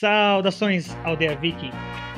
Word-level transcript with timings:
Saudações, 0.00 0.96
Aldeia 1.04 1.36
Viking! 1.36 1.72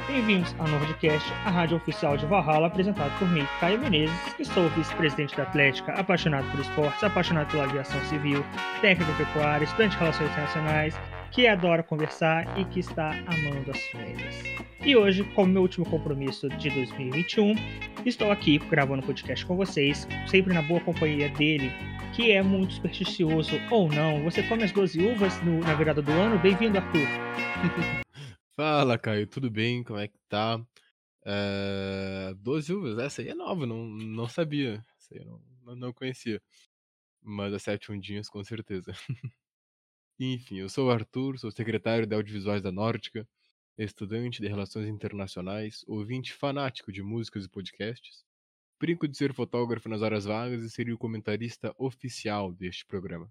Bem-vindos 0.06 0.54
ao 0.60 0.68
novo 0.68 0.86
podcast, 0.86 1.28
a 1.44 1.50
rádio 1.50 1.78
oficial 1.78 2.16
de 2.16 2.24
Valhalla, 2.26 2.68
apresentado 2.68 3.10
por 3.18 3.28
mim, 3.28 3.44
Caio 3.58 3.80
Menezes, 3.80 4.34
que 4.36 4.44
sou 4.44 4.68
vice-presidente 4.68 5.36
da 5.36 5.42
Atlética, 5.42 5.92
apaixonado 5.94 6.48
por 6.52 6.60
esportes, 6.60 7.02
apaixonado 7.02 7.50
pela 7.50 7.64
aviação 7.64 8.00
civil, 8.04 8.44
técnico 8.80 9.12
pecuário, 9.14 9.64
estudante 9.64 9.94
de 9.94 9.98
relações 9.98 10.30
internacionais, 10.30 11.00
que 11.32 11.48
adora 11.48 11.82
conversar 11.82 12.56
e 12.56 12.64
que 12.66 12.78
está 12.78 13.16
amando 13.26 13.72
as 13.72 13.80
férias. 13.86 14.44
E 14.84 14.94
hoje, 14.94 15.24
como 15.34 15.52
meu 15.52 15.62
último 15.62 15.84
compromisso 15.84 16.48
de 16.50 16.70
2021, 16.70 17.56
estou 18.06 18.30
aqui 18.30 18.58
gravando 18.58 19.04
podcast 19.04 19.44
com 19.44 19.56
vocês, 19.56 20.06
sempre 20.28 20.54
na 20.54 20.62
boa 20.62 20.78
companhia 20.78 21.30
dele, 21.30 21.72
que 22.14 22.30
é 22.30 22.42
muito 22.42 22.74
supersticioso 22.74 23.56
ou 23.70 23.88
não. 23.88 24.22
Você 24.24 24.42
come 24.42 24.64
as 24.64 24.72
12 24.72 25.00
uvas 25.00 25.42
no, 25.42 25.60
na 25.60 25.74
virada 25.74 26.02
do 26.02 26.12
ano? 26.12 26.38
Bem-vindo, 26.38 26.76
Arthur. 26.76 27.00
Fala, 28.54 28.98
Caio, 28.98 29.26
tudo 29.26 29.50
bem? 29.50 29.82
Como 29.82 29.98
é 29.98 30.08
que 30.08 30.18
tá? 30.28 30.62
É... 31.24 32.34
12 32.36 32.74
uvas, 32.74 32.98
essa 32.98 33.22
aí 33.22 33.28
é 33.28 33.34
nova, 33.34 33.66
não, 33.66 33.86
não 33.86 34.28
sabia. 34.28 34.84
Essa 34.98 35.14
aí 35.14 35.24
não, 35.24 35.74
não 35.74 35.92
conhecia. 35.92 36.40
Mas 37.22 37.54
as 37.54 37.62
sete 37.62 37.90
undinhas, 37.90 38.28
com 38.28 38.44
certeza. 38.44 38.92
Enfim, 40.20 40.58
eu 40.58 40.68
sou 40.68 40.88
o 40.88 40.90
Arthur, 40.90 41.38
sou 41.38 41.50
secretário 41.50 42.06
de 42.06 42.14
Audiovisuais 42.14 42.60
da 42.60 42.70
Nórdica, 42.70 43.26
estudante 43.78 44.42
de 44.42 44.48
Relações 44.48 44.86
Internacionais, 44.86 45.82
ouvinte 45.88 46.34
fanático 46.34 46.92
de 46.92 47.02
músicas 47.02 47.46
e 47.46 47.48
podcasts, 47.48 48.22
brinco 48.82 49.06
de 49.06 49.16
ser 49.16 49.32
fotógrafo 49.32 49.88
nas 49.88 50.02
horas 50.02 50.24
vagas 50.24 50.64
e 50.64 50.68
seria 50.68 50.92
o 50.92 50.98
comentarista 50.98 51.72
oficial 51.78 52.52
deste 52.52 52.84
programa. 52.84 53.30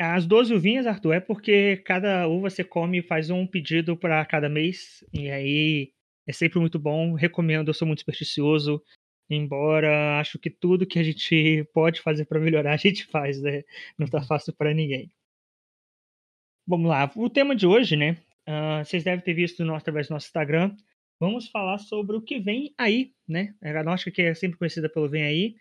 As 0.00 0.26
12 0.26 0.54
uvinhas, 0.54 0.86
Arthur, 0.86 1.12
é 1.12 1.20
porque 1.20 1.76
cada 1.84 2.26
uva 2.26 2.48
você 2.48 2.64
come 2.64 2.98
e 2.98 3.02
faz 3.02 3.28
um 3.28 3.46
pedido 3.46 3.94
para 3.94 4.24
cada 4.24 4.48
mês. 4.48 5.04
E 5.12 5.30
aí 5.30 5.92
é 6.26 6.32
sempre 6.32 6.58
muito 6.58 6.78
bom. 6.78 7.12
Recomendo, 7.12 7.68
eu 7.68 7.74
sou 7.74 7.86
muito 7.86 8.00
supersticioso. 8.00 8.82
Embora 9.28 10.18
acho 10.18 10.38
que 10.38 10.48
tudo 10.48 10.86
que 10.86 10.98
a 10.98 11.02
gente 11.02 11.62
pode 11.74 12.00
fazer 12.00 12.24
para 12.24 12.40
melhorar, 12.40 12.72
a 12.72 12.78
gente 12.78 13.04
faz, 13.04 13.40
né? 13.42 13.64
Não 13.98 14.06
tá 14.06 14.22
fácil 14.22 14.54
para 14.54 14.72
ninguém. 14.72 15.12
Vamos 16.66 16.88
lá. 16.88 17.10
O 17.16 17.28
tema 17.28 17.54
de 17.54 17.66
hoje, 17.66 17.96
né? 17.96 18.12
Uh, 18.48 18.82
vocês 18.82 19.04
devem 19.04 19.22
ter 19.22 19.34
visto 19.34 19.62
no, 19.62 19.74
através 19.74 20.08
do 20.08 20.14
nosso 20.14 20.26
Instagram. 20.26 20.74
Vamos 21.18 21.48
falar 21.48 21.78
sobre 21.78 22.16
o 22.16 22.22
que 22.22 22.38
vem 22.38 22.74
aí, 22.76 23.12
né? 23.26 23.54
A 23.62 23.82
nossa 23.82 24.10
que 24.10 24.22
é 24.22 24.34
sempre 24.34 24.58
conhecida 24.58 24.88
pelo 24.88 25.08
Vem 25.08 25.22
Aí. 25.22 25.56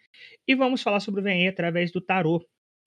E 0.47 0.53
vamos 0.53 0.81
falar 0.81 0.99
sobre 0.99 1.21
o 1.21 1.23
Vem 1.23 1.43
Aí 1.43 1.47
através 1.47 1.91
do 1.91 2.01
tarô 2.01 2.45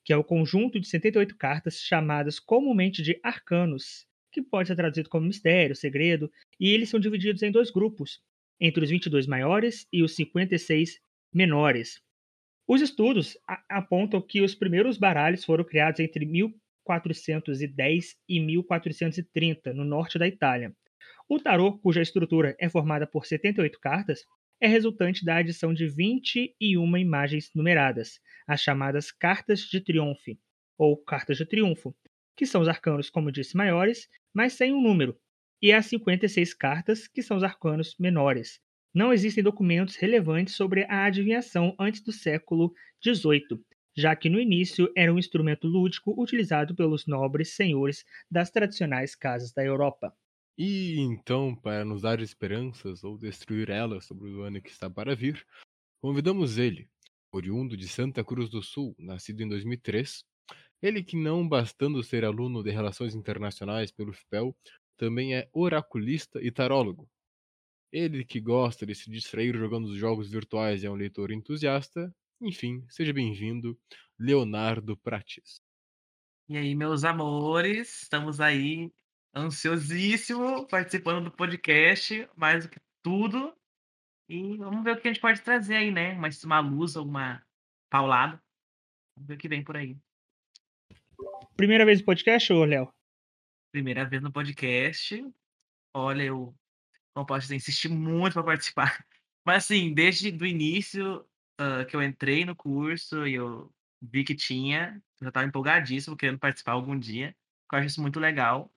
que 0.08 0.12
é 0.14 0.16
o 0.16 0.24
conjunto 0.24 0.80
de 0.80 0.88
78 0.88 1.36
cartas 1.36 1.82
chamadas 1.82 2.40
comumente 2.40 3.02
de 3.02 3.20
arcanos, 3.22 4.06
que 4.32 4.40
pode 4.40 4.68
ser 4.68 4.74
traduzido 4.74 5.10
como 5.10 5.26
mistério, 5.26 5.76
segredo, 5.76 6.32
e 6.58 6.70
eles 6.70 6.88
são 6.88 6.98
divididos 6.98 7.42
em 7.42 7.52
dois 7.52 7.70
grupos, 7.70 8.18
entre 8.58 8.82
os 8.82 8.88
22 8.88 9.26
maiores 9.26 9.86
e 9.92 10.02
os 10.02 10.16
56 10.16 10.98
menores. 11.30 12.00
Os 12.66 12.80
estudos 12.80 13.36
apontam 13.68 14.22
que 14.22 14.40
os 14.40 14.54
primeiros 14.54 14.96
baralhos 14.96 15.44
foram 15.44 15.62
criados 15.62 16.00
entre 16.00 16.24
1410 16.24 18.16
e 18.26 18.40
1430, 18.40 19.74
no 19.74 19.84
norte 19.84 20.18
da 20.18 20.26
Itália. 20.26 20.74
O 21.28 21.38
tarô, 21.38 21.78
cuja 21.78 22.00
estrutura 22.02 22.56
é 22.58 22.68
formada 22.68 23.06
por 23.06 23.26
78 23.26 23.78
cartas, 23.80 24.24
é 24.60 24.66
resultante 24.66 25.24
da 25.24 25.36
adição 25.36 25.72
de 25.72 25.86
21 25.86 26.96
imagens 26.96 27.50
numeradas, 27.54 28.20
as 28.46 28.60
chamadas 28.60 29.12
cartas 29.12 29.60
de 29.60 29.80
triunfo, 29.80 30.36
ou 30.76 30.96
cartas 30.96 31.36
de 31.36 31.46
triunfo, 31.46 31.94
que 32.36 32.46
são 32.46 32.60
os 32.60 32.68
arcanos, 32.68 33.10
como 33.10 33.30
disse, 33.30 33.56
maiores, 33.56 34.08
mas 34.34 34.54
sem 34.54 34.72
um 34.72 34.80
número, 34.82 35.16
e 35.60 35.72
as 35.72 35.86
56 35.86 36.54
cartas, 36.54 37.06
que 37.06 37.22
são 37.22 37.36
os 37.36 37.42
arcanos 37.42 37.96
menores. 37.98 38.60
Não 38.94 39.12
existem 39.12 39.44
documentos 39.44 39.96
relevantes 39.96 40.54
sobre 40.54 40.84
a 40.84 41.04
adivinhação 41.04 41.74
antes 41.78 42.00
do 42.00 42.12
século 42.12 42.72
XVIII, 43.04 43.60
já 43.96 44.14
que 44.16 44.30
no 44.30 44.40
início 44.40 44.90
era 44.96 45.12
um 45.12 45.18
instrumento 45.18 45.66
lúdico 45.66 46.14
utilizado 46.20 46.74
pelos 46.74 47.06
nobres 47.06 47.54
senhores 47.54 48.04
das 48.30 48.50
tradicionais 48.50 49.14
casas 49.14 49.52
da 49.52 49.64
Europa. 49.64 50.12
E 50.60 50.98
então, 50.98 51.54
para 51.54 51.84
nos 51.84 52.02
dar 52.02 52.20
esperanças 52.20 53.04
ou 53.04 53.16
destruir 53.16 53.70
elas 53.70 54.06
sobre 54.06 54.28
o 54.28 54.42
ano 54.42 54.60
que 54.60 54.70
está 54.70 54.90
para 54.90 55.14
vir, 55.14 55.46
convidamos 56.02 56.58
ele, 56.58 56.90
oriundo 57.30 57.76
de 57.76 57.86
Santa 57.86 58.24
Cruz 58.24 58.48
do 58.50 58.60
Sul, 58.60 58.92
nascido 58.98 59.40
em 59.40 59.48
2003, 59.48 60.24
ele 60.82 61.04
que 61.04 61.16
não 61.16 61.48
bastando 61.48 62.02
ser 62.02 62.24
aluno 62.24 62.64
de 62.64 62.72
Relações 62.72 63.14
Internacionais 63.14 63.92
pelo 63.92 64.12
FPEL, 64.12 64.56
também 64.96 65.36
é 65.36 65.48
oraculista 65.52 66.42
e 66.42 66.50
tarólogo. 66.50 67.08
Ele 67.92 68.24
que 68.24 68.40
gosta 68.40 68.84
de 68.84 68.96
se 68.96 69.08
distrair 69.08 69.56
jogando 69.56 69.86
os 69.86 69.96
jogos 69.96 70.28
virtuais 70.28 70.82
e 70.82 70.86
é 70.86 70.90
um 70.90 70.94
leitor 70.94 71.30
entusiasta, 71.30 72.12
enfim, 72.40 72.84
seja 72.88 73.12
bem-vindo, 73.12 73.78
Leonardo 74.18 74.96
Prates. 74.96 75.62
E 76.48 76.56
aí, 76.56 76.74
meus 76.74 77.04
amores, 77.04 78.02
estamos 78.02 78.40
aí 78.40 78.90
ansiosíssimo 79.34 80.66
participando 80.66 81.24
do 81.24 81.30
podcast, 81.30 82.28
mais 82.36 82.64
do 82.64 82.70
que 82.70 82.80
tudo. 83.02 83.54
E 84.28 84.56
vamos 84.58 84.84
ver 84.84 84.92
o 84.96 85.00
que 85.00 85.08
a 85.08 85.12
gente 85.12 85.22
pode 85.22 85.40
trazer 85.40 85.76
aí, 85.76 85.90
né? 85.90 86.12
Uma, 86.12 86.28
uma 86.44 86.60
luz, 86.60 86.96
alguma 86.96 87.42
paulada. 87.90 88.42
Vamos 89.16 89.28
ver 89.28 89.34
o 89.34 89.38
que 89.38 89.48
vem 89.48 89.64
por 89.64 89.76
aí. 89.76 89.96
Primeira 91.56 91.84
vez 91.84 92.00
no 92.00 92.04
podcast, 92.04 92.52
ô 92.52 92.64
Léo? 92.64 92.92
Primeira 93.72 94.04
vez 94.04 94.22
no 94.22 94.30
podcast. 94.30 95.24
Olha, 95.94 96.22
eu 96.22 96.54
não 97.16 97.24
posso 97.24 97.42
dizer, 97.42 97.56
insisti 97.56 97.88
muito 97.88 98.34
para 98.34 98.44
participar. 98.44 99.04
Mas 99.44 99.64
assim, 99.64 99.94
desde 99.94 100.30
o 100.30 100.46
início 100.46 101.24
uh, 101.60 101.84
que 101.88 101.96
eu 101.96 102.02
entrei 102.02 102.44
no 102.44 102.54
curso 102.54 103.26
e 103.26 103.34
eu 103.34 103.72
vi 104.00 104.24
que 104.24 104.34
tinha, 104.34 105.02
eu 105.20 105.24
já 105.24 105.28
estava 105.28 105.46
empolgadíssimo, 105.46 106.16
querendo 106.16 106.38
participar 106.38 106.72
algum 106.72 106.98
dia. 106.98 107.34
Eu 107.72 107.78
acho 107.78 107.88
isso 107.88 108.02
muito 108.02 108.20
legal. 108.20 108.70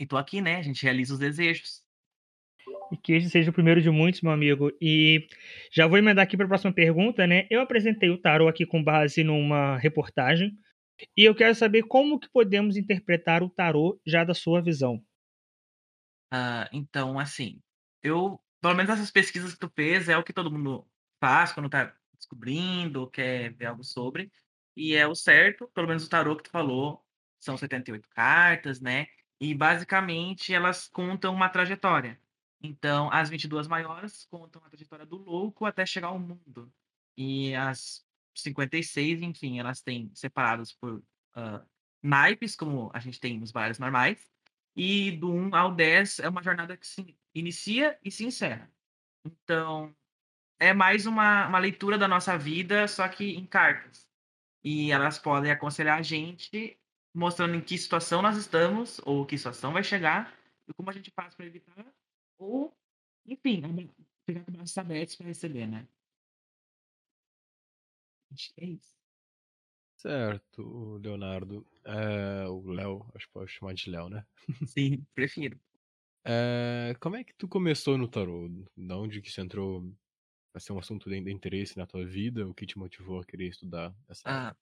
E 0.00 0.06
tô 0.06 0.16
aqui, 0.16 0.40
né? 0.40 0.56
A 0.56 0.62
gente 0.62 0.82
realiza 0.82 1.12
os 1.12 1.18
desejos. 1.18 1.84
E 2.90 2.96
que 2.96 3.12
esse 3.12 3.28
seja 3.28 3.50
o 3.50 3.52
primeiro 3.52 3.82
de 3.82 3.90
muitos, 3.90 4.22
meu 4.22 4.32
amigo. 4.32 4.72
E 4.80 5.28
já 5.70 5.86
vou 5.86 5.98
emendar 5.98 6.24
aqui 6.24 6.38
para 6.38 6.46
a 6.46 6.48
próxima 6.48 6.72
pergunta, 6.72 7.26
né? 7.26 7.46
Eu 7.50 7.60
apresentei 7.60 8.08
o 8.08 8.16
tarot 8.16 8.48
aqui 8.48 8.64
com 8.64 8.82
base 8.82 9.22
numa 9.22 9.76
reportagem. 9.76 10.58
E 11.14 11.22
eu 11.22 11.34
quero 11.34 11.54
saber 11.54 11.82
como 11.82 12.18
que 12.18 12.30
podemos 12.30 12.78
interpretar 12.78 13.42
o 13.42 13.50
tarot 13.50 14.00
já 14.06 14.24
da 14.24 14.32
sua 14.32 14.62
visão. 14.62 15.04
Ah, 16.32 16.66
então, 16.72 17.18
assim, 17.18 17.60
eu, 18.02 18.40
pelo 18.62 18.74
menos 18.74 18.90
essas 18.90 19.10
pesquisas 19.10 19.52
que 19.52 19.60
tu 19.60 19.70
fez, 19.76 20.08
é 20.08 20.16
o 20.16 20.24
que 20.24 20.32
todo 20.32 20.50
mundo 20.50 20.88
faz 21.20 21.52
quando 21.52 21.68
tá 21.68 21.94
descobrindo, 22.14 23.10
quer 23.10 23.52
ver 23.52 23.66
algo 23.66 23.84
sobre. 23.84 24.32
E 24.74 24.94
é 24.94 25.06
o 25.06 25.14
certo, 25.14 25.70
pelo 25.74 25.88
menos 25.88 26.06
o 26.06 26.08
tarot 26.08 26.38
que 26.38 26.48
tu 26.48 26.50
falou, 26.50 27.04
são 27.38 27.54
78 27.56 28.08
cartas, 28.08 28.80
né? 28.80 29.06
E 29.40 29.54
basicamente 29.54 30.52
elas 30.52 30.86
contam 30.86 31.34
uma 31.34 31.48
trajetória. 31.48 32.20
Então, 32.62 33.10
as 33.10 33.30
22 33.30 33.66
maiores 33.66 34.26
contam 34.26 34.62
a 34.64 34.68
trajetória 34.68 35.06
do 35.06 35.16
louco 35.16 35.64
até 35.64 35.86
chegar 35.86 36.08
ao 36.08 36.18
mundo. 36.18 36.70
E 37.16 37.54
as 37.54 38.04
56, 38.34 39.22
enfim, 39.22 39.58
elas 39.58 39.80
têm 39.80 40.10
separadas 40.14 40.72
por 40.72 40.96
uh, 40.96 41.66
naipes, 42.02 42.54
como 42.54 42.90
a 42.92 43.00
gente 43.00 43.18
tem 43.18 43.38
nos 43.38 43.50
baralhos 43.50 43.78
normais. 43.78 44.30
E 44.76 45.12
do 45.12 45.32
1 45.32 45.54
ao 45.54 45.74
10 45.74 46.20
é 46.20 46.28
uma 46.28 46.42
jornada 46.42 46.76
que 46.76 46.86
se 46.86 47.18
inicia 47.34 47.98
e 48.04 48.10
se 48.10 48.24
encerra. 48.24 48.70
Então, 49.24 49.94
é 50.58 50.72
mais 50.72 51.06
uma, 51.06 51.48
uma 51.48 51.58
leitura 51.58 51.96
da 51.98 52.06
nossa 52.06 52.36
vida, 52.36 52.86
só 52.86 53.08
que 53.08 53.32
em 53.32 53.46
cartas. 53.46 54.08
E 54.62 54.92
elas 54.92 55.18
podem 55.18 55.50
aconselhar 55.50 55.98
a 55.98 56.02
gente 56.02 56.79
mostrando 57.14 57.54
em 57.54 57.60
que 57.60 57.76
situação 57.76 58.22
nós 58.22 58.36
estamos, 58.36 59.00
ou 59.04 59.26
que 59.26 59.36
situação 59.36 59.72
vai 59.72 59.82
chegar, 59.82 60.36
e 60.68 60.72
como 60.72 60.90
a 60.90 60.92
gente 60.92 61.10
faz 61.10 61.34
para 61.34 61.46
evitar, 61.46 61.86
ou, 62.38 62.76
enfim, 63.26 63.62
ficar 64.26 64.44
com 64.44 64.52
braços 64.52 64.78
abertos 64.78 65.16
para 65.16 65.26
receber, 65.26 65.66
né? 65.66 65.86
Acho 68.32 68.54
que 68.54 68.64
é 68.64 68.66
isso. 68.66 69.00
Certo, 69.96 70.96
Leonardo. 70.98 71.66
É, 71.84 72.46
o 72.46 72.70
Léo, 72.70 73.06
acho 73.14 73.26
que 73.26 73.32
pode 73.32 73.50
chamar 73.50 73.74
de 73.74 73.90
Léo, 73.90 74.08
né? 74.08 74.24
Sim, 74.66 75.04
prefiro. 75.14 75.60
É, 76.24 76.94
como 77.00 77.16
é 77.16 77.24
que 77.24 77.34
tu 77.34 77.48
começou 77.48 77.98
no 77.98 78.08
tarô? 78.08 78.48
De 78.48 78.92
onde 78.94 79.20
que 79.20 79.30
você 79.30 79.40
entrou 79.40 79.92
a 80.54 80.60
ser 80.60 80.72
um 80.72 80.78
assunto 80.78 81.10
de, 81.10 81.20
de 81.20 81.30
interesse 81.30 81.76
na 81.76 81.86
tua 81.86 82.06
vida? 82.06 82.48
O 82.48 82.54
que 82.54 82.66
te 82.66 82.78
motivou 82.78 83.20
a 83.20 83.24
querer 83.24 83.48
estudar 83.48 83.94
essa 84.08 84.22
ah, 84.24 84.56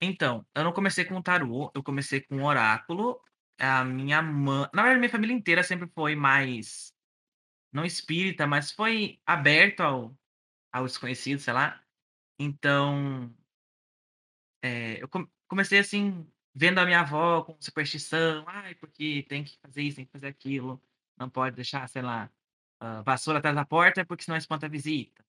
então, 0.00 0.46
eu 0.54 0.64
não 0.64 0.72
comecei 0.72 1.04
com 1.04 1.20
tarô, 1.22 1.70
eu 1.74 1.82
comecei 1.82 2.20
com 2.20 2.42
oráculo. 2.44 3.20
A 3.58 3.84
minha 3.84 4.22
mãe. 4.22 4.68
Na 4.72 4.82
verdade, 4.82 5.00
minha 5.00 5.10
família 5.10 5.34
inteira 5.34 5.62
sempre 5.62 5.88
foi 5.88 6.14
mais. 6.14 6.92
Não 7.72 7.84
espírita, 7.84 8.46
mas 8.46 8.72
foi 8.72 9.20
aberto 9.26 9.80
ao, 9.80 10.16
ao 10.72 10.86
desconhecido, 10.86 11.40
sei 11.40 11.52
lá. 11.52 11.82
Então. 12.38 13.34
É, 14.62 15.02
eu 15.02 15.08
comecei 15.48 15.78
assim, 15.78 16.26
vendo 16.54 16.78
a 16.78 16.84
minha 16.84 17.00
avó 17.00 17.42
com 17.42 17.56
superstição, 17.60 18.44
ai, 18.48 18.74
porque 18.76 19.24
tem 19.28 19.44
que 19.44 19.56
fazer 19.60 19.82
isso, 19.82 19.96
tem 19.96 20.04
que 20.06 20.12
fazer 20.12 20.26
aquilo, 20.26 20.82
não 21.16 21.30
pode 21.30 21.54
deixar, 21.54 21.88
sei 21.88 22.02
lá, 22.02 22.28
a 22.80 23.02
vassoura 23.02 23.38
atrás 23.38 23.54
da 23.54 23.64
porta, 23.64 24.04
porque 24.04 24.24
senão 24.24 24.36
espanta 24.36 24.66
a 24.66 24.68
visita. 24.68 25.24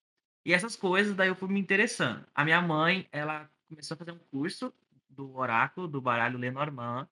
E 0.45 0.53
essas 0.53 0.75
coisas, 0.75 1.15
daí 1.15 1.27
eu 1.27 1.35
fui 1.35 1.49
me 1.49 1.59
interessando. 1.59 2.25
A 2.33 2.43
minha 2.43 2.61
mãe, 2.61 3.07
ela 3.11 3.49
começou 3.69 3.95
a 3.95 3.97
fazer 3.99 4.13
um 4.13 4.19
curso 4.19 4.73
do 5.09 5.35
oráculo, 5.37 5.87
do 5.87 6.01
baralho 6.01 6.37
Lenormand, 6.39 7.09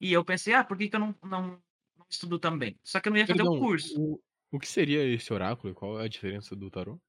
e 0.00 0.12
eu 0.12 0.24
pensei: 0.24 0.54
"Ah, 0.54 0.64
por 0.64 0.78
que 0.78 0.88
que 0.90 0.96
eu 0.96 1.00
não 1.00 1.16
não 1.24 1.62
não 1.96 2.06
estudo 2.10 2.38
também?". 2.40 2.78
Só 2.84 3.00
que 3.00 3.08
eu 3.08 3.12
não 3.12 3.18
ia 3.20 3.28
fazer 3.28 3.42
o 3.44 3.48
Perdão, 3.48 3.58
curso. 3.58 4.00
o 4.00 4.20
o 4.52 4.58
que 4.60 4.66
seria 4.68 5.02
esse 5.04 5.32
oráculo 5.32 5.74
qual 5.74 6.00
é 6.00 6.04
a 6.04 6.08
diferença 6.08 6.54
do 6.56 6.70
tarô? 6.70 7.00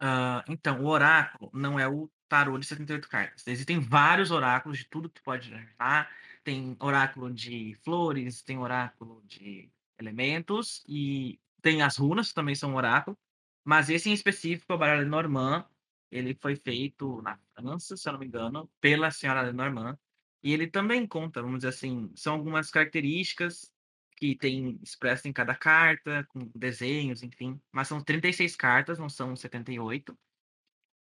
Hã, 0.00 0.44
então, 0.48 0.82
o 0.82 0.86
oráculo 0.88 1.50
não 1.54 1.78
é 1.80 1.88
o 1.88 2.10
tarô 2.28 2.58
de 2.58 2.66
78 2.66 3.08
cartas. 3.08 3.46
Existem 3.46 3.80
vários 3.80 4.30
oráculos 4.30 4.78
de 4.78 4.84
tudo 4.88 5.08
que 5.08 5.16
tu 5.20 5.22
pode 5.24 5.48
imaginar. 5.50 6.10
Tem 6.44 6.76
oráculo 6.80 7.32
de 7.32 7.74
flores, 7.82 8.42
tem 8.42 8.58
oráculo 8.58 9.22
de 9.24 9.70
elementos 9.98 10.84
e 10.86 11.40
tem 11.62 11.82
as 11.82 11.96
runas, 11.96 12.28
que 12.28 12.34
também 12.34 12.54
são 12.54 12.74
oráculo, 12.74 13.18
mas 13.64 13.88
esse 13.90 14.10
em 14.10 14.12
específico, 14.12 14.70
é 14.72 14.76
o 14.76 14.78
baralho 14.78 15.02
Lenormand, 15.02 15.66
ele 16.10 16.36
foi 16.40 16.56
feito 16.56 17.20
na 17.22 17.38
França, 17.54 17.96
se 17.96 18.08
eu 18.08 18.12
não 18.14 18.20
me 18.20 18.26
engano, 18.26 18.70
pela 18.80 19.10
senhora 19.10 19.42
Lenormand, 19.42 19.98
e 20.42 20.52
ele 20.52 20.66
também 20.68 21.06
conta, 21.06 21.42
vamos 21.42 21.58
dizer 21.60 21.68
assim, 21.70 22.10
são 22.14 22.34
algumas 22.34 22.70
características 22.70 23.72
que 24.16 24.36
tem 24.36 24.78
expresso 24.82 25.28
em 25.28 25.32
cada 25.32 25.54
carta, 25.54 26.24
com 26.28 26.50
desenhos, 26.54 27.22
enfim, 27.22 27.60
mas 27.72 27.88
são 27.88 28.02
36 28.02 28.56
cartas, 28.56 28.98
não 28.98 29.08
são 29.08 29.36
78. 29.36 30.16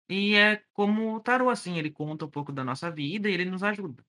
E 0.08 0.34
é 0.34 0.62
como 0.72 1.14
o 1.16 1.20
tarô, 1.20 1.50
assim, 1.50 1.78
ele 1.78 1.90
conta 1.90 2.26
um 2.26 2.30
pouco 2.30 2.52
da 2.52 2.64
nossa 2.64 2.90
vida 2.90 3.28
e 3.30 3.34
ele 3.34 3.44
nos 3.46 3.62
ajuda. 3.62 4.04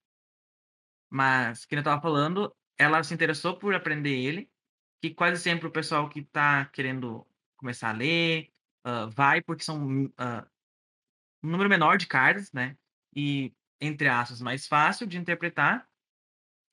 Mas, 1.11 1.65
que 1.65 1.75
eu 1.75 1.79
estava 1.79 2.01
falando, 2.01 2.55
ela 2.77 3.03
se 3.03 3.13
interessou 3.13 3.57
por 3.57 3.73
aprender 3.75 4.11
ele, 4.17 4.49
que 5.01 5.13
quase 5.13 5.41
sempre 5.41 5.67
o 5.67 5.71
pessoal 5.71 6.09
que 6.09 6.21
está 6.21 6.65
querendo 6.67 7.27
começar 7.57 7.89
a 7.91 7.93
ler, 7.93 8.49
hã, 8.85 9.09
vai 9.09 9.41
porque 9.41 9.63
são, 9.63 10.11
hã, 10.19 10.45
um 11.43 11.49
número 11.49 11.69
menor 11.69 11.97
de 11.97 12.07
cartas, 12.07 12.51
né, 12.53 12.77
e, 13.15 13.53
entre 13.81 14.07
aspas, 14.07 14.41
mais 14.41 14.67
fácil 14.67 15.07
de 15.07 15.17
interpretar. 15.17 15.87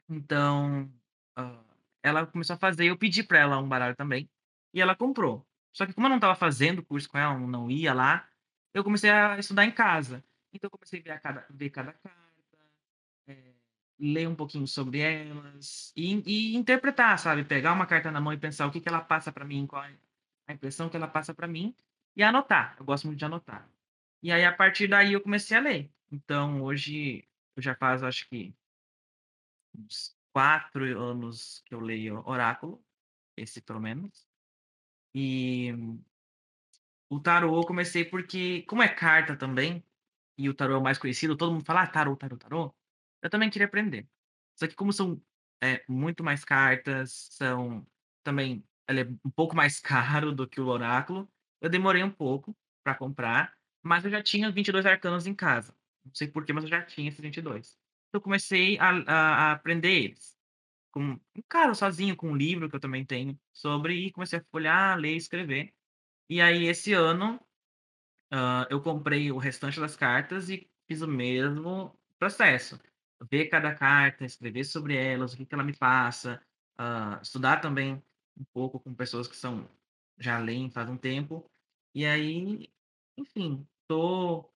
Então, 0.09 0.93
hã, 1.39 1.65
ela 2.03 2.27
começou 2.27 2.55
a 2.57 2.59
fazer 2.59 2.87
eu 2.87 2.99
pedi 2.99 3.23
para 3.25 3.39
ela 3.41 3.59
um 3.59 3.69
baralho 3.69 3.97
também, 3.97 4.31
e 4.75 4.81
ela 4.81 4.97
comprou. 4.97 5.47
Só 5.75 5.87
que 5.87 5.95
como 5.95 6.07
eu 6.07 6.11
não 6.11 6.17
estava 6.19 6.35
fazendo 6.37 6.85
curso 6.85 7.09
com 7.09 7.19
ela, 7.19 7.39
não 7.39 7.71
ia 7.71 7.95
lá, 7.95 8.29
eu 8.75 8.85
comecei 8.85 9.11
a 9.11 9.39
estudar 9.39 9.65
em 9.67 9.73
casa. 9.73 10.25
Então 10.53 10.69
eu 10.69 10.73
comecei 10.73 11.01
a 11.01 11.03
ver 11.05 11.11
a 11.13 11.21
cada 11.21 11.47
ver 11.51 11.71
cada 11.71 11.93
carta, 11.95 12.17
eh, 13.29 13.55
ler 14.01 14.29
um 14.29 14.35
pouquinho 14.37 14.67
sobre 14.67 15.01
elas 15.01 15.93
e 15.97 16.23
e 16.53 16.57
interpretar, 16.57 17.19
sabe, 17.19 17.45
pegar 17.45 17.73
uma 17.75 17.87
carta 17.87 18.11
na 18.13 18.21
mão 18.21 18.33
e 18.33 18.39
pensar 18.39 18.67
o 18.67 18.71
que 18.73 18.81
que 18.81 18.89
ela 18.89 19.01
passa 19.03 19.33
para 19.33 19.45
mim, 19.45 19.67
qual 19.67 19.85
é 19.85 19.97
a 20.49 20.53
impressão 20.55 20.89
que 20.91 20.97
ela 20.97 21.09
passa 21.09 21.35
para 21.35 21.47
mim, 21.49 21.75
e 22.17 22.23
anotar, 22.23 22.77
eu 22.79 22.85
gosto 22.87 23.07
muito 23.07 23.19
de 23.21 23.25
anotar. 23.27 23.69
E 24.23 24.33
aí 24.33 24.45
a 24.45 24.53
partir 24.61 24.89
daí 24.89 25.13
eu 25.13 25.21
comecei 25.23 25.57
a 25.57 25.61
ler. 25.61 25.91
Então 26.11 26.63
hoje 26.63 27.29
eu 27.57 27.63
já 27.63 27.75
faz 27.75 28.03
acho 28.03 28.29
que 28.29 28.55
uns 29.75 30.17
4 30.33 30.85
anos 31.01 31.61
que 31.67 31.75
eu 31.75 31.81
leio 31.81 32.23
oráculo, 32.27 32.85
esse 33.37 33.61
pelo 33.63 33.81
menos. 33.81 34.29
E 35.15 35.73
o 37.09 37.21
tarô 37.21 37.57
eu 37.61 37.67
comecei 37.67 38.05
porque, 38.05 38.63
como 38.63 38.83
é 38.83 38.89
carta 38.89 39.37
também, 39.37 39.85
e 40.39 40.49
o 40.49 40.55
tarô 40.55 40.75
é 40.75 40.79
o 40.79 40.83
mais 40.83 40.99
conhecido, 40.99 41.37
todo 41.37 41.53
mundo 41.53 41.65
fala: 41.65 41.83
"Ah, 41.83 41.87
tarô, 41.87 42.17
tarô, 42.17 42.37
tarô", 42.39 42.75
eu 43.23 43.31
também 43.31 43.51
queria 43.51 43.67
aprender. 43.67 44.09
Só 44.59 44.67
que 44.69 44.75
como 44.75 44.93
são, 44.93 45.23
eh, 45.63 45.85
muito 45.89 46.23
mais 46.25 46.45
cartas, 46.45 47.29
são 47.33 47.87
também 48.23 48.65
ele 48.89 49.01
é 49.03 49.05
um 49.25 49.31
pouco 49.31 49.55
mais 49.57 49.81
caro 50.23 50.33
do 50.35 50.49
que 50.49 50.61
o 50.61 50.67
oráculo, 50.69 51.31
eu 51.61 51.71
demorei 51.71 52.03
um 52.05 52.11
pouco 52.11 52.57
para 52.85 52.95
comprar, 52.97 53.55
mas 53.83 54.05
eu 54.05 54.11
já 54.11 54.23
tinha 54.23 54.51
22 54.53 54.87
arcanos 54.87 55.27
em 55.27 55.35
casa. 55.35 55.75
Não 56.05 56.15
sei 56.15 56.29
porquê, 56.29 56.53
mas 56.53 56.65
eu 56.65 56.71
já 56.71 56.83
tinha 56.85 57.09
esses 57.09 57.21
22. 57.21 57.79
Eu 58.13 58.21
comecei 58.21 58.79
a 58.79 58.91
a 59.07 59.51
a 59.51 59.53
aprender 59.53 59.91
eles, 60.05 60.37
com 60.93 61.21
em 61.37 61.43
casa, 61.49 61.75
sozinho, 61.75 62.17
com 62.17 62.31
um 62.31 62.37
livro 62.37 62.69
que 62.71 62.77
eu 62.77 62.81
também 62.81 63.05
tenho 63.07 63.39
sobre, 63.53 63.95
e 64.07 64.13
comecei 64.13 64.39
a 64.41 64.45
folhear, 64.53 64.99
ler 64.99 65.17
escrever. 65.17 65.73
E 66.31 66.41
aí 66.41 66.67
esse 66.67 66.93
ano, 66.95 67.41
hã, 68.33 68.67
eu 68.71 68.83
comprei 68.83 69.33
o 69.33 69.39
restante 69.39 69.81
das 69.81 69.97
cartas 69.97 70.51
e 70.51 70.69
fiz 70.89 71.03
o 71.03 71.09
mesmo 71.09 71.99
processo. 72.19 72.81
Ver 73.31 73.49
cada 73.49 73.75
carta, 73.75 74.25
escrever 74.27 74.65
sobre 74.65 74.97
elas, 74.97 75.35
o 75.35 75.37
que 75.39 75.47
que 75.47 75.55
ela 75.55 75.65
me 75.65 75.77
passa, 75.77 76.43
hã, 76.81 77.21
estudar 77.23 77.59
também 77.61 78.03
um 78.39 78.45
pouco 78.55 78.81
com 78.81 78.95
pessoas 78.95 79.29
que 79.29 79.37
são 79.37 79.69
já 80.19 80.39
leem 80.39 80.71
faz 80.71 80.89
um 80.91 80.97
tempo, 80.99 81.47
e 81.95 82.07
aí, 82.07 82.69
enfim, 83.21 83.67
tô 83.89 84.51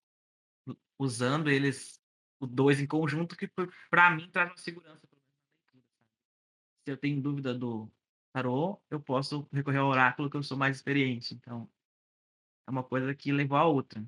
usando 0.99 1.49
eles, 1.49 2.01
os 2.39 2.49
2 2.49 2.79
em 2.79 2.87
conjunto, 2.87 3.35
que 3.37 3.47
por 3.47 3.71
pra 3.89 4.11
mim 4.11 4.29
traz 4.31 4.49
uma 4.51 4.57
segurança. 4.57 5.07
Se 6.85 6.91
eu 6.91 6.97
tenho 6.97 7.21
dúvida 7.21 7.53
do 7.53 7.91
tarô, 8.33 8.81
eu 8.89 8.99
posso 9.01 9.47
recorrer 9.51 9.79
ao 9.79 9.89
oráculo 9.89 10.29
que 10.29 10.37
eu 10.37 10.43
sou 10.43 10.57
mais 10.57 10.77
experiente, 10.77 11.33
então 11.33 11.69
é 12.67 12.71
uma 12.71 12.83
coisa 12.83 13.15
que 13.15 13.31
levou 13.31 13.57
à 13.57 13.65
outra. 13.65 14.05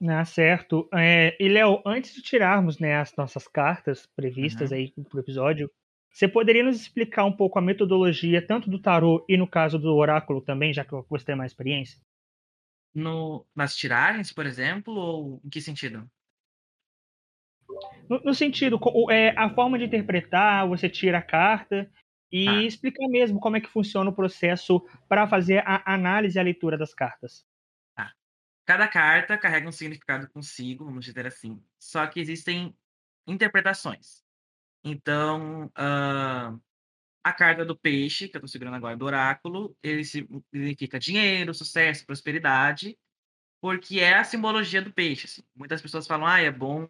Ah, 0.00 0.24
certo. 0.24 0.88
Eh, 0.94 1.36
e 1.40 1.48
Léo, 1.48 1.82
antes 1.84 2.14
de 2.14 2.22
tirarmos, 2.22 2.78
né, 2.78 2.96
as 2.96 3.14
nossas 3.16 3.48
cartas 3.48 4.06
previstas 4.06 4.70
Uhum. 4.70 4.76
aí 4.76 4.92
para 4.92 5.16
o 5.16 5.20
episódio, 5.20 5.70
você 6.12 6.28
poderia 6.28 6.62
nos 6.64 6.80
explicar 6.80 7.24
um 7.24 7.32
pouco 7.36 7.58
a 7.58 7.62
metodologia 7.62 8.44
tanto 8.44 8.70
do 8.70 8.80
tarô 8.80 9.24
e 9.28 9.36
no 9.36 9.46
caso 9.48 9.78
do 9.78 9.94
oráculo 9.94 10.40
também, 10.40 10.72
já 10.72 10.84
que 10.84 10.92
você 11.08 11.24
tem 11.24 11.36
mais 11.36 11.50
experiência? 11.52 12.00
No 12.94 13.46
nas 13.54 13.76
tiragens, 13.76 14.32
por 14.32 14.46
exemplo, 14.46 14.94
ou 14.94 15.40
em 15.44 15.48
que 15.50 15.60
sentido? 15.60 16.10
No 18.08 18.20
no 18.24 18.34
sentido, 18.34 18.78
eh, 19.10 19.34
a 19.36 19.50
forma 19.50 19.78
de 19.78 19.84
interpretar, 19.84 20.66
você 20.66 20.88
tira 20.88 21.18
a 21.18 21.22
carta, 21.22 21.90
e 22.32 22.66
explicar 22.66 23.08
mesmo 23.08 23.40
como 23.40 23.56
é 23.56 23.60
que 23.60 23.68
funciona 23.68 24.10
o 24.10 24.14
processo 24.14 24.80
para 25.08 25.26
fazer 25.26 25.62
a 25.66 25.94
análise 25.94 26.36
e 26.36 26.40
a 26.40 26.42
leitura 26.42 26.76
das 26.76 26.94
cartas. 26.94 27.44
Tá. 27.96 28.12
Cada 28.66 28.86
carta 28.88 29.38
carrega 29.38 29.68
um 29.68 29.72
significado 29.72 30.28
consigo, 30.30 30.84
vamos 30.84 31.04
dizer 31.04 31.26
assim, 31.26 31.62
só 31.78 32.06
que 32.06 32.20
existem 32.20 32.76
interpretações. 33.26 34.22
Então, 34.84 35.70
hã, 35.76 36.60
a 37.28 37.32
carta 37.34 37.64
do 37.64 37.76
peixe, 37.78 38.28
que 38.28 38.36
eu 38.36 38.40
estou 38.40 38.48
segurando 38.48 38.76
agora 38.76 38.96
do 38.96 39.04
oráculo, 39.06 39.76
ele 39.82 40.04
si 40.04 40.26
significa 40.54 40.98
dinheiro, 40.98 41.54
sucesso, 41.54 42.06
prosperidade, 42.06 42.98
porque 43.62 44.00
é 44.00 44.14
a 44.16 44.24
simbologia 44.24 44.82
do 44.82 44.92
peixe, 44.92 45.26
assim. 45.26 45.42
Muitas 45.56 45.82
pessoas 45.82 46.06
falam: 46.06 46.26
"Ai, 46.26 46.46
é 46.46 46.52
bom 46.52 46.88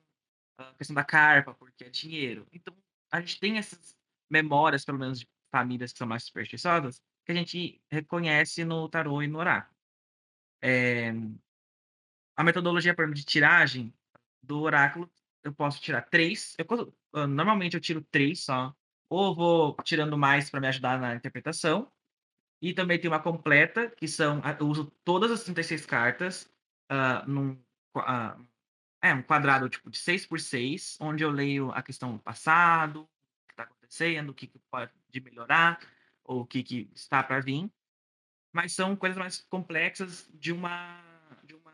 a 0.58 0.74
questão 0.76 0.94
da 0.94 1.04
carpa, 1.04 1.54
porque 1.54 1.84
é 1.84 1.90
dinheiro". 1.90 2.46
Então, 2.52 2.76
a 3.12 3.20
gente 3.20 3.40
tem 3.40 3.58
essas 3.58 3.96
memórias, 4.30 4.84
pelo 4.84 4.98
menos 4.98 5.20
de 5.20 5.28
famílias 5.52 5.92
que 5.92 5.98
são 5.98 6.08
mais 6.08 6.24
supersticiosas, 6.24 7.02
que 7.26 7.32
a 7.32 7.36
gente 7.36 7.82
reconhece 7.90 8.64
no 8.64 8.88
tarô 8.88 9.22
e 9.22 9.28
no 9.28 9.38
oráculo. 9.40 9.76
Eh 10.62 11.12
a 12.36 12.44
metodologia, 12.44 12.94
por 12.94 13.02
exemplo, 13.02 13.16
de 13.18 13.24
tiragem 13.24 13.92
do 14.42 14.60
oráculo, 14.60 15.10
eu 15.42 15.52
posso 15.52 15.80
tirar 15.80 16.02
3, 16.02 16.54
eu 16.58 17.26
normalmente 17.26 17.74
eu 17.74 17.80
tiro 17.80 18.00
3 18.12 18.44
só, 18.44 18.72
ou 19.08 19.34
vou 19.34 19.76
tirando 19.84 20.16
mais 20.18 20.50
para 20.50 20.60
me 20.60 20.68
ajudar 20.68 20.98
na 21.00 21.14
interpretação, 21.14 21.90
e 22.60 22.74
também 22.74 22.98
tem 22.98 23.10
uma 23.10 23.22
completa, 23.22 23.90
que 23.90 24.08
são 24.08 24.42
eu 24.58 24.66
uso 24.66 24.92
todas 25.04 25.30
as 25.30 25.44
36 25.44 25.86
cartas, 25.86 26.52
hã, 26.90 27.24
num 27.26 27.62
ah, 27.96 28.36
é, 29.02 29.14
um 29.14 29.22
quadrado 29.22 29.68
tipo 29.68 29.90
de 29.90 29.98
6 29.98 30.26
por 30.26 30.40
6, 30.40 30.98
onde 31.00 31.22
eu 31.22 31.30
leio 31.30 31.70
a 31.72 31.82
questão 31.82 32.16
do 32.16 32.22
passado, 32.22 33.02
o 33.02 33.46
que 33.46 33.52
está 33.52 33.62
acontecendo, 33.62 34.30
o 34.30 34.34
que 34.34 34.46
que 34.46 34.58
pode 34.70 34.92
melhorar, 35.22 35.80
ou 36.24 36.40
o 36.42 36.46
que 36.46 36.62
que 36.62 36.90
está 36.94 37.22
para 37.22 37.40
vir. 37.40 37.70
Mas 38.52 38.72
são 38.72 38.96
coisas 38.96 39.18
mais 39.18 39.40
complexas 39.48 40.28
de 40.34 40.52
uma 40.52 41.00
de 41.44 41.54
uma 41.54 41.72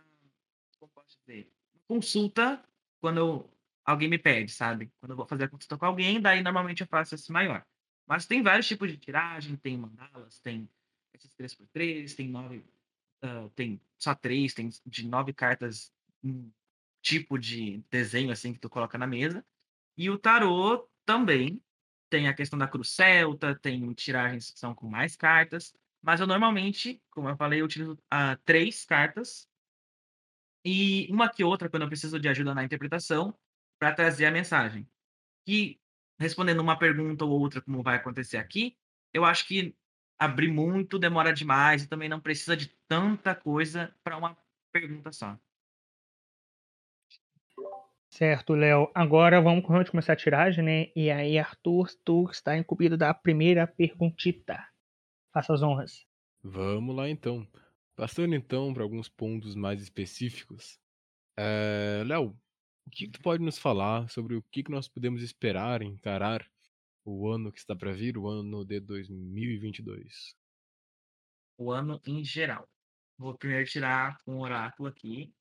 como 0.78 0.92
posso 0.92 1.18
dizer, 1.20 1.50
consulta 1.88 2.62
quando 3.00 3.18
eu 3.18 3.53
alguém 3.84 4.08
me 4.08 4.18
pede, 4.18 4.52
sabe. 4.52 4.92
Quando 5.00 5.12
eu 5.12 5.16
vou 5.16 5.26
fazer 5.26 5.44
a 5.44 5.48
consulta 5.48 5.76
com 5.78 5.86
alguém, 5.86 6.20
daí 6.20 6.42
normalmente 6.42 6.82
eu 6.82 6.86
faço 6.86 7.14
esse 7.14 7.30
maior. 7.32 7.64
Mas 8.06 8.26
tem 8.26 8.42
vários 8.42 8.66
tipos 8.66 8.90
de 8.90 8.98
tiragem, 8.98 9.56
tem 9.56 9.76
mandalas, 9.78 10.38
tem 10.40 10.68
esses 11.14 11.34
3 11.34 11.54
por 11.54 11.66
3, 11.68 12.14
tem 12.14 12.28
9 12.28 12.64
hã, 13.22 13.48
tem 13.50 13.80
só 13.98 14.14
3, 14.14 14.54
tem 14.54 14.70
de 14.86 15.06
9 15.08 15.32
cartas, 15.32 15.92
um 16.22 16.50
tipo 17.02 17.38
de 17.38 17.84
desenho, 17.90 18.30
assim, 18.32 18.52
que 18.52 18.60
tu 18.60 18.70
coloca 18.70 18.98
na 18.98 19.06
mesa. 19.06 19.44
E 19.96 20.10
o 20.10 20.18
tarô 20.18 20.88
também 21.06 21.62
tem 22.10 22.28
a 22.28 22.34
questão 22.34 22.58
da 22.58 22.68
cruz 22.68 22.90
celta, 22.90 23.54
tem 23.58 23.92
tiragens 23.94 24.50
que 24.52 24.58
são 24.58 24.74
com 24.74 24.88
mais 24.88 25.16
cartas, 25.16 25.74
mas 26.02 26.20
eu 26.20 26.26
normalmente, 26.26 27.02
como 27.10 27.28
eu 27.28 27.36
falei, 27.36 27.60
eu 27.60 27.64
utilizo, 27.66 27.98
ah, 28.10 28.36
3 28.44 28.84
cartas 28.84 29.48
e 30.64 31.06
uma 31.10 31.28
que 31.30 31.44
outra, 31.44 31.68
quando 31.68 31.82
eu 31.82 31.88
preciso 31.88 32.18
de 32.18 32.28
ajuda 32.28 32.54
na 32.54 32.64
interpretação, 32.64 33.34
para 33.78 33.92
trazer 33.92 34.26
a 34.26 34.30
mensagem. 34.30 34.88
E 35.46 35.78
respondendo 36.18 36.60
uma 36.60 36.78
pergunta 36.78 37.24
ou 37.24 37.40
outra, 37.40 37.60
como 37.60 37.82
vai 37.82 37.96
acontecer 37.96 38.36
aqui, 38.36 38.76
eu 39.12 39.24
acho 39.24 39.46
que 39.46 39.76
abrir 40.18 40.50
muito 40.50 40.98
demora 40.98 41.32
demais 41.32 41.82
e 41.82 41.88
também 41.88 42.08
não 42.08 42.20
precisa 42.20 42.56
de 42.56 42.68
tanta 42.88 43.34
coisa 43.34 43.94
para 44.02 44.16
uma 44.16 44.36
pergunta 44.72 45.12
só. 45.12 45.38
Certo, 48.10 48.54
Léo. 48.54 48.88
Agora 48.94 49.40
vamos 49.40 49.64
começar 49.90 50.12
a 50.12 50.16
tiragem, 50.16 50.64
né? 50.64 50.92
E 50.94 51.10
aí, 51.10 51.36
Arthur, 51.36 51.90
tu 52.04 52.30
está 52.30 52.56
incumbido 52.56 52.96
da 52.96 53.12
primeira 53.12 53.66
perguntita. 53.66 54.64
Faça 55.32 55.52
as 55.52 55.62
honras. 55.62 56.06
Vamos 56.40 56.94
lá 56.94 57.08
então. 57.08 57.44
Passando 57.96 58.34
então 58.34 58.72
para 58.72 58.84
alguns 58.84 59.08
pontos 59.08 59.56
mais 59.56 59.82
específicos. 59.82 60.78
É... 61.36 62.04
Léo, 62.06 62.38
o 62.86 62.90
que, 62.90 63.06
que 63.06 63.12
tu 63.12 63.22
pode 63.22 63.42
nos 63.42 63.58
falar 63.58 64.08
sobre 64.10 64.36
o 64.36 64.42
que, 64.42 64.62
que 64.62 64.70
nós 64.70 64.88
podemos 64.88 65.22
esperar, 65.22 65.82
encarar 65.82 66.46
o 67.04 67.28
ano 67.28 67.52
que 67.52 67.58
está 67.58 67.74
para 67.74 67.92
vir, 67.92 68.16
o 68.16 68.28
ano 68.28 68.64
de 68.64 68.80
2022? 68.80 70.36
O 71.58 71.70
ano 71.70 72.00
em 72.06 72.24
geral. 72.24 72.68
Vou 73.16 73.36
primeiro 73.36 73.68
tirar 73.68 74.18
um 74.26 74.40
oráculo 74.40 74.88
aqui. 74.88 75.32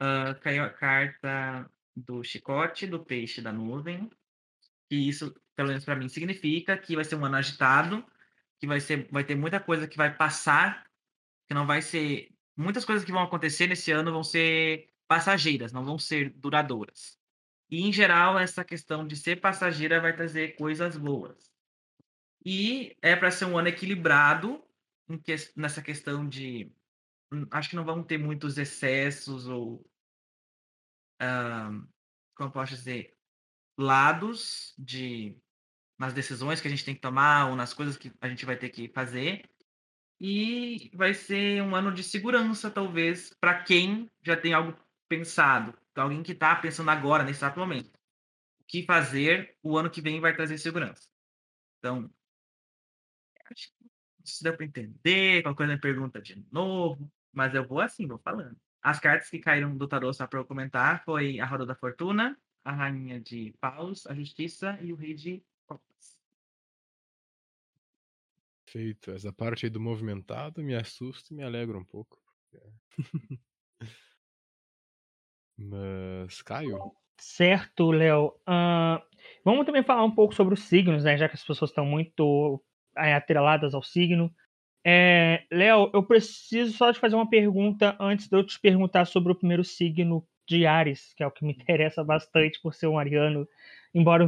Uh, 0.00 0.38
caiu 0.40 0.64
a 0.64 0.70
carta 0.70 1.70
do 1.94 2.24
chicote, 2.24 2.86
do 2.86 3.04
peixe, 3.04 3.42
da 3.42 3.52
nuvem. 3.52 4.10
E 4.90 5.08
isso, 5.08 5.34
pelo 5.54 5.68
menos 5.68 5.84
para 5.84 5.96
mim, 5.96 6.08
significa 6.08 6.76
que 6.76 6.94
vai 6.94 7.04
ser 7.04 7.16
um 7.16 7.24
ano 7.24 7.36
agitado, 7.36 8.04
que 8.58 8.66
vai, 8.66 8.80
ser, 8.80 9.08
vai 9.10 9.24
ter 9.24 9.34
muita 9.34 9.60
coisa 9.60 9.86
que 9.86 9.96
vai 9.96 10.14
passar, 10.16 10.86
que 11.46 11.54
não 11.54 11.66
vai 11.66 11.82
ser. 11.82 12.30
Muitas 12.56 12.84
coisas 12.84 13.04
que 13.04 13.12
vão 13.12 13.22
acontecer 13.22 13.66
nesse 13.66 13.90
ano 13.92 14.12
vão 14.12 14.22
ser 14.22 14.91
passageiras, 15.12 15.74
não 15.74 15.84
vão 15.84 15.98
ser 15.98 16.30
duradouras. 16.30 17.18
E, 17.70 17.82
em 17.82 17.92
geral, 17.92 18.38
essa 18.38 18.64
questão 18.64 19.06
de 19.06 19.14
ser 19.14 19.42
passageira 19.42 20.00
vai 20.00 20.16
trazer 20.16 20.56
coisas 20.56 20.96
boas. 20.96 21.52
E 22.42 22.96
é 23.02 23.14
para 23.14 23.30
ser 23.30 23.44
um 23.44 23.58
ano 23.58 23.68
equilibrado 23.68 24.64
que, 25.22 25.36
nessa 25.54 25.82
questão 25.82 26.26
de. 26.26 26.72
Hum, 27.30 27.46
acho 27.50 27.68
que 27.68 27.76
não 27.76 27.84
vão 27.84 28.02
ter 28.02 28.16
muitos 28.16 28.56
excessos 28.56 29.46
ou 29.46 29.86
como 32.34 32.50
posso 32.50 32.74
dizer, 32.74 33.14
lados 33.78 34.74
de 34.76 35.36
nas 35.96 36.12
decisões 36.12 36.60
que 36.60 36.66
a 36.66 36.70
gente 36.70 36.84
tem 36.84 36.94
que 36.96 37.00
tomar 37.00 37.50
ou 37.50 37.54
nas 37.54 37.72
coisas 37.72 37.96
que 37.96 38.10
a 38.20 38.28
gente 38.28 38.44
vai 38.44 38.56
ter 38.56 38.70
que 38.70 38.88
fazer. 38.88 39.48
E 40.20 40.90
vai 40.94 41.14
ser 41.14 41.62
um 41.62 41.76
ano 41.76 41.92
de 41.92 42.02
segurança, 42.02 42.70
talvez, 42.70 43.32
para 43.40 43.62
quem 43.62 44.10
já 44.22 44.36
tem 44.36 44.52
algo 44.52 44.72
pensado, 45.12 45.78
alguém 45.94 46.22
que 46.22 46.32
está 46.32 46.56
pensando 46.56 46.90
agora, 46.90 47.22
nesse 47.22 47.40
exato 47.40 47.60
momento. 47.60 47.90
O 48.60 48.64
que 48.66 48.82
fazer 48.82 49.54
o 49.62 49.76
ano 49.76 49.90
que 49.90 50.00
vem 50.00 50.20
vai 50.20 50.34
trazer 50.34 50.56
segurança. 50.56 51.06
Então, 51.78 52.10
acho 53.50 53.68
que 53.68 53.84
se 54.24 54.42
deu 54.42 54.56
para 54.56 54.64
entender, 54.64 55.42
qualquer 55.42 55.56
coisa 55.56 55.74
me 55.74 55.80
pergunta 55.80 56.22
de 56.22 56.42
novo, 56.50 57.12
mas 57.30 57.54
eu 57.54 57.68
vou 57.68 57.80
assim, 57.80 58.06
vou 58.06 58.18
falando. 58.18 58.56
As 58.80 58.98
cartas 58.98 59.28
que 59.28 59.38
caíram 59.38 59.76
do 59.76 59.86
tarô, 59.86 60.10
só 60.14 60.26
para 60.26 60.40
eu 60.40 60.46
comentar, 60.46 61.04
foi 61.04 61.38
a 61.38 61.44
Roda 61.44 61.66
da 61.66 61.74
Fortuna, 61.74 62.34
a 62.64 62.72
Rainha 62.72 63.20
de 63.20 63.54
Paus, 63.60 64.06
a 64.06 64.14
Justiça 64.14 64.78
e 64.80 64.94
o 64.94 64.96
Rei 64.96 65.12
de 65.12 65.44
Copas. 65.66 66.18
Feito. 68.66 69.10
Essa 69.10 69.30
parte 69.30 69.66
aí 69.66 69.70
do 69.70 69.78
movimentado 69.78 70.62
me 70.62 70.74
assusta 70.74 71.34
e 71.34 71.36
me 71.36 71.42
alegra 71.42 71.76
um 71.76 71.84
pouco. 71.84 72.18
Mas, 75.56 76.42
Caio? 76.42 76.78
Certo, 77.18 77.90
Léo. 77.90 78.34
Uh, 78.48 79.00
vamos 79.44 79.64
também 79.66 79.82
falar 79.82 80.04
um 80.04 80.10
pouco 80.10 80.34
sobre 80.34 80.54
os 80.54 80.62
signos, 80.64 81.04
né? 81.04 81.16
Já 81.16 81.28
que 81.28 81.34
as 81.34 81.44
pessoas 81.44 81.70
estão 81.70 81.86
muito 81.86 82.62
é, 82.96 83.14
atreladas 83.14 83.74
ao 83.74 83.82
signo. 83.82 84.32
É, 84.84 85.44
Léo, 85.50 85.90
eu 85.94 86.02
preciso 86.02 86.76
só 86.76 86.92
te 86.92 86.98
fazer 86.98 87.14
uma 87.14 87.28
pergunta 87.28 87.96
antes 88.00 88.28
de 88.28 88.36
eu 88.36 88.44
te 88.44 88.58
perguntar 88.58 89.04
sobre 89.04 89.32
o 89.32 89.36
primeiro 89.36 89.62
signo 89.62 90.26
de 90.48 90.66
Ares, 90.66 91.14
que 91.14 91.22
é 91.22 91.26
o 91.26 91.30
que 91.30 91.44
me 91.44 91.52
interessa 91.54 92.02
bastante 92.02 92.60
por 92.60 92.74
ser 92.74 92.88
um 92.88 92.98
ariano, 92.98 93.46
embora 93.94 94.26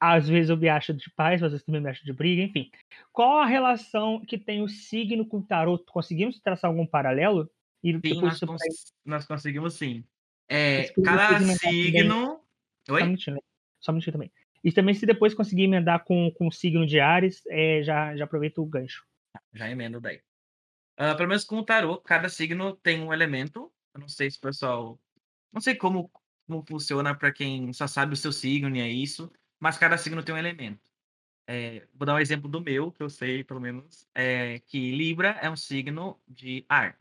às 0.00 0.26
vezes 0.26 0.48
eu 0.48 0.56
me 0.56 0.68
ache 0.68 0.94
de 0.94 1.10
paz, 1.10 1.42
às 1.42 1.52
vezes 1.52 1.66
também 1.66 1.82
me 1.82 1.90
acho 1.90 2.04
de 2.04 2.12
briga, 2.12 2.42
enfim. 2.42 2.70
Qual 3.12 3.38
a 3.38 3.44
relação 3.44 4.24
que 4.24 4.38
tem 4.38 4.62
o 4.62 4.68
signo 4.68 5.26
com 5.26 5.38
o 5.38 5.42
tarot? 5.42 5.84
Conseguimos 5.84 6.40
traçar 6.40 6.70
algum 6.70 6.86
paralelo? 6.86 7.50
E 7.82 7.92
sim, 7.92 8.20
nós, 8.20 8.40
cons 8.40 8.62
nós, 9.04 9.26
conseguimos 9.26 9.74
sim. 9.74 10.04
É, 10.50 10.92
cada 11.04 11.38
signo... 11.38 12.40
Oi? 12.88 13.00
Só 13.00 13.04
um 13.04 13.06
minutinho, 13.06 13.42
só 13.80 13.92
um 13.92 13.94
minutinho 13.94 14.12
também. 14.12 14.32
E 14.64 14.72
também 14.72 14.94
se 14.94 15.06
depois 15.06 15.32
conseguir 15.32 15.62
emendar 15.62 16.04
com, 16.04 16.30
com 16.32 16.48
o 16.48 16.52
signo 16.52 16.84
de 16.84 16.98
Ares, 16.98 17.42
é, 17.48 17.82
já, 17.82 18.16
já 18.16 18.24
aproveito 18.24 18.58
o 18.58 18.66
gancho. 18.66 19.04
Já 19.54 19.70
emendo 19.70 20.00
daí. 20.00 20.20
Uh, 20.98 21.16
pelo 21.16 21.28
menos 21.28 21.44
com 21.44 21.56
o 21.56 21.64
tarô, 21.64 21.98
cada 21.98 22.28
signo 22.28 22.76
tem 22.76 23.00
um 23.00 23.12
elemento. 23.12 23.72
Eu 23.94 24.00
não 24.00 24.08
sei 24.08 24.30
se 24.30 24.38
o 24.38 24.40
pessoal. 24.40 25.00
Não 25.52 25.60
sei 25.60 25.74
como, 25.74 26.10
como 26.46 26.64
funciona 26.68 27.14
para 27.14 27.32
quem 27.32 27.72
só 27.72 27.86
sabe 27.86 28.12
o 28.12 28.16
seu 28.16 28.32
signo 28.32 28.76
e 28.76 28.80
é 28.80 28.88
isso, 28.88 29.32
mas 29.58 29.78
cada 29.78 29.96
signo 29.96 30.22
tem 30.22 30.34
um 30.34 30.38
elemento. 30.38 30.90
É, 31.46 31.86
vou 31.94 32.06
dar 32.06 32.14
um 32.14 32.20
exemplo 32.20 32.48
do 32.48 32.60
meu, 32.60 32.92
que 32.92 33.02
eu 33.02 33.08
sei, 33.08 33.42
pelo 33.42 33.60
menos, 33.60 34.06
é 34.14 34.60
que 34.66 34.94
Libra 34.94 35.30
é 35.40 35.48
um 35.48 35.56
signo 35.56 36.20
de 36.28 36.64
ar. 36.68 36.98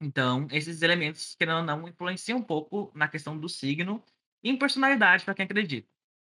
Então, 0.00 0.46
esses 0.50 0.82
elementos, 0.82 1.34
querendo 1.34 1.58
ou 1.58 1.62
não, 1.64 1.88
influenciam 1.88 2.38
um 2.38 2.42
pouco 2.42 2.92
na 2.94 3.08
questão 3.08 3.38
do 3.38 3.48
signo 3.48 4.04
e 4.42 4.50
em 4.50 4.58
personalidade, 4.58 5.24
para 5.24 5.34
quem 5.34 5.44
acredita. 5.44 5.88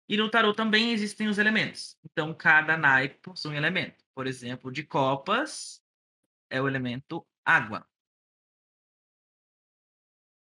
E 0.08 0.16
no 0.16 0.30
tarot 0.30 0.56
também 0.56 0.92
existem 0.92 1.28
os 1.28 1.38
elementos. 1.38 1.98
Então, 2.04 2.34
cada 2.34 2.76
naipe 2.76 3.18
possui 3.20 3.52
um 3.52 3.56
elemento. 3.56 4.04
Por 4.14 4.26
exemplo, 4.26 4.70
de 4.72 4.84
copas 4.84 5.82
é 6.50 6.60
o 6.60 6.68
elemento 6.68 7.26
água. 7.44 7.88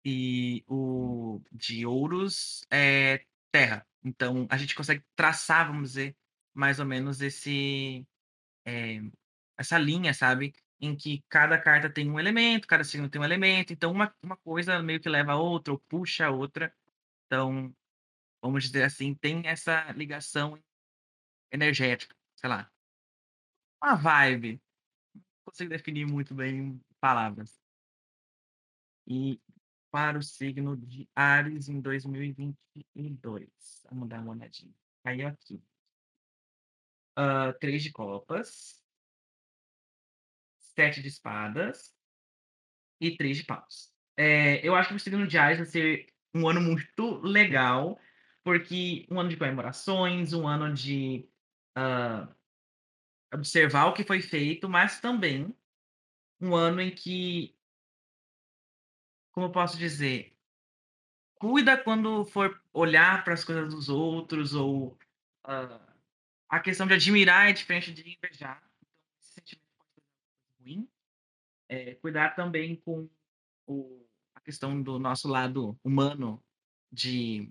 E 0.05 0.65
o 0.67 1.41
de 1.53 1.85
ouros 1.87 2.65
é 2.71 3.25
terra. 3.53 3.87
Então, 4.05 4.47
a 4.51 4.57
gente 4.57 4.75
consegue 4.75 5.05
traçar, 5.17 5.67
vamos 5.69 5.91
dizer, 5.91 6.17
mais 6.55 6.79
ou 6.81 6.87
menos 6.87 7.21
esse 7.21 8.07
é, 8.67 9.01
essa 9.59 9.79
linha, 9.79 10.15
sabe? 10.15 10.55
Em 10.81 10.97
que 10.97 11.25
cada 11.29 11.61
carta 11.61 11.91
tem 11.91 12.11
um 12.11 12.21
elemento, 12.21 12.69
cada 12.69 12.85
signo 12.85 13.09
tem 13.09 13.21
um 13.21 13.25
elemento. 13.25 13.73
Então, 13.73 13.91
uma, 13.93 14.15
uma 14.23 14.37
coisa 14.37 14.81
meio 14.83 15.01
que 15.01 15.09
leva 15.09 15.33
a 15.33 15.37
outra, 15.37 15.73
ou 15.73 15.79
puxa 15.89 16.27
a 16.27 16.31
outra. 16.31 16.73
Então, 17.27 17.75
vamos 18.43 18.65
dizer 18.65 18.85
assim, 18.85 19.15
tem 19.15 19.47
essa 19.47 19.91
ligação 19.93 20.59
energética, 21.53 22.15
sei 22.37 22.49
lá 22.49 22.71
uma 23.83 23.95
vibe. 23.95 24.61
Não 25.15 25.23
consigo 25.45 25.71
definir 25.71 26.07
muito 26.07 26.35
bem 26.35 26.59
em 26.59 26.81
palavras. 27.01 27.59
E 29.07 29.41
para 29.91 30.19
o 30.19 30.23
signo 30.23 30.77
de 30.77 31.09
Ares 31.15 31.69
em 31.69 31.81
2022. 31.81 33.49
Vamos 33.91 34.09
dar 34.09 34.21
uma 34.21 34.33
olhadinha. 34.33 34.75
Caiu 35.03 35.29
aqui. 35.29 35.63
Uh, 37.19 37.53
três 37.59 37.83
de 37.83 37.91
copas. 37.91 38.85
Sete 40.79 41.03
de 41.03 41.09
espadas. 41.09 41.93
E 43.01 43.17
três 43.17 43.37
de 43.37 43.43
paus. 43.43 43.93
É, 44.17 44.65
eu 44.65 44.77
acho 44.77 44.91
que 44.91 44.95
o 44.95 45.01
signo 45.01 45.27
de 45.27 45.37
Ares 45.37 45.59
vai 45.59 45.67
ser 45.67 46.07
um 46.33 46.47
ano 46.49 46.61
muito 46.61 47.19
legal, 47.19 48.01
porque 48.45 49.05
um 49.11 49.19
ano 49.19 49.29
de 49.29 49.37
comemorações, 49.37 50.33
um 50.33 50.47
ano 50.47 50.73
de 50.73 51.29
uh, 51.77 52.33
observar 53.35 53.87
o 53.87 53.93
que 53.93 54.05
foi 54.05 54.23
feito, 54.23 54.69
mas 54.69 55.01
também 55.01 55.53
um 56.41 56.55
ano 56.55 56.81
em 56.81 56.95
que, 56.95 57.57
como 59.33 59.47
eu 59.47 59.53
posso 59.53 59.77
dizer, 59.77 60.37
cuida 61.35 61.77
quando 61.77 62.25
for 62.25 62.63
olhar 62.73 63.25
para 63.25 63.35
as 63.35 63.43
coisas 63.43 63.75
dos 63.75 63.89
outros 63.89 64.55
ou 64.55 64.97
uh, 65.45 65.89
a 66.49 66.61
questão 66.61 66.87
de 66.87 66.95
admirar 66.95 67.51
é 67.51 67.53
diferente 67.53 67.93
de 67.93 68.17
invejar. 68.17 68.63
Então, 68.81 69.17
esse 69.21 69.33
sentimento 69.33 69.67
pode 69.77 69.91
ser 69.93 70.03
ruim. 70.69 70.89
É, 71.69 71.95
cuidar 71.97 72.35
também 72.35 72.77
com 72.77 73.09
o, 73.67 74.07
a 74.35 74.41
questão 74.41 74.83
do 74.83 74.99
nosso 74.99 75.29
lado 75.29 75.79
humano 75.85 76.43
de 76.91 77.51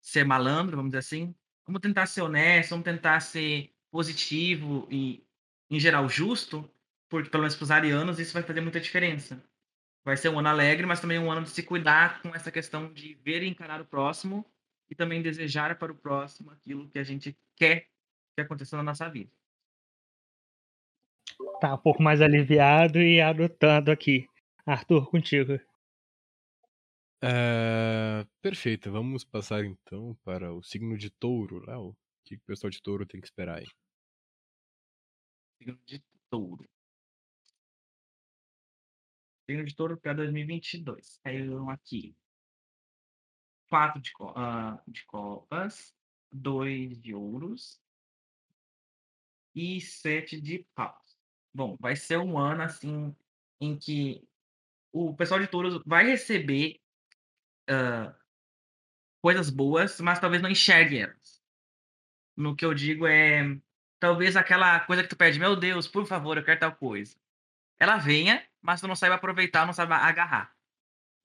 ser 0.00 0.24
malandro, 0.24 0.76
vamos 0.76 0.90
dizer 0.90 0.98
assim. 0.98 1.34
Vamos 1.66 1.80
tentar 1.80 2.06
ser 2.06 2.22
honesto, 2.22 2.70
vamos 2.70 2.84
tentar 2.84 3.20
ser 3.20 3.74
positivo 3.90 4.86
e, 4.90 5.26
em 5.70 5.80
geral, 5.80 6.08
justo, 6.08 6.70
porque, 7.08 7.30
pelo 7.30 7.42
menos 7.42 7.56
para 7.56 7.64
os 7.64 7.70
arianos, 7.70 8.20
isso 8.20 8.32
vai 8.32 8.42
fazer 8.42 8.60
muita 8.60 8.80
diferença. 8.80 9.42
Vai 10.04 10.16
ser 10.16 10.28
um 10.28 10.38
ano 10.38 10.48
alegre, 10.48 10.86
mas 10.86 11.00
também 11.00 11.18
um 11.18 11.32
ano 11.32 11.42
de 11.42 11.50
se 11.50 11.62
cuidar 11.62 12.22
com 12.22 12.28
essa 12.34 12.52
questão 12.52 12.92
de 12.92 13.14
ver 13.14 13.42
e 13.42 13.48
encarar 13.48 13.80
o 13.80 13.84
próximo 13.84 14.46
e 14.88 14.94
também 14.94 15.22
desejar 15.22 15.76
para 15.78 15.90
o 15.90 15.96
próximo 15.96 16.50
aquilo 16.50 16.88
que 16.88 16.98
a 16.98 17.04
gente 17.04 17.36
quer 17.56 17.88
que 18.34 18.42
aconteça 18.42 18.76
na 18.76 18.82
nossa 18.82 19.08
vida. 19.08 19.32
Tá 21.60 21.74
um 21.74 21.78
pouco 21.78 22.02
mais 22.02 22.20
aliviado 22.20 23.00
e 23.00 23.20
adotando 23.20 23.90
aqui. 23.90 24.28
Arthur, 24.66 25.08
contigo. 25.10 25.58
É, 27.22 28.26
perfeito, 28.42 28.92
vamos 28.92 29.24
passar 29.24 29.64
então 29.64 30.14
para 30.22 30.52
o 30.52 30.62
signo 30.62 30.96
de 30.98 31.10
touro, 31.10 31.64
Léo. 31.64 31.88
O 31.88 31.96
que 32.24 32.36
o 32.36 32.40
pessoal 32.40 32.70
de 32.70 32.82
touro 32.82 33.06
tem 33.06 33.20
que 33.20 33.26
esperar 33.26 33.58
aí? 33.58 33.66
Signo 35.58 35.78
de 35.86 36.04
touro. 36.28 36.68
Signo 39.48 39.64
de 39.64 39.74
touro 39.74 39.96
para 39.96 40.14
2022. 40.14 41.18
Caíram 41.22 41.70
aqui. 41.70 42.14
Quatro 43.68 44.00
de, 44.00 44.12
uh, 44.20 44.80
de 44.86 45.04
copas, 45.06 45.94
dois 46.30 47.00
de 47.00 47.14
ouros 47.14 47.80
e 49.54 49.80
sete 49.80 50.40
de 50.40 50.66
paus. 50.74 51.05
Bom, 51.56 51.74
vai 51.80 51.96
ser 51.96 52.18
um 52.18 52.38
ano 52.38 52.62
assim 52.62 53.16
em 53.58 53.78
que 53.78 54.22
o 54.92 55.14
pessoal 55.16 55.40
de 55.40 55.46
touros 55.46 55.80
vai 55.86 56.04
receber 56.04 56.78
uh, 57.70 58.14
coisas 59.22 59.48
boas, 59.48 59.98
mas 59.98 60.20
talvez 60.20 60.42
não 60.42 60.50
enxergue 60.50 60.98
elas. 60.98 61.42
No 62.36 62.54
que 62.54 62.62
eu 62.62 62.74
digo 62.74 63.06
é 63.06 63.58
talvez 63.98 64.36
aquela 64.36 64.80
coisa 64.80 65.02
que 65.02 65.08
tu 65.08 65.16
pede, 65.16 65.38
meu 65.38 65.56
Deus, 65.56 65.88
por 65.88 66.04
favor, 66.04 66.36
eu 66.36 66.44
quero 66.44 66.60
tal 66.60 66.76
coisa. 66.76 67.16
Ela 67.78 67.96
venha, 67.96 68.46
mas 68.60 68.82
tu 68.82 68.86
não 68.86 68.94
saiba 68.94 69.14
aproveitar, 69.14 69.64
não 69.64 69.72
saiba 69.72 69.96
agarrar. 69.96 70.54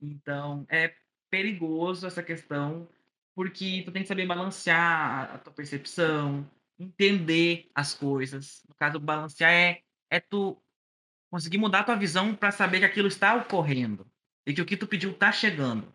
Então, 0.02 0.66
é 0.70 0.96
perigoso 1.30 2.08
essa 2.08 2.24
questão, 2.24 2.88
porque 3.36 3.84
tu 3.84 3.92
tem 3.92 4.02
que 4.02 4.08
saber 4.08 4.26
balancear 4.26 5.36
a 5.36 5.38
tua 5.40 5.52
percepção, 5.52 6.50
entender 6.80 7.70
as 7.76 7.94
coisas. 7.94 8.64
No 8.70 8.76
caso, 8.76 8.98
balancear 8.98 9.52
é, 9.52 9.84
é 10.12 10.20
tu 10.20 10.62
conseguir 11.32 11.58
mudar 11.58 11.86
tua 11.86 11.96
visão 11.96 12.36
para 12.36 12.52
saber 12.52 12.80
que 12.80 12.86
aquilo 12.86 13.08
está 13.08 13.34
ocorrendo 13.36 14.06
e 14.46 14.54
que 14.54 14.62
o 14.62 14.66
que 14.66 14.76
tu 14.76 14.86
pediu 14.86 15.12
está 15.12 15.32
chegando. 15.32 15.92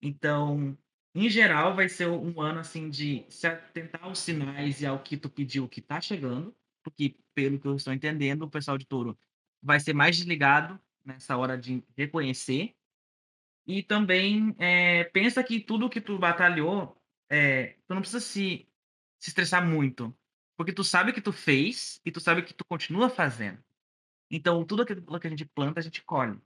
Então, 0.00 0.78
em 1.12 1.28
geral, 1.28 1.74
vai 1.74 1.88
ser 1.88 2.08
um 2.08 2.40
ano 2.40 2.60
assim 2.60 2.88
de 2.88 3.26
se 3.28 3.48
atentar 3.48 4.04
aos 4.04 4.20
sinais 4.20 4.80
e 4.80 4.86
ao 4.86 5.02
que 5.02 5.16
tu 5.16 5.28
pediu 5.28 5.68
que 5.68 5.80
está 5.80 6.00
chegando, 6.00 6.54
porque 6.84 7.16
pelo 7.34 7.58
que 7.58 7.66
eu 7.66 7.74
estou 7.74 7.92
entendendo, 7.92 8.42
o 8.42 8.50
pessoal 8.50 8.78
de 8.78 8.86
touro 8.86 9.18
vai 9.60 9.80
ser 9.80 9.92
mais 9.92 10.16
desligado 10.16 10.80
nessa 11.04 11.36
hora 11.36 11.58
de 11.58 11.82
reconhecer. 11.96 12.76
E 13.66 13.82
também 13.82 14.54
é, 14.58 15.04
pensa 15.04 15.42
que 15.42 15.58
tudo 15.60 15.90
que 15.90 16.00
tu 16.00 16.16
batalhou, 16.18 16.96
é, 17.28 17.76
tu 17.86 17.94
não 17.94 18.00
precisa 18.00 18.20
se, 18.20 18.68
se 19.18 19.30
estressar 19.30 19.66
muito, 19.66 20.16
porque 20.58 20.72
tu 20.72 20.82
sabe 20.82 21.12
que 21.12 21.20
tu 21.20 21.32
fez 21.32 22.00
e 22.04 22.10
tu 22.10 22.18
sabe 22.18 22.42
que 22.42 22.52
tu 22.52 22.64
continua 22.64 23.08
fazendo. 23.08 23.62
Então, 24.28 24.64
tudo 24.64 24.82
aquilo 24.82 25.20
que 25.20 25.26
a 25.28 25.30
gente 25.30 25.44
planta, 25.44 25.78
a 25.78 25.82
gente 25.82 26.02
colhe. 26.02 26.36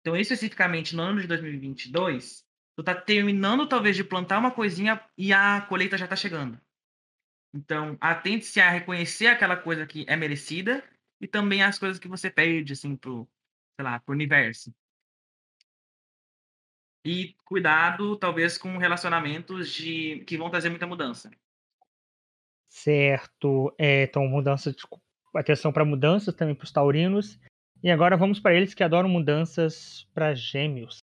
Então, 0.00 0.16
especificamente 0.16 0.94
no 0.94 1.02
ano 1.02 1.20
de 1.20 1.26
2022, 1.26 2.46
tu 2.76 2.84
tá 2.84 2.94
terminando 2.94 3.68
talvez 3.68 3.96
de 3.96 4.04
plantar 4.04 4.38
uma 4.38 4.52
coisinha 4.52 5.04
e 5.18 5.32
a 5.32 5.62
colheita 5.62 5.98
já 5.98 6.06
tá 6.06 6.14
chegando. 6.14 6.60
Então, 7.52 7.98
atente-se 8.00 8.60
a 8.60 8.70
reconhecer 8.70 9.26
aquela 9.26 9.56
coisa 9.56 9.84
que 9.84 10.06
é 10.08 10.14
merecida 10.14 10.88
e 11.20 11.26
também 11.26 11.60
as 11.60 11.76
coisas 11.76 11.98
que 11.98 12.06
você 12.06 12.30
perde, 12.30 12.74
assim, 12.74 12.94
pro, 12.94 13.28
sei 13.76 13.84
lá, 13.84 13.98
pro 13.98 14.14
universo. 14.14 14.72
E 17.04 17.34
cuidado, 17.44 18.16
talvez, 18.16 18.56
com 18.56 18.78
relacionamentos 18.78 19.72
de 19.72 20.24
que 20.24 20.38
vão 20.38 20.50
trazer 20.50 20.70
muita 20.70 20.86
mudança. 20.86 21.32
Certo. 22.70 23.74
É, 23.76 24.04
então, 24.04 24.26
mudança 24.28 24.72
de, 24.72 24.78
atenção 25.34 25.72
para 25.72 25.84
mudanças 25.84 26.34
também 26.34 26.54
para 26.54 26.64
os 26.64 26.72
taurinos. 26.72 27.38
E 27.82 27.90
agora 27.90 28.16
vamos 28.16 28.38
para 28.38 28.54
eles 28.54 28.72
que 28.72 28.84
adoram 28.84 29.08
mudanças 29.08 30.08
para 30.14 30.34
gêmeos. 30.34 30.98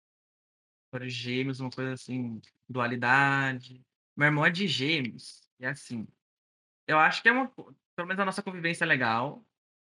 Para 0.91 1.10
gêmeos, 1.10 1.60
uma 1.60 1.72
coisa 1.72 1.93
assim, 1.93 2.39
dualidade. 2.69 3.81
Meu 4.15 4.27
irmão 4.27 4.45
é 4.45 4.51
de 4.51 4.67
gêmeos. 4.67 5.41
E 5.60 5.65
assim, 5.65 6.07
eu 6.88 7.00
acho 7.00 7.22
que 7.22 7.29
é 7.29 7.31
uma. 7.31 7.51
Pelo 7.95 8.07
menos 8.07 8.19
a 8.19 8.25
nossa 8.25 8.43
convivência 8.43 8.84
é 8.86 8.88
legal. 8.88 9.43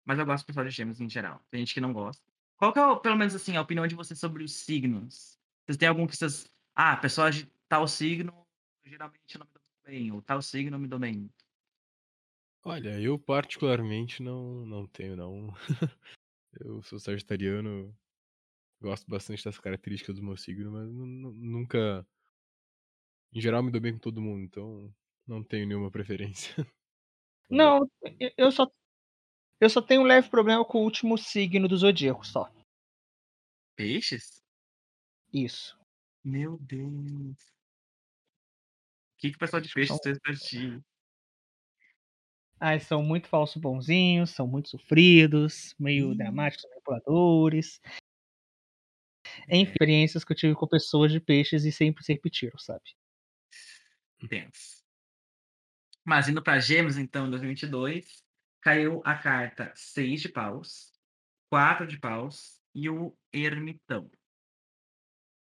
Mas 0.05 0.19
eu 0.19 0.27
gosto 0.27 0.45
do 0.45 0.47
pessoal 0.47 0.67
de 0.67 0.73
gêmeos 0.73 1.01
em 1.01 1.09
geral. 1.09 1.41
Tem 1.51 1.61
gente 1.61 1.75
que 1.75 1.81
não 1.81 1.93
gosta. 1.93 2.23
Qual 2.57 2.73
que 2.73 2.79
é, 2.79 2.97
pelo 2.97 3.17
menos 3.17 3.35
assim, 3.35 3.57
a 3.57 3.63
opinião 3.63 3.87
de 3.87 3.95
vocês 3.95 4.19
sobre 4.19 4.43
os 4.43 4.53
signos? 4.53 5.39
Vocês 5.65 5.77
têm 5.79 5.89
algum 5.89 6.07
que 6.07 6.17
vocês. 6.17 6.51
Ah, 6.75 6.97
pessoas 6.97 7.37
de 7.37 7.53
tal 7.69 7.87
signo 7.87 8.35
geralmente 8.85 9.39
não 9.39 9.47
me 9.47 9.53
dão 9.53 9.63
bem. 9.85 10.13
Ou 10.13 10.23
tal 10.23 10.43
signo 10.43 10.79
me 10.79 10.89
dão 10.89 10.99
bem. 10.99 11.31
Olha, 12.63 13.01
eu 13.01 13.19
particularmente 13.19 14.23
não, 14.23 14.67
não 14.67 14.87
tenho, 14.87 15.17
não. 15.17 15.49
eu 16.61 16.83
sou 16.83 16.99
sagitariano, 16.99 17.97
gosto 18.81 19.09
bastante 19.09 19.45
das 19.45 19.59
características 19.59 20.17
do 20.17 20.23
meu 20.23 20.37
signo, 20.37 20.71
mas 20.73 20.89
nunca. 20.91 22.07
Em 23.33 23.41
geral, 23.41 23.63
me 23.63 23.71
dou 23.71 23.81
bem 23.81 23.95
com 23.95 23.99
todo 23.99 24.21
mundo, 24.21 24.43
então 24.43 24.95
não 25.27 25.43
tenho 25.43 25.67
nenhuma 25.67 25.91
preferência. 25.91 26.55
Não, 27.53 27.91
eu 28.37 28.53
só. 28.53 28.71
Eu 29.61 29.69
só 29.69 29.83
tenho 29.83 30.03
um 30.03 30.05
leve 30.05 30.31
problema 30.31 30.65
com 30.65 30.79
o 30.79 30.85
último 30.85 31.19
signo 31.19 31.67
do 31.67 31.77
zodíaco 31.77 32.25
só. 32.25 32.49
Peixes? 33.75 34.41
Isso. 35.33 35.77
Meu 36.23 36.57
Deus. 36.59 37.37
O 39.13 39.19
que, 39.19 39.31
que 39.31 39.37
o 39.37 39.39
pessoal 39.39 39.61
de 39.61 39.73
peixes 39.75 39.99
fez 40.01 40.19
pra 40.21 40.35
ti? 40.35 40.81
Ah, 42.61 42.79
são 42.79 43.03
muito 43.03 43.27
falsos 43.27 43.57
bonzinhos, 43.61 44.31
são 44.31 44.47
muito 44.47 44.69
sofridos, 44.69 45.75
meio 45.79 46.11
hum. 46.11 46.17
dramáticos, 46.17 46.69
manipuladores. 46.69 47.81
Enfim, 49.49 49.63
experiências 49.63 50.25
que 50.25 50.33
eu 50.33 50.37
tive 50.37 50.55
com 50.55 50.67
pessoas 50.67 51.11
de 51.11 51.21
peixes 51.21 51.65
e 51.65 51.73
sempre 51.73 52.05
se 52.05 52.13
repetiram, 52.13 52.59
sabe? 52.59 52.85
Tenso. 54.29 54.85
Mas 56.05 56.29
indo 56.29 56.43
para 56.43 56.61
Gêmeos, 56.61 56.99
então, 56.99 57.27
em 57.27 57.31
2022, 57.31 58.23
caiu 58.61 59.01
a 59.05 59.17
carta 59.17 59.73
6 59.75 60.21
de 60.21 60.29
paus, 60.29 60.93
4 61.49 61.87
de 61.87 61.99
paus 61.99 62.61
e 62.75 62.91
o 62.91 63.17
ermitão. 63.33 64.11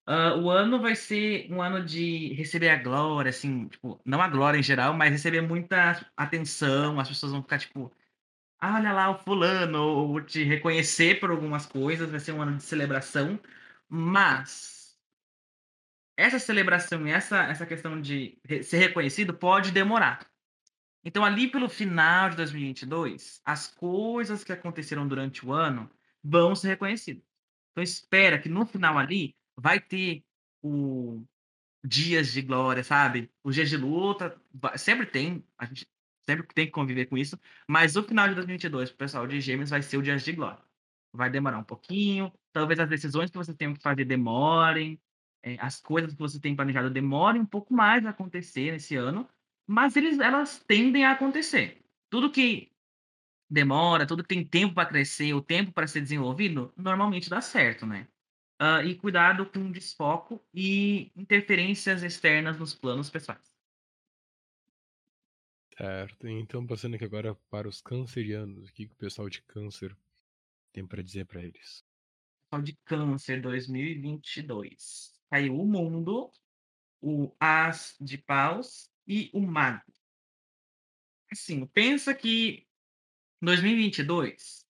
Uh, 0.09 0.41
o 0.41 0.49
ano 0.49 0.81
vai 0.81 0.95
ser 0.95 1.47
um 1.51 1.61
ano 1.61 1.85
de 1.85 2.33
receber 2.33 2.69
a 2.69 2.81
glória, 2.81 3.29
assim, 3.29 3.67
tipo, 3.67 4.01
não 4.03 4.19
a 4.19 4.27
glória 4.27 4.57
em 4.57 4.63
geral, 4.63 4.91
mas 4.91 5.11
receber 5.11 5.41
muita 5.41 6.03
atenção, 6.17 6.99
as 6.99 7.07
pessoas 7.07 7.31
vão 7.31 7.43
ficar 7.43 7.59
tipo, 7.59 7.93
ah, 8.59 8.77
olha 8.77 8.91
lá 8.93 9.11
o 9.11 9.19
fulano, 9.19 9.79
ou 9.83 10.21
te 10.21 10.43
reconhecer 10.43 11.19
por 11.19 11.31
algumas 11.31 11.67
coisas, 11.67 12.09
vai 12.09 12.19
ser 12.19 12.31
um 12.33 12.41
ano 12.41 12.57
de 12.57 12.63
celebração, 12.63 13.39
mas 13.87 14.99
essa 16.17 16.39
celebração 16.39 17.07
e 17.07 17.11
essa, 17.11 17.43
essa 17.43 17.65
questão 17.65 18.01
de 18.01 18.39
ser 18.63 18.79
reconhecido 18.79 19.33
pode 19.33 19.71
demorar. 19.71 20.27
Então, 21.03 21.23
ali 21.23 21.47
pelo 21.51 21.69
final 21.69 22.31
de 22.31 22.35
2022, 22.37 23.41
as 23.45 23.67
coisas 23.67 24.43
que 24.43 24.51
aconteceram 24.51 25.07
durante 25.07 25.45
o 25.45 25.53
ano 25.53 25.89
vão 26.23 26.55
ser 26.55 26.69
reconhecidas. 26.69 27.23
Então, 27.71 27.83
espera 27.83 28.39
que 28.39 28.49
no 28.49 28.65
final 28.65 28.97
ali 28.97 29.38
vai 29.59 29.79
ter 29.79 30.23
o 30.61 31.23
dias 31.83 32.31
de 32.31 32.41
glória, 32.41 32.83
sabe? 32.83 33.31
Os 33.43 33.55
dias 33.55 33.69
de 33.69 33.77
luta, 33.77 34.39
sempre 34.77 35.05
tem, 35.05 35.45
a 35.57 35.65
gente 35.65 35.87
sempre 36.29 36.45
tem 36.53 36.65
que 36.65 36.71
conviver 36.71 37.07
com 37.07 37.17
isso, 37.17 37.39
mas 37.67 37.95
o 37.95 38.03
final 38.03 38.27
de 38.27 38.35
2022, 38.35 38.91
o 38.91 38.95
pessoal 38.95 39.25
de 39.27 39.41
Gêmeos, 39.41 39.69
vai 39.69 39.81
ser 39.81 39.97
o 39.97 40.01
dias 40.01 40.23
de 40.23 40.31
glória. 40.33 40.63
Vai 41.13 41.29
demorar 41.29 41.57
um 41.57 41.63
pouquinho, 41.63 42.31
talvez 42.53 42.79
as 42.79 42.89
decisões 42.89 43.31
que 43.31 43.37
você 43.37 43.53
tem 43.53 43.73
que 43.73 43.81
fazer 43.81 44.05
demorem, 44.05 44.99
é, 45.41 45.57
as 45.59 45.79
coisas 45.81 46.13
que 46.13 46.19
você 46.19 46.39
tem 46.39 46.55
planejado 46.55 46.89
demorem 46.89 47.41
um 47.41 47.45
pouco 47.45 47.73
mais 47.73 48.05
a 48.05 48.09
acontecer 48.09 48.71
nesse 48.71 48.95
ano, 48.95 49.27
mas 49.65 49.95
eles, 49.95 50.19
elas 50.19 50.59
tendem 50.67 51.05
a 51.05 51.11
acontecer. 51.11 51.81
Tudo 52.09 52.31
que 52.31 52.71
demora, 53.49 54.05
tudo 54.05 54.23
que 54.23 54.29
tem 54.29 54.45
tempo 54.45 54.75
para 54.75 54.89
crescer, 54.89 55.33
o 55.33 55.41
tempo 55.41 55.71
para 55.71 55.87
ser 55.87 56.01
desenvolvido, 56.01 56.71
normalmente 56.77 57.29
dá 57.29 57.41
certo, 57.41 57.85
né? 57.85 58.07
Uh, 58.61 58.85
e 58.85 58.95
cuidado 58.95 59.45
com 59.45 59.71
desfoco 59.71 60.43
e 60.53 61.11
interferências 61.15 62.03
externas 62.03 62.59
nos 62.59 62.75
planos 62.75 63.09
pessoais. 63.09 63.49
Certo. 65.77 66.27
Então, 66.27 66.67
passando 66.67 66.95
aqui 66.95 67.05
agora 67.05 67.33
para 67.49 67.69
os 67.69 67.81
cancerianos, 67.81 68.67
o 68.69 68.73
que, 68.73 68.85
que 68.85 68.93
o 68.93 68.97
pessoal 68.97 69.29
de 69.29 69.41
câncer 69.43 69.95
tem 70.73 70.85
para 70.85 71.01
dizer 71.01 71.25
para 71.25 71.41
eles? 71.41 71.85
Pessoal 72.49 72.61
de 72.61 72.77
câncer 72.83 73.41
2022. 73.41 75.17
Caiu 75.29 75.57
o 75.57 75.65
mundo, 75.65 76.29
o 77.01 77.33
as 77.39 77.95
de 78.01 78.17
paus 78.17 78.91
e 79.07 79.29
o 79.33 79.39
mago. 79.39 79.93
Assim, 81.31 81.65
pensa 81.67 82.13
que 82.13 82.67
2022 83.41 84.67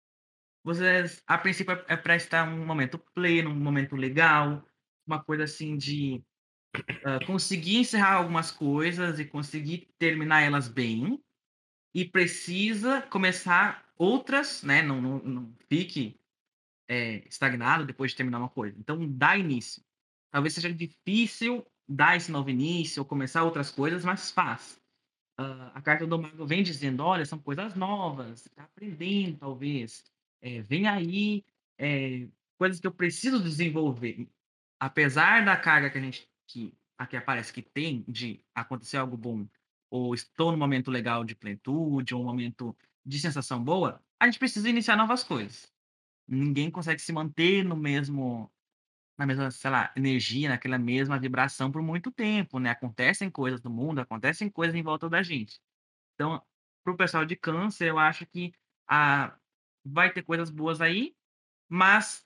vocês, 0.63 1.23
a 1.25 1.37
princípio, 1.37 1.73
é, 1.73 1.85
é 1.89 1.97
para 1.97 2.15
estar 2.15 2.47
um 2.47 2.65
momento 2.65 2.99
pleno, 3.13 3.49
um 3.49 3.55
momento 3.55 3.95
legal, 3.95 4.65
uma 5.05 5.23
coisa 5.23 5.43
assim 5.43 5.77
de 5.77 6.23
uh, 6.77 7.25
conseguir 7.25 7.77
encerrar 7.77 8.13
algumas 8.13 8.51
coisas 8.51 9.19
e 9.19 9.25
conseguir 9.25 9.89
terminar 9.97 10.41
elas 10.41 10.67
bem, 10.67 11.21
e 11.93 12.05
precisa 12.05 13.01
começar 13.01 13.89
outras, 13.97 14.63
né? 14.63 14.81
Não, 14.81 15.01
não, 15.01 15.19
não 15.19 15.55
fique 15.67 16.19
é, 16.87 17.27
estagnado 17.27 17.85
depois 17.85 18.11
de 18.11 18.17
terminar 18.17 18.39
uma 18.39 18.49
coisa. 18.49 18.77
Então, 18.79 19.07
dá 19.07 19.37
início. 19.37 19.83
talvez 20.31 20.53
seja 20.53 20.71
difícil 20.71 21.65
dar 21.87 22.15
esse 22.15 22.31
novo 22.31 22.49
início 22.49 23.01
ou 23.01 23.05
começar 23.05 23.43
outras 23.43 23.71
coisas, 23.71 24.05
mas 24.05 24.31
faz. 24.31 24.79
Uh, 25.39 25.71
a 25.73 25.81
carta 25.81 26.05
do 26.05 26.21
mago 26.21 26.45
vem 26.45 26.61
dizendo, 26.61 27.01
olha, 27.01 27.25
são 27.25 27.39
coisas 27.39 27.73
novas, 27.73 28.45
está 28.45 28.63
aprendendo, 28.63 29.37
talvez. 29.37 30.03
É, 30.41 30.61
vem 30.61 30.87
aí 30.87 31.43
é, 31.77 32.27
coisas 32.57 32.79
que 32.79 32.87
eu 32.87 32.93
preciso 32.93 33.41
desenvolver. 33.41 34.27
Apesar 34.79 35.43
da 35.43 35.57
carga 35.57 35.89
que 35.89 35.97
a 35.97 36.01
gente 36.01 36.29
que 36.47 36.73
aqui 36.97 37.15
aparece 37.15 37.53
que 37.53 37.61
tem 37.61 38.03
de 38.07 38.43
acontecer 38.53 38.97
algo 38.97 39.15
bom, 39.15 39.47
ou 39.89 40.13
estou 40.13 40.51
num 40.51 40.57
momento 40.57 40.91
legal 40.91 41.23
de 41.23 41.35
plenitude, 41.35 42.13
ou 42.13 42.21
um 42.21 42.25
momento 42.25 42.75
de 43.05 43.19
sensação 43.19 43.63
boa, 43.63 44.03
a 44.19 44.25
gente 44.25 44.39
precisa 44.39 44.69
iniciar 44.69 44.97
novas 44.97 45.23
coisas. 45.23 45.71
Ninguém 46.27 46.69
consegue 46.69 47.01
se 47.01 47.13
manter 47.13 47.63
no 47.63 47.75
mesmo 47.75 48.51
na 49.17 49.25
mesma, 49.25 49.51
sei 49.51 49.69
lá, 49.69 49.91
energia, 49.97 50.47
naquela 50.47 50.77
mesma 50.77 51.19
vibração 51.19 51.69
por 51.69 51.81
muito 51.81 52.09
tempo, 52.09 52.57
né? 52.57 52.69
Acontecem 52.69 53.29
coisas 53.29 53.61
no 53.61 53.69
mundo, 53.69 53.99
acontecem 53.99 54.49
coisas 54.49 54.73
em 54.73 54.81
volta 54.81 55.09
da 55.09 55.21
gente. 55.21 55.59
Então, 56.15 56.41
para 56.83 56.93
o 56.93 56.97
pessoal 56.97 57.25
de 57.25 57.35
câncer, 57.35 57.89
eu 57.89 57.99
acho 57.99 58.25
que 58.25 58.53
a, 58.87 59.37
vai 59.83 60.11
ter 60.11 60.23
coisas 60.23 60.49
boas 60.49 60.81
aí, 60.81 61.15
mas 61.67 62.25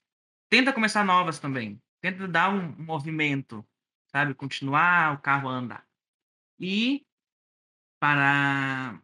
tenta 0.50 0.74
começar 0.74 1.04
novas 1.04 1.40
também. 1.40 1.82
Tenta 2.02 2.28
dar 2.28 2.50
um, 2.50 2.76
movimento, 2.84 3.66
sabe? 4.12 4.34
Continuar 4.34 5.16
o 5.16 5.22
carro 5.22 5.50
a 5.50 5.54
andar. 5.54 5.88
E 6.60 7.06
para 8.00 9.02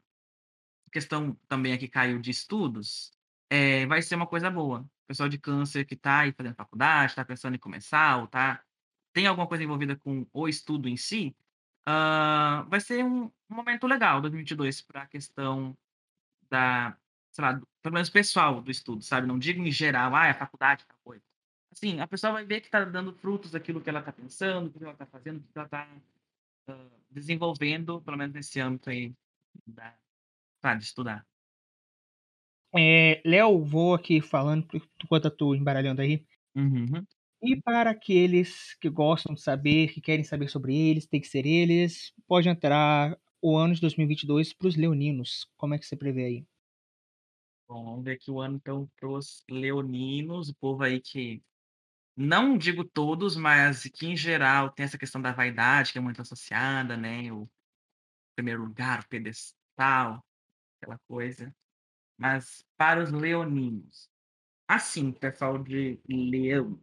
questão 0.92 1.34
também 1.48 1.74
aqui 1.74 1.88
caiu 1.88 2.20
de 2.20 2.32
estudos, 2.32 3.12
é, 3.50 3.86
vai 3.86 4.02
ser 4.02 4.16
uma 4.16 4.28
coisa 4.28 4.50
boa 4.50 4.90
pessoal 5.10 5.28
de 5.28 5.40
câncer 5.40 5.86
que 5.86 5.96
está 5.96 6.20
aí 6.20 6.32
fazendo 6.32 6.56
faculdade, 6.56 7.12
está 7.12 7.26
pensando 7.26 7.56
em 7.56 7.60
começar, 7.60 8.18
ou 8.18 8.28
tá, 8.28 8.64
tem 9.12 9.26
alguma 9.26 9.48
coisa 9.48 9.64
envolvida 9.64 9.96
com 9.96 10.26
o 10.32 10.48
estudo 10.48 10.88
em 10.88 10.96
si, 10.96 11.36
uh, 11.88 12.70
vai 12.70 12.80
ser 12.80 13.04
um, 13.04 13.24
um, 13.50 13.56
momento 13.56 13.88
legal, 13.88 14.22
2022, 14.22 14.84
para 14.84 15.02
a 15.02 15.08
questão 15.08 15.76
da, 16.48 16.96
sei 17.32 17.44
lá, 17.44 17.62
pelo 17.82 17.94
menos 17.94 18.10
pessoal 18.10 18.62
do 18.62 18.72
estudo, 18.72 19.02
sabe? 19.02 19.28
Não 19.28 19.40
digo 19.40 19.62
em 19.62 19.72
geral, 19.72 20.16
ah, 20.16 20.28
é 20.28 20.32
a 20.32 20.36
faculdade, 20.36 20.86
tal 20.86 20.98
coisa. 21.04 21.24
Assim, 21.72 22.00
a 22.00 22.08
pessoa 22.08 22.34
vai 22.34 22.46
ver 22.46 22.62
que 22.62 22.68
está 22.68 22.84
dando 22.84 23.14
frutos 23.14 23.52
daquilo 23.52 23.82
que 23.82 23.90
ela 23.90 24.00
está 24.00 24.12
pensando, 24.12 24.68
o 24.68 24.72
que 24.72 24.84
ela 24.84 24.94
está 24.94 25.06
fazendo, 25.06 25.38
o 25.38 25.44
que 25.44 25.50
ela 25.56 25.66
está 25.66 25.88
uh, 26.70 26.92
desenvolvendo, 27.10 28.02
pelo 28.02 28.18
menos 28.18 28.34
nesse 28.34 28.60
âmbito 28.60 28.90
aí 28.90 29.14
da, 29.66 29.96
tá, 30.60 30.76
de 30.76 30.84
estudar. 30.84 31.26
É, 32.76 33.22
Léo, 33.26 33.64
vou 33.64 33.94
aqui 33.94 34.22
falando 34.22 34.68
enquanto 35.04 35.26
eu 35.26 35.32
tô 35.32 35.56
embaralhando 35.56 36.02
aí. 36.02 36.26
Uhum. 36.56 37.06
E 37.42 37.60
para 37.62 37.92
aqueles 37.92 38.76
que 38.76 38.90
gostam 38.90 39.34
de 39.34 39.42
saber, 39.42 39.94
que 39.94 40.02
querem 40.02 40.24
saber 40.24 40.50
sobre 40.50 40.76
eles, 40.76 41.08
tem 41.08 41.22
que 41.22 41.28
ser 41.28 41.46
eles, 41.46 42.14
pode 42.28 42.50
entrar 42.50 43.18
o 43.42 43.56
ano 43.58 43.74
de 43.74 43.82
2022 43.82 44.54
para 44.54 44.68
os 44.68 44.76
leoninos. 44.76 45.50
Como 45.56 45.74
é 45.74 45.80
que 45.80 45.86
você 45.86 45.96
prevê 45.96 46.26
aí? 46.26 46.46
Bom, 47.70 48.02
ver 48.02 48.14
aqui 48.14 48.32
o 48.32 48.42
ano 48.42 48.56
então 48.58 48.90
para 49.00 49.08
os 49.08 49.44
leoninos, 49.50 50.50
o 50.50 50.56
povo 50.56 50.84
aí 50.84 51.00
que 51.00 51.42
não 52.18 52.58
digo 52.58 52.84
todos, 52.84 53.38
mas 53.38 53.84
que 53.84 54.08
em 54.08 54.18
geral 54.18 54.72
tem 54.72 54.84
essa 54.86 54.98
questão 54.98 55.22
da 55.22 55.32
vaidade 55.32 55.94
que 55.94 55.98
é 56.00 56.02
muito 56.02 56.22
associada, 56.22 56.98
né? 56.98 57.32
O 57.32 57.50
primeiro 58.36 58.64
lugar, 58.64 59.02
o 59.02 59.08
pedestal, 59.08 60.26
aquela 60.82 61.00
coisa 61.08 61.56
mas 62.20 62.66
para 62.78 63.02
os 63.02 63.12
leoninos. 63.12 64.10
Assim, 64.68 65.12
pessoal 65.12 65.58
de 65.58 66.00
leão, 66.08 66.80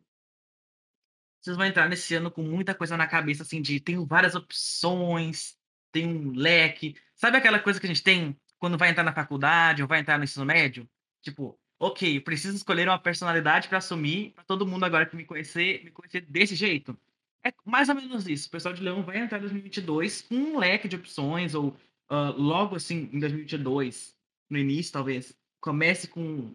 vocês 1.40 1.56
vão 1.56 1.66
entrar 1.66 1.88
nesse 1.88 2.14
ano 2.14 2.30
com 2.30 2.42
muita 2.42 2.74
coisa 2.74 2.96
na 2.96 3.06
cabeça, 3.06 3.42
assim, 3.42 3.62
de 3.62 3.78
tenho 3.78 4.04
várias 4.04 4.34
opções, 4.34 5.56
tem 5.92 6.08
um 6.08 6.32
leque. 6.32 6.96
Sabe 7.14 7.36
aquela 7.36 7.60
coisa 7.60 7.78
que 7.78 7.86
a 7.86 7.88
gente 7.88 8.02
tem 8.02 8.36
quando 8.58 8.78
vai 8.78 8.90
entrar 8.90 9.02
na 9.02 9.12
faculdade 9.12 9.82
ou 9.82 9.88
vai 9.88 10.00
entrar 10.00 10.18
no 10.18 10.24
ensino 10.24 10.44
médio? 10.44 10.88
Tipo, 11.22 11.58
ok, 11.78 12.20
preciso 12.20 12.56
escolher 12.56 12.88
uma 12.88 12.98
personalidade 12.98 13.68
para 13.68 13.78
assumir, 13.78 14.32
para 14.32 14.44
todo 14.44 14.66
mundo 14.66 14.84
agora 14.84 15.06
que 15.06 15.16
me 15.16 15.24
conhecer, 15.24 15.84
me 15.84 15.90
conhecer 15.90 16.22
desse 16.22 16.54
jeito. 16.54 16.98
É 17.44 17.52
mais 17.64 17.88
ou 17.88 17.94
menos 17.94 18.26
isso. 18.26 18.48
O 18.48 18.50
pessoal 18.50 18.74
de 18.74 18.82
Leão 18.82 19.02
vai 19.02 19.18
entrar 19.18 19.38
em 19.38 19.42
2022 19.42 20.22
com 20.22 20.34
um 20.34 20.58
leque 20.58 20.88
de 20.88 20.96
opções, 20.96 21.54
ou 21.54 21.68
uh, 22.10 22.32
logo 22.36 22.76
assim, 22.76 23.08
em 23.12 23.18
2022, 23.18 24.16
no 24.50 24.58
início, 24.58 24.92
talvez, 24.92 25.36
comece 25.60 26.08
com 26.08 26.54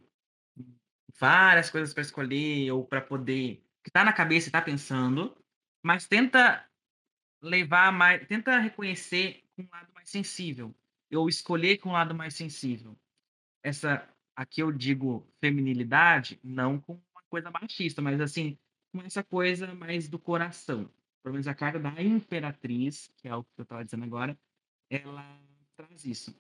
várias 1.20 1.70
coisas 1.70 1.94
para 1.94 2.02
escolher 2.02 2.72
ou 2.72 2.86
para 2.86 3.02
poder 3.02 3.64
que 3.84 3.90
está 3.90 4.04
na 4.04 4.14
cabeça 4.14 4.48
e 4.48 4.50
está 4.50 4.62
pensando, 4.62 5.36
mas 5.84 6.08
tenta 6.08 6.66
levar 7.42 7.92
mais, 7.92 8.26
tenta 8.28 8.60
reconhecer 8.60 9.44
com 9.56 9.64
um 9.64 9.68
lado 9.72 9.92
mais 9.94 10.10
sensível 10.10 10.74
ou 11.16 11.30
escolher 11.30 11.78
com 11.78 11.90
um 11.90 11.94
lado 11.94 12.16
mais 12.16 12.36
sensível. 12.36 12.96
Essa 13.64 14.08
aqui 14.36 14.62
eu 14.62 14.72
digo 14.72 15.28
feminilidade, 15.40 16.40
não 16.44 16.80
com 16.80 16.94
uma 16.94 17.24
coisa 17.30 17.52
machista, 17.52 18.02
mas 18.02 18.20
assim, 18.20 18.58
com 18.92 19.02
essa 19.02 19.24
coisa 19.24 19.74
mais 19.74 20.08
do 20.08 20.18
coração. 20.18 20.90
Pelo 21.24 21.34
menos 21.34 21.48
a 21.48 21.54
carta 21.54 21.80
da 21.80 22.02
imperatriz, 22.02 23.12
que 23.18 23.28
é 23.28 23.36
o 23.36 23.44
que 23.44 23.50
eu 23.60 23.64
estava 23.64 23.86
dizendo 23.86 24.04
agora, 24.04 24.38
ela 24.90 25.40
traz 25.76 26.06
isso 26.06 26.36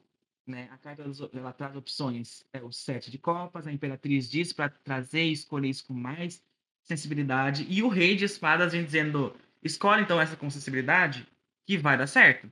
né? 0.45 0.69
A 0.71 0.77
carta 0.77 1.03
ela 1.33 1.53
traz 1.53 1.75
opções, 1.75 2.43
é 2.53 2.61
o 2.61 2.71
sete 2.71 3.11
de 3.11 3.17
copas, 3.17 3.67
a 3.67 3.71
imperatriz 3.71 4.29
diz 4.29 4.51
para 4.53 4.69
trazer 4.69 5.23
e 5.23 5.31
escolher 5.31 5.69
isso 5.69 5.85
com 5.85 5.93
mais 5.93 6.43
sensibilidade, 6.83 7.65
e 7.69 7.83
o 7.83 7.87
rei 7.87 8.15
de 8.15 8.25
espadas 8.25 8.73
vem 8.73 8.83
dizendo, 8.83 9.35
escolhe 9.63 10.01
então 10.01 10.19
essa 10.19 10.35
com 10.35 10.49
sensibilidade, 10.49 11.27
que 11.65 11.77
vai 11.77 11.97
dar 11.97 12.07
certo. 12.07 12.51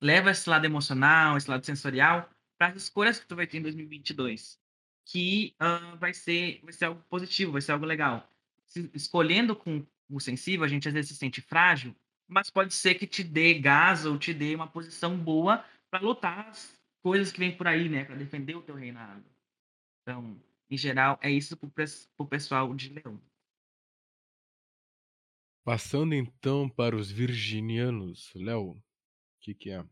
Leva 0.00 0.30
esse 0.30 0.48
lado 0.48 0.64
emocional, 0.64 1.36
esse 1.36 1.48
lado 1.48 1.64
sensorial, 1.64 2.28
para 2.58 2.68
as 2.68 2.76
escolhas 2.76 3.18
que 3.18 3.26
tu 3.26 3.36
vai 3.36 3.46
ter 3.46 3.58
em 3.58 3.62
2022, 3.62 4.58
que 5.04 5.54
uh, 5.60 5.96
vai, 5.98 6.12
ser, 6.12 6.60
vai 6.62 6.72
ser 6.72 6.86
algo 6.86 7.02
positivo, 7.08 7.52
vai 7.52 7.60
ser 7.60 7.72
algo 7.72 7.86
legal. 7.86 8.28
Se, 8.66 8.90
escolhendo 8.94 9.56
com 9.56 9.84
o 10.08 10.20
sensível, 10.20 10.64
a 10.64 10.68
gente 10.68 10.88
às 10.88 10.94
vezes 10.94 11.10
se 11.10 11.16
sente 11.16 11.40
frágil, 11.40 11.94
mas 12.28 12.50
pode 12.50 12.72
ser 12.74 12.94
que 12.94 13.06
te 13.06 13.22
dê 13.22 13.54
gás 13.54 14.06
ou 14.06 14.18
te 14.18 14.32
dê 14.32 14.54
uma 14.54 14.66
posição 14.66 15.16
boa 15.16 15.64
para 15.90 16.00
lutar 16.00 16.48
as 16.48 16.78
coisas 17.02 17.30
que 17.30 17.38
vêm 17.38 17.56
por 17.56 17.66
aí, 17.66 17.88
né? 17.88 18.04
Para 18.04 18.16
defender 18.16 18.56
o 18.56 18.62
teu 18.62 18.74
reinado. 18.74 19.24
Então, 20.02 20.36
em 20.70 20.76
geral, 20.76 21.18
é 21.22 21.30
isso 21.30 21.56
para 21.56 21.86
o 22.18 22.26
pessoal 22.26 22.74
de 22.74 22.88
Leão. 22.90 23.20
Passando 25.64 26.14
então 26.14 26.68
para 26.68 26.94
os 26.96 27.10
virginianos, 27.10 28.30
Léo, 28.34 28.76
que, 29.44 29.54
que 29.54 29.70
é? 29.70 29.84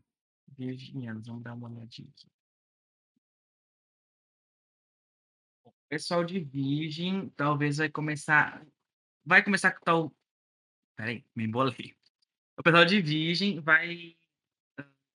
Virginianos, 0.57 1.27
vamos 1.27 1.43
dar 1.43 1.53
uma 1.53 1.69
olhadinha 1.69 2.09
aqui. 2.09 2.27
O 5.63 5.71
pessoal 5.87 6.23
de 6.23 6.39
Virgem 6.39 7.29
talvez 7.29 7.77
vai 7.77 7.89
começar. 7.89 8.65
Vai 9.23 9.43
começar 9.43 9.71
com 9.71 9.85
tal. 9.85 10.15
Peraí, 10.95 11.23
me 11.35 11.45
embolei. 11.45 11.95
O 12.57 12.63
pessoal 12.63 12.85
de 12.85 12.99
Virgem 12.99 13.59
vai 13.59 14.17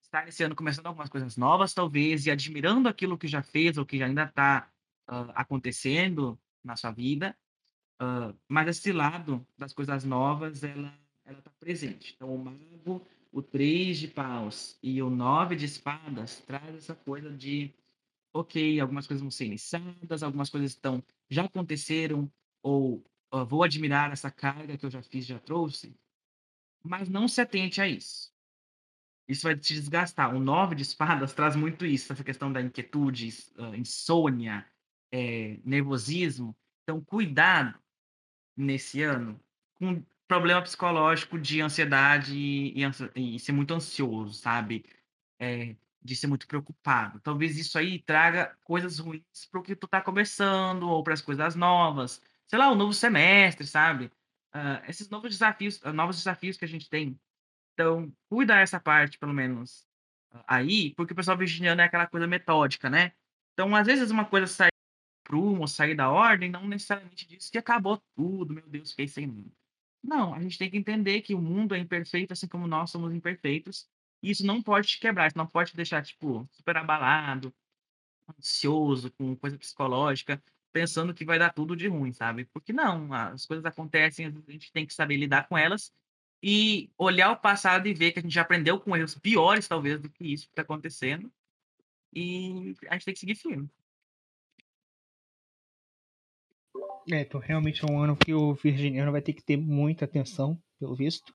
está 0.01 0.27
esse 0.27 0.43
ano 0.43 0.57
começando 0.57 0.87
algumas 0.87 1.11
coisas 1.11 1.37
novas, 1.37 1.75
talvez, 1.75 2.25
e 2.25 2.31
admirando 2.31 2.89
aquilo 2.89 3.19
que 3.19 3.29
já 3.29 3.43
fez 3.43 3.77
ou 3.77 3.85
que 3.85 4.03
ainda 4.03 4.25
está 4.25 4.71
uh, 5.11 5.31
acontecendo 5.35 6.41
na 6.65 6.77
sua 6.77 6.93
vida. 6.93 7.37
Uh, 8.01 8.35
mas 8.49 8.69
esse 8.69 8.93
lado 8.93 9.47
das 9.59 9.75
coisas 9.75 10.05
novas, 10.05 10.63
ela 10.63 10.97
está 11.27 11.51
presente. 11.61 12.15
Então, 12.15 12.35
o 12.35 12.39
mago, 12.39 13.07
o 13.31 13.43
três 13.43 13.99
de 13.99 14.09
paus 14.09 14.79
e 14.83 15.03
o 15.03 15.11
nove 15.11 15.57
de 15.57 15.67
espadas 15.67 16.41
traz 16.41 16.75
essa 16.75 16.95
coisa 16.95 17.31
de, 17.31 17.75
ok, 18.33 18.81
algumas 18.81 19.07
coisas 19.07 19.23
vão 19.23 19.31
ser 19.31 19.47
iniciadas, 19.47 20.23
algumas 20.23 20.51
coisas 20.51 20.71
estão 20.71 21.03
já 21.31 21.45
aconteceram 21.45 22.31
ou 22.63 23.05
vou 23.47 23.63
admirar 23.63 24.13
essa 24.13 24.31
carga 24.31 24.79
que 24.79 24.87
eu 24.87 24.91
já 24.91 25.03
fiz, 25.03 25.27
já 25.27 25.39
trouxe, 25.39 25.95
mas 26.83 27.09
não 27.09 27.29
se 27.29 27.41
atente 27.41 27.81
a 27.81 27.89
isso 27.89 28.33
isso 29.29 29.43
vai 29.43 29.55
te 29.55 29.75
desgastar. 29.75 30.35
O 30.35 30.41
nove 30.41 30.75
de 30.75 30.83
espadas 30.83 31.35
traz 31.35 31.55
muito 31.55 31.85
isso, 31.85 32.13
essa 32.13 32.25
questão 32.25 32.51
da 32.51 32.63
inquietude, 32.63 33.29
uh, 33.59 33.75
insônia, 33.75 34.67
é, 35.13 35.59
nervosismo. 35.65 36.57
Então, 36.83 37.05
cuidado 37.05 37.79
nesse 38.57 39.03
ano 39.03 39.39
com 39.75 40.03
problema 40.29 40.63
psicológico 40.63 41.39
de 41.39 41.61
ansiedade 41.61 42.37
e, 42.37 42.75
e, 43.17 43.37
e 43.37 43.41
ser 43.41 43.53
muito 43.53 43.75
ansioso, 43.75 44.35
sabe? 44.35 44.85
É, 45.41 45.75
de 46.03 46.15
ser 46.15 46.27
muito 46.29 46.47
preocupado. 46.47 47.21
Talvez 47.21 47.59
isso 47.59 47.79
aí 47.79 48.01
traga 48.03 48.57
coisas 48.63 48.99
ruins 48.99 49.25
para 49.51 49.61
o 49.61 49.63
que 49.63 49.75
tu 49.75 49.89
tá 49.89 50.01
conversando 50.01 50.89
ou 50.89 51.03
para 51.03 51.15
as 51.15 51.23
coisas 51.23 51.55
novas. 51.57 52.23
Sei 52.47 52.59
lá, 52.59 52.71
o 52.71 52.75
novo 52.75 52.93
semestre, 52.95 53.67
sabe? 53.67 54.07
Uh, 54.55 54.81
esses 54.89 55.11
novos 55.11 55.31
desafios, 55.31 55.81
uh, 55.83 55.93
novos 55.93 56.17
desafios 56.17 56.57
que 56.57 56.65
a 56.65 56.69
gente 56.69 56.89
tem 56.89 57.19
então, 57.79 58.13
cuida 58.29 58.59
essa 58.59 58.81
parte, 58.81 59.17
pelo 59.21 59.33
menos, 59.33 59.87
aí, 60.49 60.93
porque 60.95 61.13
o 61.13 61.17
pessoal 61.17 61.39
virginiano 61.39 61.81
é 61.81 61.85
aquela 61.85 62.09
coisa 62.09 62.27
metódica, 62.27 62.91
né? 62.91 63.13
Então, 63.53 63.73
às 63.77 63.87
vezes, 63.87 64.11
uma 64.11 64.25
coisa 64.25 64.49
sai 64.49 64.69
prumo, 65.23 65.69
sair 65.69 65.95
da 65.95 66.11
ordem, 66.11 66.51
não 66.51 66.67
necessariamente 66.67 67.29
diz 67.29 67.49
que 67.49 67.59
acabou 67.59 68.03
tudo, 68.17 68.53
meu 68.53 68.67
Deus, 68.67 68.91
fiquei 68.91 69.07
sem 69.07 69.47
Não, 70.09 70.33
a 70.33 70.41
gente 70.41 70.57
tem 70.57 70.71
que 70.71 70.79
entender 70.79 71.21
que 71.21 71.35
o 71.35 71.41
mundo 71.41 71.75
é 71.75 71.79
imperfeito, 71.79 72.33
assim 72.33 72.49
como 72.49 72.67
nós 72.67 72.91
somos 72.91 73.13
imperfeitos. 73.13 73.87
E 74.23 74.31
isso 74.31 74.45
não 74.47 74.63
pode 74.63 74.89
te 74.89 74.99
quebrar, 74.99 75.27
isso 75.27 75.37
não 75.37 75.47
pode 75.47 75.73
te 75.73 75.77
deixar, 75.77 76.03
tipo, 76.03 76.49
super 76.51 76.79
abalado, 76.79 77.55
ansioso, 78.39 79.13
com 79.13 79.37
coisa 79.37 79.59
psicológica, 79.59 80.43
pensando 80.73 81.13
que 81.13 81.27
vai 81.27 81.39
dar 81.39 81.53
tudo 81.53 81.77
de 81.77 81.89
ruim, 81.89 82.13
sabe? 82.13 82.47
Porque 82.47 82.73
não, 82.73 83.13
as 83.13 83.45
coisas 83.45 83.67
acontecem, 83.67 84.27
a 84.27 84.51
gente 84.51 84.73
tem 84.73 84.87
que 84.87 84.95
saber 84.95 85.19
lidar 85.19 85.47
com 85.47 85.59
elas 85.59 85.93
e 86.43 86.91
olhar 86.97 87.31
o 87.33 87.37
passado 87.37 87.87
e 87.87 87.93
ver 87.95 88.13
que 88.13 88.21
a 88.21 88.23
gente 88.23 88.35
já 88.35 88.43
aprendeu 88.43 88.81
com 88.81 88.97
erros 88.97 89.15
piores, 89.15 89.69
talvez, 89.69 90.01
do 90.01 90.09
que 90.09 90.25
isso 90.25 90.47
que 90.47 90.53
está 90.53 90.63
acontecendo. 90.63 91.31
E 92.15 92.75
a 92.89 92.95
gente 92.95 93.05
tem 93.05 93.15
que 93.15 93.21
seguir 93.21 93.35
firme. 93.35 93.71
É, 97.11 97.21
então 97.21 97.41
realmente 97.41 97.83
é 97.85 97.91
um 97.91 97.99
ano 98.01 98.17
que 98.17 98.35
o 98.35 98.55
virginiano 98.55 99.13
vai 99.13 99.23
ter 99.23 99.33
que 99.33 99.43
ter 99.43 99.57
muita 99.57 100.05
atenção, 100.05 100.61
pelo 100.79 100.95
visto. 100.95 101.33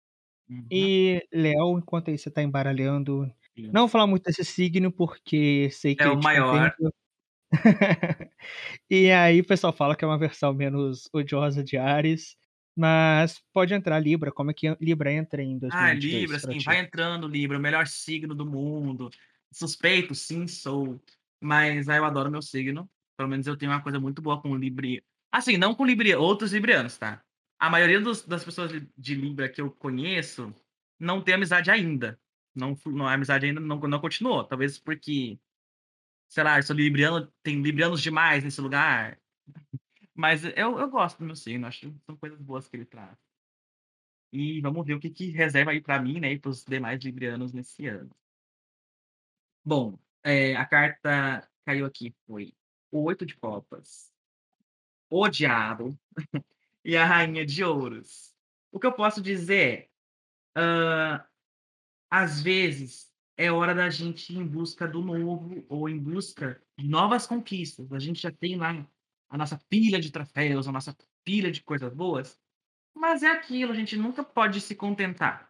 Uhum. 0.50 0.66
E, 0.72 1.22
Léo, 1.34 1.80
enquanto 1.80 2.10
aí 2.12 2.18
você 2.18 2.32
tá 2.32 2.44
embaralhando, 2.44 3.32
Sim. 3.56 3.72
não 3.72 3.84
vou 3.84 3.90
falar 3.90 4.08
muito 4.08 4.24
desse 4.26 4.46
signo, 4.46 4.92
porque 4.92 5.70
sei 5.72 5.96
que 5.96 6.04
É 6.04 6.10
o 6.10 6.22
maior. 6.22 6.76
E 8.90 9.12
aí 9.12 9.42
o 9.42 9.46
pessoal 9.48 9.74
fala 9.74 9.96
que 9.96 10.06
é 10.06 10.08
uma 10.08 10.18
versão 10.20 10.54
menos 10.54 11.10
odiosa 11.14 11.64
de 11.64 11.78
Ares, 11.78 12.36
mas 12.76 13.42
pode 13.54 13.74
entrar 13.74 14.00
Libra, 14.00 14.32
como 14.32 14.52
é 14.52 14.54
que 14.54 14.76
Libra 14.82 15.12
entra 15.14 15.42
em 15.44 15.60
Ah, 15.70 15.94
2022 15.94 16.22
Libra, 16.22 16.40
pra 16.40 16.52
assim, 16.52 16.58
ti? 16.60 16.66
vai 16.66 16.80
entrando 16.80 17.28
Libra, 17.28 17.58
o 17.58 17.62
melhor 17.62 17.88
signo 17.88 18.36
do 18.36 18.46
mundo. 18.46 19.10
Suspeito, 19.52 20.14
sim, 20.16 20.48
sou. 20.48 21.00
Mas 21.42 21.88
ah, 21.90 21.96
eu 21.98 22.06
adoro 22.06 22.32
meu 22.32 22.42
signo. 22.42 22.90
Pelo 23.18 23.30
menos 23.30 23.48
eu 23.48 23.58
tenho 23.58 23.72
uma 23.72 23.82
coisa 23.82 24.00
muito 24.00 24.22
boa 24.22 24.42
com 24.42 24.52
o 24.52 24.56
Libri. 24.58 25.04
Assim, 25.34 25.58
não 25.58 25.74
com 25.74 25.84
Libri, 25.84 26.14
outros 26.16 26.54
librianos, 26.54 26.96
tá? 26.98 27.24
A 27.60 27.68
maioria 27.70 28.00
dos- 28.00 28.24
das 28.24 28.44
pessoas 28.46 28.72
de, 28.96 29.16
Libra 29.16 29.50
que 29.50 29.60
eu 29.62 29.72
conheço 29.72 30.54
não 31.00 31.24
tem 31.24 31.34
amizade 31.34 31.72
ainda. 31.72 32.20
Não, 32.56 32.76
não 32.86 33.08
a 33.08 33.14
amizade 33.14 33.48
ainda 33.48 33.60
não, 33.60 33.80
não 33.80 34.00
continuou. 34.00 34.44
Talvez 34.44 34.78
porque, 34.78 35.40
sei 36.30 36.44
lá, 36.44 36.60
eu 36.60 36.64
sou 36.64 36.76
libriano, 36.76 37.32
tem 37.44 37.62
librianos 37.64 38.02
demais 38.02 38.44
nesse 38.44 38.62
lugar. 38.62 39.20
Mas 40.16 40.46
eu, 40.46 40.80
eu 40.80 40.90
gosto 40.92 41.20
do 41.20 41.26
meu 41.26 41.36
signo, 41.36 41.68
acho 41.68 41.82
que 41.92 42.00
são 42.06 42.18
coisas 42.18 42.42
boas 42.42 42.70
que 42.70 42.78
ele 42.78 42.86
traz. 42.86 43.18
E 44.34 44.60
vamos 44.62 44.86
ver 44.86 44.96
o 44.96 45.00
que, 45.00 45.10
que 45.10 45.30
reserva 45.30 45.72
aí 45.72 45.80
para 45.82 46.02
mim, 46.02 46.20
né, 46.20 46.34
e 46.34 46.40
para 46.40 46.50
os 46.52 46.66
demais 46.66 47.02
librianos 47.04 47.54
nesse 47.54 47.86
ano. 47.88 48.10
Bom, 49.64 49.98
é, 50.24 50.56
a 50.56 50.66
carta 50.66 51.50
caiu 51.66 51.86
aqui 51.86 52.14
foi 52.26 52.54
oito 52.92 53.26
de 53.26 53.36
copas, 53.38 54.13
o 55.16 55.30
diabo 55.30 55.96
e 56.84 56.98
a 56.98 57.06
rainha 57.06 57.46
de 57.46 57.64
ouros. 57.64 58.34
O 58.72 58.80
que 58.80 58.88
eu 58.88 58.92
posso 58.92 59.22
dizer 59.22 59.92
é, 60.56 60.60
ah, 60.60 61.24
às 62.10 62.42
vezes 62.42 63.14
é 63.38 63.52
hora 63.52 63.76
da 63.76 63.90
gente 63.92 64.34
ir 64.34 64.38
em 64.38 64.46
busca 64.46 64.88
do 64.88 65.02
novo 65.04 65.64
ou 65.70 65.88
em 65.88 66.00
busca 66.00 66.60
de 66.76 66.88
novas 66.88 67.28
conquistas. 67.28 67.92
A 67.94 68.00
gente 68.00 68.22
já 68.22 68.32
tem 68.32 68.56
lá 68.56 68.88
a 69.30 69.38
nossa 69.38 69.60
pilha 69.70 70.00
de 70.00 70.12
troféus, 70.12 70.68
a 70.68 70.72
nossa 70.72 70.98
pilha 71.24 71.52
de 71.52 71.62
coisas 71.62 71.94
boas, 71.94 72.40
mas 72.96 73.22
é 73.22 73.28
aquilo, 73.28 73.72
a 73.72 73.76
gente 73.76 73.96
nunca 73.96 74.24
pode 74.24 74.60
se 74.62 74.76
contentar. 74.76 75.48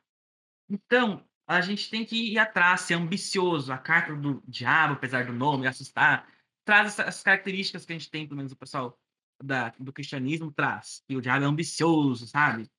Então, 0.69 1.25
a 1.47 1.61
gente 1.61 1.89
tem 1.89 2.05
que 2.05 2.33
ir 2.33 2.37
atrás, 2.37 2.81
ser 2.81 2.95
ambicioso. 2.95 3.71
A 3.71 3.77
carta 3.77 4.13
do 4.15 4.43
diabo, 4.47 4.93
apesar 4.93 5.25
do 5.25 5.33
nome 5.33 5.67
assustar, 5.67 6.27
traz 6.65 6.87
essa- 6.87 7.03
essas 7.03 7.23
características 7.23 7.85
que 7.85 7.93
a 7.93 7.97
gente 7.97 8.09
tem, 8.09 8.25
pelo 8.25 8.37
menos 8.37 8.51
o 8.51 8.57
pessoal 8.57 8.97
da, 9.41 9.69
do 9.79 9.93
cristianismo 9.93 10.51
traz. 10.51 11.03
E 11.07 11.15
o 11.15 11.21
diabo 11.21 11.45
é 11.45 11.47
ambicioso, 11.47 12.27
sabe? 12.27 12.69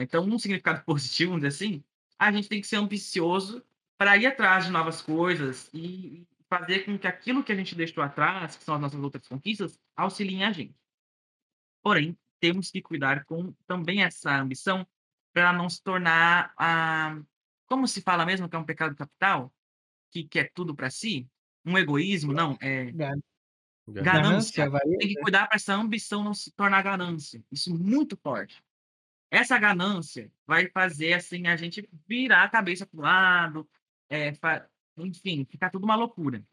Então, 0.00 0.24
um 0.24 0.38
significado 0.38 0.82
positivo, 0.86 1.32
vamos 1.32 1.46
dizer 1.46 1.64
assim, 1.64 1.84
a 2.18 2.30
gente 2.30 2.48
tem 2.48 2.60
que 2.60 2.66
ser 2.66 2.76
ambicioso 2.76 3.64
para 3.98 4.16
ir 4.16 4.26
atrás 4.26 4.64
de 4.66 4.70
novas 4.70 5.02
coisas 5.02 5.70
e 5.72 6.26
fazer 6.48 6.80
com 6.84 6.98
que 6.98 7.06
aquilo 7.06 7.42
que 7.42 7.52
a 7.52 7.54
gente 7.56 7.74
deixou 7.74 8.02
atrás, 8.02 8.56
que 8.56 8.64
são 8.64 8.74
as 8.74 8.80
nossas 8.80 9.00
outras 9.00 9.26
conquistas, 9.26 9.78
auxiliem 9.96 10.44
a 10.44 10.52
gente. 10.52 10.74
Porém, 11.82 12.16
temos 12.38 12.70
que 12.70 12.82
cuidar 12.82 13.24
com 13.24 13.52
também 13.66 14.02
essa 14.02 14.38
ambição 14.38 14.86
para 15.32 15.52
não 15.52 15.68
se 15.68 15.82
tornar 15.82 16.52
a 16.56 17.20
como 17.66 17.88
se 17.88 18.02
fala 18.02 18.26
mesmo 18.26 18.50
que 18.50 18.54
é 18.54 18.58
um 18.58 18.66
pecado 18.66 18.94
capital, 18.94 19.50
que 20.10 20.24
quer 20.24 20.52
tudo 20.52 20.74
para 20.74 20.90
si, 20.90 21.26
um 21.64 21.78
egoísmo, 21.78 22.30
não, 22.30 22.58
é 22.60 22.92
Gan- 22.92 23.22
Ganância. 24.00 24.64
Ganância, 24.64 24.64
ganância. 24.66 24.80
Tem 24.88 24.98
que 24.98 25.04
avareza. 25.04 25.20
cuidar 25.22 25.46
para 25.46 25.56
essa 25.56 25.74
ambição 25.74 26.24
não 26.24 26.34
se 26.34 26.50
tornar 26.52 26.82
ganância. 26.82 27.42
Isso 27.50 27.70
é 27.70 27.74
muito 27.74 28.16
forte. 28.16 28.62
Essa 29.30 29.58
ganância 29.58 30.30
vai 30.46 30.68
fazer 30.68 31.14
assim 31.14 31.46
a 31.46 31.56
gente 31.56 31.88
virar 32.06 32.44
a 32.44 32.48
cabeça 32.48 32.86
para 32.86 32.98
o 32.98 33.02
lado, 33.02 33.68
é, 34.08 34.34
fa- 34.34 34.68
enfim, 34.98 35.44
ficar 35.50 35.70
tudo 35.70 35.84
uma 35.84 35.96
loucura. 35.96 36.44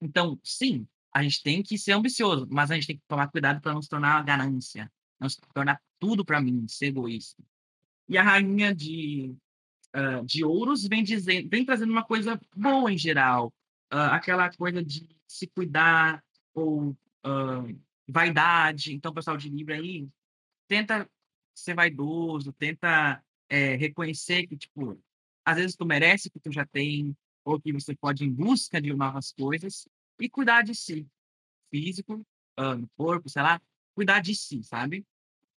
Então, 0.00 0.38
sim, 0.42 0.86
a 1.12 1.22
gente 1.22 1.42
tem 1.42 1.62
que 1.62 1.76
ser 1.78 1.92
ambicioso, 1.92 2.46
mas 2.50 2.70
a 2.70 2.74
gente 2.74 2.86
tem 2.86 2.96
que 2.96 3.02
tomar 3.08 3.28
cuidado 3.28 3.60
para 3.60 3.72
não 3.74 3.82
se 3.82 3.88
tornar 3.88 4.22
ganância, 4.24 4.90
não 5.18 5.28
se 5.28 5.40
tornar 5.52 5.80
tudo 5.98 6.24
para 6.24 6.40
mim, 6.40 6.66
ser 6.68 6.86
egoísta. 6.86 7.42
E 8.08 8.18
a 8.18 8.22
rainha 8.22 8.74
de, 8.74 9.34
ah, 9.92 10.22
de 10.24 10.44
ouros 10.44 10.86
vem 10.86 11.02
dizendo, 11.02 11.48
vem 11.48 11.64
trazendo 11.64 11.90
uma 11.92 12.04
coisa 12.04 12.40
boa 12.56 12.92
em 12.92 12.98
geral, 12.98 13.52
Ah, 13.90 14.16
aquela 14.16 14.50
coisa 14.52 14.82
de 14.82 15.08
se 15.26 15.46
cuidar 15.46 16.23
ou 16.54 16.96
ah, 17.22 17.64
vaidade. 18.08 18.94
Então, 18.94 19.12
pessoal 19.12 19.36
de 19.36 19.48
Libra 19.48 19.76
aí 19.76 20.08
tenta 20.68 21.08
ser 21.54 21.74
vaidoso, 21.74 22.52
tenta 22.52 23.22
é, 23.48 23.76
reconhecer 23.76 24.46
que, 24.46 24.56
tipo, 24.56 24.98
às 25.44 25.56
vezes 25.56 25.76
tu 25.76 25.84
merece 25.84 26.28
o 26.28 26.30
que 26.30 26.40
tu 26.40 26.52
já 26.52 26.64
tem, 26.66 27.16
ou 27.44 27.60
que 27.60 27.72
você 27.72 27.94
pode 27.94 28.24
ir 28.24 28.28
em 28.28 28.32
busca 28.32 28.80
de 28.80 28.92
novas 28.94 29.32
coisas, 29.32 29.86
e 30.18 30.28
cuidar 30.28 30.62
de 30.62 30.74
si, 30.74 31.06
físico, 31.70 32.24
ah, 32.56 32.74
no 32.74 32.88
corpo, 32.96 33.28
sei 33.28 33.42
lá, 33.42 33.60
cuidar 33.94 34.20
de 34.20 34.34
si, 34.34 34.62
sabe? 34.62 35.04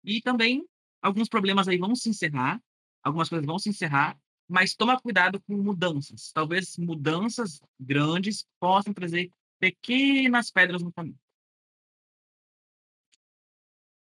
E 0.05 0.21
também 0.21 0.67
alguns 1.01 1.29
problemas 1.29 1.69
aí 1.69 1.79
vão 1.79 1.95
se 1.95 2.09
encerrar, 2.09 2.61
algumas 3.03 3.29
coisas 3.29 3.47
vão 3.47 3.59
se 3.59 3.69
encerrar, 3.69 4.19
mas 4.49 4.75
toma 4.75 5.01
cuidado 5.01 5.41
com 5.41 5.57
mudanças. 5.57 6.33
Talvez 6.33 6.77
mudanças 6.79 7.61
grandes 7.79 8.47
possam 8.61 8.93
trazer 8.93 9.31
pequenas 9.59 10.51
pedras 10.51 10.83
no 10.83 10.93
caminho. 10.93 11.19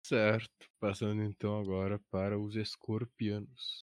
Certo. 0.05 0.69
Passando 0.79 1.23
então 1.23 1.59
agora 1.59 1.99
para 2.11 2.39
os 2.39 2.55
escorpianos. 2.55 3.83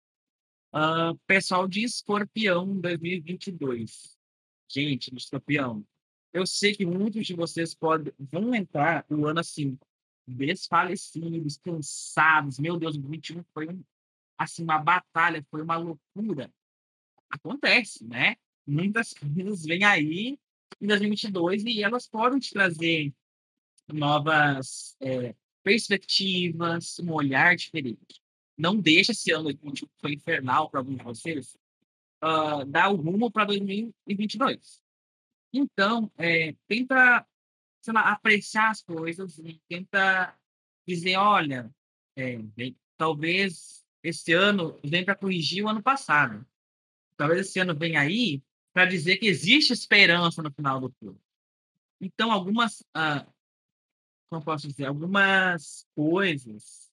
Ah, 0.73 1.15
pessoal 1.27 1.69
de 1.69 1.85
Escorpião 1.85 2.79
2022. 2.81 4.19
Gente, 4.69 5.11
do 5.11 5.17
Escorpião, 5.17 5.87
eu 6.33 6.47
sei 6.47 6.75
que 6.75 6.85
muitos 6.85 7.27
de 7.27 7.35
vocês 7.35 7.75
podem, 7.75 8.13
vão 8.19 8.55
entrar 8.55 9.07
o 9.09 9.27
ano 9.27 9.41
assim, 9.41 9.79
desfalecidos, 10.27 11.57
cansados. 11.57 12.59
Meu 12.59 12.79
Deus, 12.79 12.97
o 12.97 13.03
21 13.03 13.43
foi 13.55 13.69
um, 13.69 13.83
assim, 14.37 14.63
uma 14.63 14.79
batalha, 14.79 15.47
foi 15.51 15.63
uma 15.63 15.77
loucura. 15.77 16.53
Acontece, 17.31 18.05
né? 18.05 18.37
Muitas 18.67 19.15
coisas 19.15 19.65
vêm 19.65 19.85
aí 19.85 20.39
em 20.81 20.87
2022 20.87 21.65
e 21.65 21.83
elas 21.83 22.07
podem 22.07 22.39
te 22.39 22.53
trazer 22.53 23.13
novas 23.89 24.97
é, 25.01 25.35
perspectivas, 25.63 26.99
um 27.01 27.13
olhar 27.13 27.57
diferente. 27.57 28.23
Não 28.57 28.77
deixa 28.77 29.13
esse 29.13 29.31
ano 29.31 29.57
que 29.57 29.89
foi 30.01 30.15
infernal 30.15 30.69
para 30.71 30.81
alguns 30.81 30.99
de 30.99 31.05
vocês 31.05 31.59
ah, 32.21 32.65
dar 32.65 32.91
o 32.91 32.97
rumo 32.97 33.31
para 33.31 33.45
2022. 33.47 34.83
Então, 35.53 36.11
é, 36.19 36.55
tenta, 36.67 37.27
sei 37.81 37.95
lá, 37.95 38.13
apreciar 38.13 38.71
as 38.71 38.83
coisas 38.83 39.39
e 39.39 39.61
tenta 39.69 40.37
dizer, 40.87 41.17
olha, 41.17 41.71
é, 42.17 42.39
talvez 42.97 43.87
esse 44.03 44.33
ano 44.33 44.79
venha 44.85 45.05
para 45.05 45.15
corrigir 45.15 45.65
o 45.65 45.69
ano 45.69 45.83
passado. 45.83 46.45
Talvez 47.17 47.41
esse 47.41 47.59
ano 47.59 47.75
venha 47.75 48.01
aí 48.01 48.43
para 48.79 48.87
dizer 48.87 49.17
que 49.17 49.27
existe 49.27 49.73
esperança 49.73 50.41
no 50.41 50.53
final 50.53 50.79
do 50.79 50.89
turno. 50.89 51.21
Então, 52.01 52.31
algumas, 52.31 52.81
ah, 52.95 53.27
como 54.31 54.45
posso 54.45 54.69
dizer, 54.69 54.85
algumas 54.85 55.85
coisas 55.97 56.89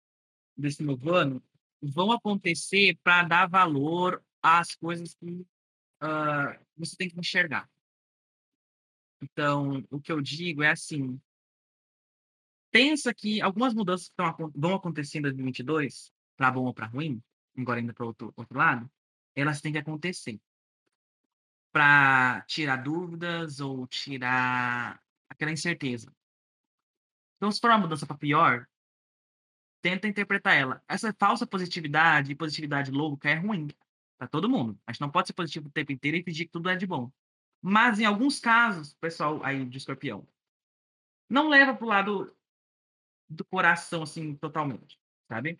desse 0.57 0.81
novo 0.81 1.13
ano 1.13 1.43
vão 1.79 2.11
acontecer 2.11 2.97
para 3.03 3.25
dar 3.25 3.47
valor 3.47 4.25
às 4.41 4.73
coisas 4.73 5.13
que 5.13 5.45
ah, 5.99 6.59
você 6.75 6.95
tem 6.95 7.07
que 7.07 7.19
enxergar. 7.19 7.69
Então, 9.21 9.85
o 9.91 10.01
que 10.01 10.11
eu 10.11 10.19
digo 10.21 10.63
é 10.63 10.71
assim: 10.71 11.21
pensa 12.71 13.13
que 13.13 13.39
algumas 13.41 13.75
mudanças 13.75 14.09
que 14.09 14.15
vão 14.55 14.73
acontecer 14.73 15.19
em 15.19 15.21
2022, 15.21 16.11
para 16.35 16.49
bom 16.49 16.65
ou 16.65 16.73
para 16.73 16.87
ruim, 16.87 17.21
agora 17.55 17.79
ainda 17.79 17.93
para 17.93 18.07
outro, 18.07 18.33
outro 18.35 18.57
lado, 18.57 18.89
elas 19.35 19.61
têm 19.61 19.71
que 19.71 19.77
acontecer 19.77 20.41
para 21.75 22.41
tirar 22.43 22.77
dúvidas 22.77 23.59
ou 23.59 23.85
tirar 23.85 24.97
aquela 25.27 25.51
incerteza. 25.51 26.09
Então, 27.35 27.51
se 27.51 27.59
for 27.59 27.69
uma 27.69 27.79
mudança 27.79 28.05
para 28.05 28.17
pior, 28.17 28.65
tenta 29.81 30.07
interpretar 30.07 30.55
ela. 30.55 30.81
Essa 30.87 31.13
falsa 31.19 31.45
positividade 31.45 32.31
e 32.31 32.35
positividade 32.35 32.91
louca 32.91 33.29
é 33.29 33.35
ruim 33.35 33.67
para 34.17 34.25
todo 34.25 34.47
mundo. 34.47 34.79
A 34.87 34.93
gente 34.93 35.01
não 35.01 35.11
pode 35.11 35.27
ser 35.27 35.33
positivo 35.33 35.67
o 35.67 35.71
tempo 35.71 35.91
inteiro 35.91 36.15
e 36.15 36.23
pedir 36.23 36.45
que 36.45 36.51
tudo 36.53 36.69
é 36.69 36.77
de 36.77 36.87
bom. 36.87 37.11
Mas 37.61 37.99
em 37.99 38.05
alguns 38.05 38.39
casos, 38.39 38.93
pessoal 38.93 39.43
aí 39.43 39.65
de 39.65 39.77
escorpião, 39.77 40.25
não 41.29 41.49
leva 41.49 41.75
pro 41.75 41.87
lado 41.87 42.33
do 43.27 43.43
coração, 43.43 44.03
assim, 44.03 44.33
totalmente, 44.33 44.97
sabe? 45.27 45.59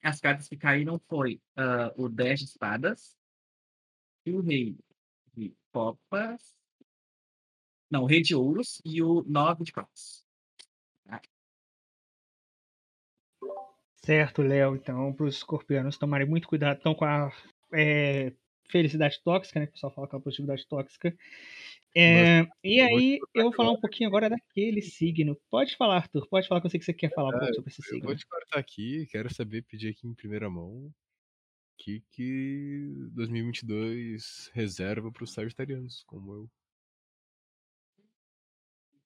As 0.00 0.20
cartas 0.20 0.46
que 0.46 0.56
caíram 0.56 1.00
foi 1.08 1.42
uh, 1.58 2.04
o 2.04 2.08
10 2.08 2.38
de 2.38 2.44
espadas 2.44 3.18
e 4.24 4.30
o 4.30 4.40
rei 4.40 4.78
copas. 5.78 6.56
Não, 7.90 8.02
o 8.02 8.06
rei 8.06 8.20
de 8.20 8.34
ouros 8.34 8.82
e 8.84 9.00
o 9.00 9.22
9 9.26 9.64
de 9.64 9.72
copas. 9.72 10.24
Tá? 11.04 11.20
Certo, 14.04 14.42
Léo. 14.42 14.74
Então, 14.74 15.12
para 15.12 15.26
os 15.26 15.36
escorpianos 15.36 15.96
tomarem 15.96 16.26
muito 16.26 16.48
cuidado 16.48 16.78
então, 16.80 16.94
com 16.94 17.04
a 17.04 17.32
é, 17.72 18.32
felicidade 18.68 19.20
tóxica, 19.22 19.60
né? 19.60 19.66
Que 19.66 19.70
o 19.70 19.74
pessoal 19.74 19.94
fala 19.94 20.08
com 20.08 20.16
a 20.16 20.20
positividade 20.20 20.66
tóxica. 20.66 21.16
É, 21.96 22.46
e 22.62 22.80
aí, 22.80 23.18
eu 23.34 23.44
vou 23.44 23.52
falar 23.52 23.72
um 23.72 23.80
pouquinho 23.80 24.08
agora 24.08 24.28
daquele 24.28 24.82
signo. 24.82 25.38
Pode 25.50 25.76
falar, 25.76 25.96
Arthur, 25.96 26.28
pode 26.28 26.46
falar 26.46 26.60
que 26.60 26.66
eu 26.66 26.70
sei 26.70 26.80
que 26.80 26.86
você 26.86 26.92
quer 26.92 27.12
falar 27.14 27.30
um 27.30 27.36
Ah, 27.36 27.38
pouco 27.38 27.54
sobre 27.54 27.70
esse 27.70 27.80
Eu 27.80 27.84
signo. 27.84 28.06
vou 28.06 28.16
te 28.16 28.26
cortar 28.26 28.58
aqui, 28.58 29.06
quero 29.10 29.32
saber, 29.32 29.62
pedir 29.62 29.90
aqui 29.90 30.06
em 30.06 30.14
primeira 30.14 30.50
mão, 30.50 30.92
que 31.78 32.00
que 32.10 32.92
2022 33.12 34.50
reserva 34.52 35.10
para 35.12 35.24
os 35.24 35.32
sagitarianos, 35.32 36.02
como 36.04 36.32
eu. 36.32 36.50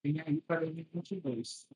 Vem 0.03 0.21
aí 0.27 0.41
para 0.41 0.61
2022. 0.61 1.67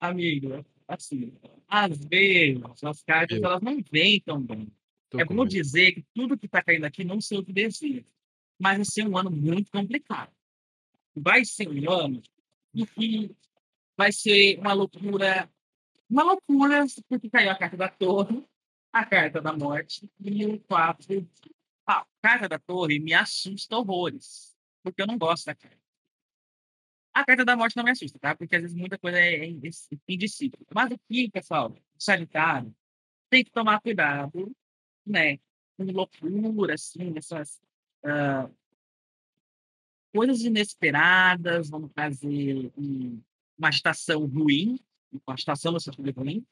Amigo, 0.00 0.64
assim, 0.86 1.32
às 1.66 1.98
vezes 2.04 2.62
as 2.84 3.02
cartas 3.02 3.38
Eu. 3.38 3.44
elas 3.44 3.62
não 3.62 3.82
vêm 3.90 4.20
tão 4.20 4.40
bem. 4.42 4.68
Tô 5.08 5.18
É 5.18 5.24
com 5.24 5.34
bom 5.34 5.44
medo. 5.44 5.54
dizer 5.54 5.92
que 5.92 6.02
tudo 6.14 6.38
que 6.38 6.46
está 6.46 6.62
caindo 6.62 6.84
aqui 6.84 7.02
não 7.04 7.20
sei 7.20 7.38
o 7.38 7.44
que 7.44 7.52
deseja. 7.52 8.04
Mas 8.60 8.76
vai 8.76 8.84
ser 8.84 9.06
um 9.08 9.16
ano 9.16 9.30
muito 9.30 9.70
complicado. 9.70 10.32
Vai 11.16 11.44
ser 11.44 11.68
um 11.68 11.90
ano 11.90 12.22
em 12.74 12.84
que 12.84 13.34
vai 13.96 14.12
ser 14.12 14.58
uma 14.58 14.72
loucura. 14.72 15.50
Uma 16.08 16.22
loucura, 16.22 16.84
porque 17.08 17.30
caiu 17.30 17.50
a 17.50 17.58
carta 17.58 17.76
da 17.76 17.88
torre, 17.88 18.44
a 18.94 19.04
carta 19.04 19.40
da 19.40 19.52
morte 19.52 20.08
e 20.20 20.46
o 20.46 20.60
quatro. 20.60 21.06
de 21.08 21.28
pau. 21.84 22.02
A 22.02 22.28
carta 22.28 22.48
da 22.48 22.58
torre 22.58 22.98
me 23.00 23.12
assusta 23.12 23.76
horrores. 23.76 24.56
Porque 24.82 25.02
eu 25.02 25.06
não 25.06 25.18
gosto 25.18 25.46
da 25.46 25.54
carta. 25.54 25.82
A 27.12 27.24
carta 27.24 27.44
da 27.44 27.56
morte 27.56 27.76
não 27.76 27.84
me 27.84 27.90
assusta, 27.90 28.18
tá? 28.18 28.34
Porque 28.36 28.54
às 28.54 28.62
vezes 28.62 28.76
muita 28.76 28.96
coisa 28.98 29.18
é 29.18 29.46
é 29.46 29.52
indecível. 30.08 30.58
Mas 30.72 30.92
aqui, 30.92 31.28
pessoal, 31.30 31.76
Sagitário, 31.98 32.74
tem 33.28 33.44
que 33.44 33.50
tomar 33.50 33.80
cuidado, 33.80 34.54
né? 35.04 35.38
Com 35.76 35.84
loucura, 35.84 36.74
assim, 36.74 37.12
essas 37.16 37.60
ah, 38.04 38.48
coisas 40.14 40.42
inesperadas 40.42 41.68
vão 41.68 41.88
trazer 41.88 42.72
um- 42.76 43.20
uma 43.58 43.70
estação 43.70 44.24
ruim, 44.26 44.78
uma 45.26 45.34
estação 45.34 45.72
no 45.72 45.80
sentido 45.80 46.10
ruim, 46.12 46.44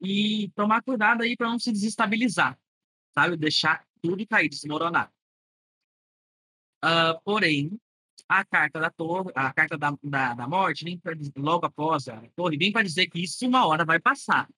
e 0.00 0.50
tomar 0.54 0.82
cuidado 0.82 1.22
aí 1.22 1.36
para 1.36 1.48
não 1.48 1.58
se 1.58 1.70
desestabilizar, 1.72 2.58
sabe? 3.14 3.36
Deixar 3.36 3.84
tudo 4.00 4.26
cair, 4.26 4.48
desmoronar. 4.48 5.12
Ah, 6.82 7.20
porém, 7.24 7.78
a 8.28 8.44
carta 8.44 8.80
da 8.80 8.90
torre, 8.90 9.30
a 9.34 9.52
carta 9.52 9.76
da, 9.76 9.92
da, 10.02 10.34
da 10.34 10.48
morte, 10.48 10.84
vem 10.84 10.98
pra 10.98 11.14
logo 11.36 11.66
após 11.66 12.08
a 12.08 12.22
torre, 12.34 12.56
vem 12.56 12.72
para 12.72 12.82
dizer 12.82 13.06
que 13.08 13.20
isso 13.20 13.46
uma 13.46 13.66
hora 13.66 13.84
vai 13.84 14.00
passar. 14.00 14.48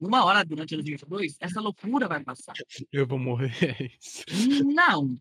Uma 0.00 0.24
hora 0.24 0.44
durante 0.44 0.74
2022, 0.74 1.36
essa 1.40 1.60
loucura 1.60 2.08
vai 2.08 2.22
passar. 2.22 2.54
Eu 2.92 3.06
vou 3.06 3.18
morrer, 3.18 3.52
é. 3.64 4.62
Não. 4.64 5.16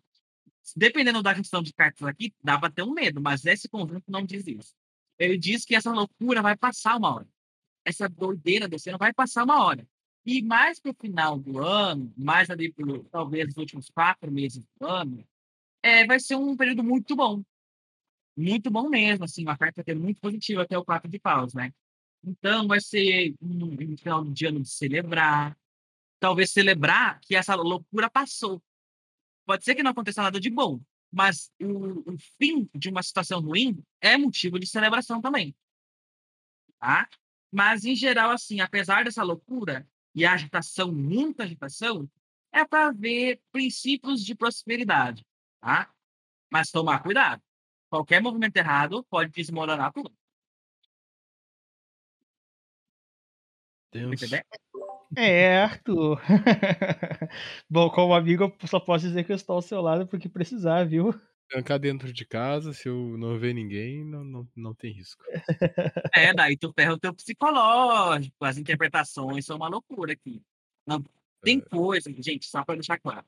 Dependendo 0.75 1.21
da 1.21 1.35
questão 1.35 1.61
de 1.61 1.73
cartas 1.73 2.07
aqui, 2.07 2.33
dá 2.43 2.57
para 2.57 2.71
ter 2.71 2.83
um 2.83 2.93
medo, 2.93 3.21
mas 3.21 3.45
esse 3.45 3.67
conjunto 3.67 4.03
não 4.07 4.25
diz 4.25 4.47
isso. 4.47 4.73
Ele 5.19 5.37
diz 5.37 5.65
que 5.65 5.75
essa 5.75 5.91
loucura 5.91 6.41
vai 6.41 6.57
passar 6.57 6.95
uma 6.97 7.15
hora. 7.15 7.27
Essa 7.85 8.07
doideira 8.07 8.67
descendo 8.67 8.97
vai 8.97 9.13
passar 9.13 9.43
uma 9.43 9.63
hora. 9.63 9.87
E 10.25 10.41
mais 10.41 10.79
para 10.79 10.91
o 10.91 10.95
final 10.95 11.37
do 11.37 11.59
ano, 11.59 12.13
mais 12.17 12.49
ali 12.49 12.71
por 12.71 13.03
talvez 13.05 13.49
os 13.49 13.57
últimos 13.57 13.89
quatro 13.89 14.31
meses 14.31 14.65
do 14.79 14.87
ano, 14.87 15.27
é, 15.81 16.05
vai 16.05 16.19
ser 16.19 16.35
um 16.35 16.55
período 16.55 16.83
muito 16.83 17.15
bom. 17.15 17.43
Muito 18.35 18.71
bom 18.71 18.89
mesmo, 18.89 19.25
assim, 19.25 19.43
uma 19.43 19.57
carta 19.57 19.83
que 19.83 19.91
é 19.91 19.95
muito 19.95 20.19
positiva 20.21 20.63
até 20.63 20.77
o 20.77 20.85
quatro 20.85 21.09
de 21.09 21.19
paus, 21.19 21.53
né? 21.53 21.73
Então, 22.23 22.67
vai 22.67 22.79
ser 22.79 23.35
um, 23.41 23.73
um 23.73 23.97
final 23.97 24.23
de 24.23 24.45
ano 24.45 24.61
de 24.61 24.69
celebrar. 24.69 25.57
Talvez 26.19 26.51
celebrar 26.51 27.19
que 27.19 27.35
essa 27.35 27.53
loucura 27.53 28.09
passou. 28.09 28.63
Pode 29.45 29.65
ser 29.65 29.75
que 29.75 29.83
não 29.83 29.91
aconteça 29.91 30.23
nada 30.23 30.39
de 30.39 30.49
bom, 30.49 30.81
mas 31.11 31.51
o, 31.61 32.13
o 32.13 32.17
fim 32.37 32.69
de 32.73 32.89
uma 32.89 33.03
situação 33.03 33.41
ruim 33.41 33.83
é 33.99 34.17
motivo 34.17 34.57
de 34.57 34.65
celebração 34.65 35.21
também. 35.21 35.53
Tá? 36.79 37.09
Mas, 37.53 37.85
em 37.85 37.95
geral, 37.95 38.31
assim, 38.31 38.61
apesar 38.61 39.05
dessa 39.05 39.21
loucura 39.21 39.87
e 40.15 40.25
agitação, 40.25 40.91
muita 40.91 41.43
agitação, 41.43 42.09
é 42.51 42.65
para 42.65 42.91
ver 42.91 43.39
princípios 43.51 44.25
de 44.25 44.33
prosperidade. 44.33 45.23
Tá? 45.61 45.93
Mas 46.51 46.71
tomar 46.71 47.03
cuidado. 47.03 47.43
Qualquer 47.91 48.19
movimento 48.23 48.57
errado 48.57 49.03
pode 49.03 49.31
desmoronar 49.31 49.93
tudo. 49.93 50.11
Entendeu? 53.93 54.41
É, 55.15 55.61
Arthur. 55.61 56.19
Bom, 57.69 57.87
como 57.91 58.15
amigo, 58.15 58.45
eu 58.59 58.67
só 58.67 58.79
posso 58.79 59.05
dizer 59.05 59.23
que 59.25 59.31
eu 59.31 59.35
estou 59.35 59.57
ao 59.57 59.61
seu 59.61 59.79
lado 59.79 60.07
porque 60.07 60.27
precisar, 60.27 60.85
viu? 60.85 61.13
Trancar 61.53 61.77
dentro 61.77 62.11
de 62.11 62.25
casa, 62.25 62.73
se 62.73 62.89
eu 62.89 63.15
não 63.15 63.37
ver 63.37 63.53
ninguém, 63.53 64.03
não, 64.03 64.23
não, 64.23 64.47
não 64.55 64.73
tem 64.73 64.91
risco. 64.91 65.23
É, 66.11 66.33
daí 66.33 66.57
tu 66.57 66.73
ferra 66.73 66.93
o 66.93 66.97
teu 66.97 67.13
psicológico, 67.13 68.43
as 68.43 68.57
interpretações 68.57 69.45
são 69.45 69.57
uma 69.57 69.67
loucura 69.67 70.13
aqui. 70.13 70.41
Não, 70.83 71.05
tem 71.43 71.59
coisa, 71.59 72.11
gente, 72.17 72.47
só 72.47 72.65
para 72.65 72.73
deixar 72.73 72.99
claro. 72.99 73.23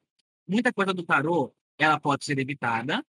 Muita 0.47 0.73
coisa 0.73 0.91
do 0.91 1.03
tarô, 1.03 1.53
ela 1.77 1.99
pode 1.99 2.25
ser 2.25 2.39
evitada 2.39 3.05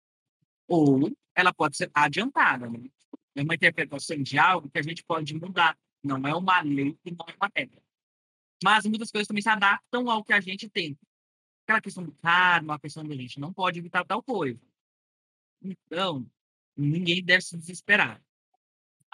ou 0.68 1.10
ela 1.34 1.54
pode 1.54 1.78
ser 1.78 1.90
adiantada. 1.94 2.70
Né? 2.70 2.90
É 3.36 3.42
uma 3.42 3.56
interpretação 3.56 4.22
de 4.22 4.38
algo 4.38 4.70
que 4.70 4.80
a 4.80 4.84
gente 4.84 5.02
pode 5.02 5.34
mudar. 5.34 5.78
Não 6.04 6.28
é 6.28 6.36
uma 6.36 6.60
lei 6.60 7.00
e 7.06 7.12
não 7.12 7.26
é 7.30 7.36
uma 7.40 7.50
regra. 7.56 7.82
Mas 8.62 8.86
muitas 8.86 9.12
coisas 9.12 9.30
também 9.30 9.42
se 9.42 9.48
adaptam 9.48 10.10
ao 10.10 10.26
que 10.26 10.34
a 10.34 10.42
gente 10.42 10.68
tem. 10.68 11.00
Aquela 11.64 11.80
questão 11.80 12.04
do 12.04 12.12
karma, 12.12 12.76
a 12.76 12.80
questão 12.80 13.02
da 13.06 13.16
gente 13.16 13.40
não 13.40 13.54
pode 13.54 13.80
evitar 13.80 14.04
tal 14.04 14.22
coisa. 14.22 14.60
Então, 15.66 16.26
ninguém 16.76 17.24
deve 17.24 17.42
se 17.42 17.58
desesperar 17.58 18.22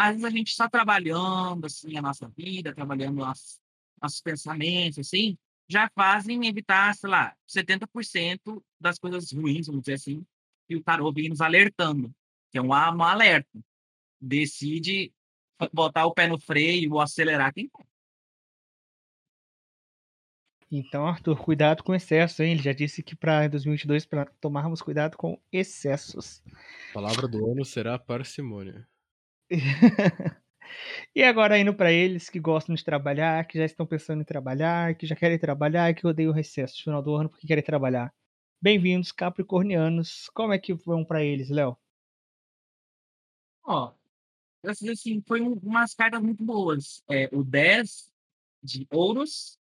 às 0.01 0.13
vezes 0.13 0.25
a 0.25 0.29
gente 0.31 0.47
está 0.47 0.67
trabalhando 0.67 1.65
assim 1.65 1.95
a 1.95 2.01
nossa 2.01 2.27
vida, 2.29 2.73
trabalhando 2.73 3.17
nossos, 3.17 3.61
pensamentos, 4.23 4.97
assim, 4.97 5.37
já 5.69 5.87
fazem 5.93 6.47
evitar, 6.47 6.95
sei 6.95 7.09
lá, 7.09 7.35
70% 7.47 8.63
das 8.79 8.97
coisas 8.97 9.31
ruins, 9.31 9.67
vamos 9.67 9.83
dizer 9.83 9.93
assim, 9.93 10.25
que 10.67 10.75
o 10.75 10.81
tarô 10.81 11.11
vem 11.13 11.29
nos 11.29 11.39
alertando, 11.39 12.11
que 12.49 12.57
é 12.57 12.61
um, 12.61 12.69
um 12.69 13.03
alerta. 13.03 13.63
Decide 14.19 15.13
botar 15.71 16.07
o 16.07 16.13
pé 16.15 16.27
no 16.27 16.39
freio 16.39 16.93
ou 16.93 16.99
acelerar 16.99 17.53
quem 17.53 17.69
quer. 17.69 17.85
Então, 20.71 21.05
Arthur, 21.05 21.37
cuidado 21.43 21.83
com 21.83 21.93
excesso, 21.93 22.41
hein? 22.41 22.53
Ele 22.53 22.63
já 22.63 22.71
disse 22.71 23.03
que 23.03 23.13
para 23.13 23.47
2022 23.49 24.05
para 24.05 24.25
tomarmos 24.39 24.81
cuidado 24.81 25.17
com 25.17 25.37
excessos. 25.51 26.41
A 26.91 26.93
palavra 26.93 27.27
do 27.27 27.51
ano 27.51 27.65
será 27.65 27.99
parcimônia. 27.99 28.87
E 31.13 31.21
agora 31.21 31.59
indo 31.59 31.73
para 31.73 31.91
eles 31.91 32.29
que 32.29 32.39
gostam 32.39 32.73
de 32.73 32.83
trabalhar, 32.83 33.45
que 33.45 33.57
já 33.57 33.65
estão 33.65 33.85
pensando 33.85 34.21
em 34.21 34.25
trabalhar, 34.25 34.95
que 34.95 35.05
já 35.05 35.15
querem 35.15 35.37
trabalhar, 35.37 35.93
que 35.93 36.07
odeiam 36.07 36.31
o 36.31 36.33
recesso 36.33 36.75
no 36.77 36.83
final 36.83 37.01
do 37.01 37.13
ano 37.13 37.29
porque 37.29 37.45
querem 37.45 37.63
trabalhar. 37.63 38.13
Bem-vindos, 38.61 39.11
capricornianos. 39.11 40.29
Como 40.33 40.53
é 40.53 40.59
que 40.59 40.73
vão 40.73 41.03
para 41.03 41.23
eles, 41.23 41.49
Léo? 41.49 41.77
Ó, 43.63 43.93
assim, 44.63 44.89
assim, 44.89 45.23
foi 45.27 45.41
um- 45.41 45.59
umas 45.61 45.93
cartas 45.93 46.21
muito 46.21 46.43
boas. 46.43 47.03
É, 47.09 47.29
o 47.33 47.43
10 47.43 48.11
de 48.63 48.87
ouros, 48.91 49.59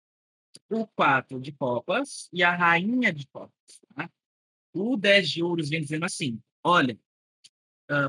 o 0.71 0.87
4 0.87 1.41
de 1.41 1.53
copas 1.53 2.29
e 2.33 2.43
a 2.43 2.55
rainha 2.55 3.13
de 3.13 3.27
copas. 3.27 3.81
Tá? 3.95 4.11
O 4.73 4.97
10 4.97 5.31
de 5.31 5.43
ouros 5.43 5.69
vem 5.69 5.81
dizendo 5.81 6.05
assim: 6.05 6.41
olha, 6.63 6.99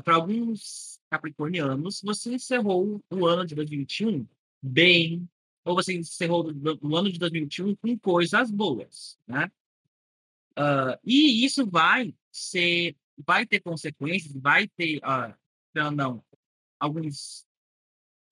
para 0.04 0.14
alguns 0.14 1.00
capricornianos, 1.10 2.00
você 2.02 2.34
encerrou 2.34 3.02
o 3.10 3.26
ano 3.26 3.46
de 3.46 3.54
2021 3.54 4.26
bem, 4.62 5.28
ou 5.64 5.74
você 5.74 5.94
encerrou 5.94 6.52
o 6.82 6.96
ano 6.96 7.10
de 7.10 7.18
2021 7.18 7.74
com 7.76 7.98
coisas 7.98 8.50
boas, 8.50 9.18
né? 9.26 9.50
Ah, 10.56 10.98
e 11.04 11.44
isso 11.44 11.66
vai 11.66 12.14
ser, 12.30 12.96
vai 13.26 13.46
ter 13.46 13.60
consequências, 13.60 14.34
vai 14.34 14.68
ter, 14.68 15.00
ah, 15.02 15.34
não, 15.74 15.90
não, 15.90 16.24
alguns 16.78 17.46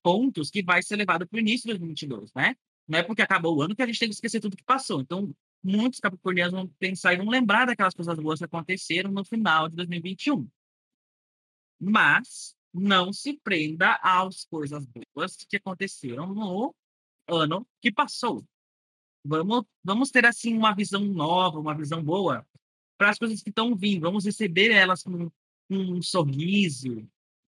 pontos 0.02 0.50
que 0.50 0.62
vai 0.62 0.82
ser 0.82 0.96
levado 0.96 1.26
para 1.26 1.36
o 1.36 1.40
início 1.40 1.62
de 1.62 1.78
2022, 1.78 2.32
né? 2.34 2.56
Não 2.88 2.98
é 2.98 3.02
porque 3.02 3.22
acabou 3.22 3.56
o 3.56 3.62
ano 3.62 3.76
que 3.76 3.82
a 3.82 3.86
gente 3.86 3.98
tem 3.98 4.08
que 4.08 4.14
esquecer 4.14 4.40
tudo 4.40 4.56
que 4.56 4.64
passou. 4.64 5.00
Então, 5.00 5.34
muitos 5.62 6.00
capricornianos 6.00 6.54
vão 6.54 6.66
pensar 6.78 7.12
e 7.12 7.18
vão 7.18 7.28
lembrar 7.28 7.66
daquelas 7.66 7.94
coisas 7.94 8.18
boas 8.18 8.38
que 8.38 8.46
aconteceram 8.46 9.10
no 9.10 9.24
final 9.24 9.68
de 9.68 9.76
2021. 9.76 10.48
Mas 11.78 12.56
não 12.72 13.12
se 13.12 13.34
prenda 13.34 13.98
às 14.02 14.44
coisas 14.44 14.86
boas 15.14 15.36
que 15.36 15.56
aconteceram 15.56 16.32
no 16.34 16.74
ano 17.28 17.66
que 17.80 17.92
passou. 17.92 18.44
Vamos, 19.24 19.64
vamos 19.84 20.10
ter 20.10 20.24
assim 20.24 20.56
uma 20.56 20.74
visão 20.74 21.04
nova, 21.04 21.58
uma 21.58 21.76
visão 21.76 22.02
boa 22.02 22.46
para 22.96 23.10
as 23.10 23.18
coisas 23.18 23.42
que 23.42 23.50
estão 23.50 23.76
vindo. 23.76 24.02
Vamos 24.02 24.24
receber 24.24 24.70
elas 24.70 25.02
com, 25.02 25.30
com 25.68 25.76
um 25.76 26.00
sorriso, 26.00 27.06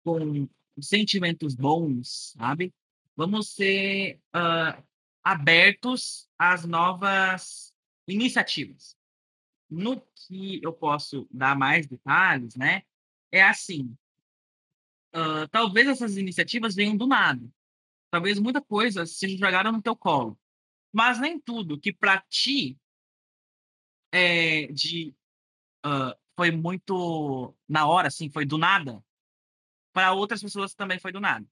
com 0.02 0.48
sentimentos 0.80 1.54
bons, 1.54 2.32
sabe? 2.36 2.74
Vamos 3.14 3.54
ser 3.54 4.18
uh, 4.34 4.82
abertos 5.22 6.28
às 6.38 6.64
novas 6.64 7.74
iniciativas. 8.08 8.96
No 9.68 10.00
que 10.00 10.60
eu 10.62 10.72
posso 10.72 11.28
dar 11.30 11.56
mais 11.56 11.86
detalhes, 11.86 12.56
né? 12.56 12.82
É 13.30 13.42
assim, 13.42 13.96
uh, 15.14 15.46
talvez 15.50 15.86
essas 15.86 16.16
iniciativas 16.16 16.74
venham 16.74 16.96
do 16.96 17.06
nada. 17.06 17.48
Talvez 18.10 18.38
muita 18.38 18.60
coisa 18.60 19.06
se 19.06 19.36
jogaram 19.36 19.70
no 19.70 19.82
teu 19.82 19.94
colo. 19.94 20.38
Mas 20.92 21.20
nem 21.20 21.38
tudo 21.38 21.78
que 21.78 21.92
para 21.92 22.20
ti 22.28 22.76
é 24.12 24.66
de 24.66 25.14
uh, 25.86 26.18
foi 26.34 26.50
muito 26.50 27.54
na 27.68 27.86
hora, 27.86 28.08
assim, 28.08 28.28
foi 28.28 28.44
do 28.44 28.58
nada. 28.58 29.04
Para 29.92 30.12
outras 30.12 30.42
pessoas 30.42 30.74
também 30.74 30.98
foi 30.98 31.12
do 31.12 31.20
nada. 31.20 31.46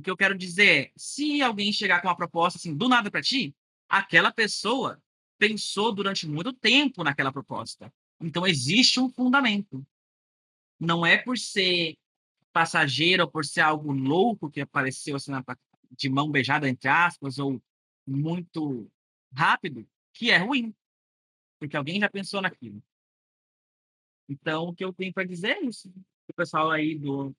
O 0.00 0.02
que 0.02 0.10
eu 0.10 0.16
quero 0.16 0.36
dizer 0.36 0.86
é, 0.86 0.92
se 0.96 1.42
alguém 1.42 1.70
chegar 1.70 2.00
com 2.00 2.08
uma 2.08 2.16
proposta 2.16 2.58
assim, 2.58 2.74
do 2.74 2.88
nada 2.88 3.10
para 3.10 3.20
ti, 3.20 3.54
aquela 3.86 4.32
pessoa 4.32 4.98
pensou 5.36 5.94
durante 5.94 6.26
muito 6.26 6.54
tempo 6.54 7.04
naquela 7.04 7.30
proposta. 7.30 7.92
Então 8.18 8.46
existe 8.46 8.98
um 8.98 9.10
fundamento. 9.10 9.86
Não 10.78 11.04
é 11.04 11.18
por 11.18 11.36
ser 11.36 11.98
passageiro 12.50 13.24
ou 13.24 13.30
por 13.30 13.44
ser 13.44 13.60
algo 13.60 13.92
louco 13.92 14.50
que 14.50 14.62
apareceu 14.62 15.16
assim 15.16 15.32
de 15.90 16.08
mão 16.08 16.30
beijada 16.30 16.66
entre 16.66 16.88
aspas 16.88 17.38
ou 17.38 17.62
muito 18.06 18.90
rápido 19.34 19.86
que 20.14 20.30
é 20.30 20.38
ruim, 20.38 20.74
porque 21.58 21.76
alguém 21.76 22.00
já 22.00 22.08
pensou 22.08 22.40
naquilo. 22.40 22.82
Então 24.26 24.68
o 24.68 24.74
que 24.74 24.82
eu 24.82 24.94
tenho 24.94 25.12
para 25.12 25.28
dizer 25.28 25.58
é 25.58 25.60
isso. 25.60 25.92
O 26.26 26.32
pessoal 26.32 26.70
aí 26.70 26.98
do 26.98 27.36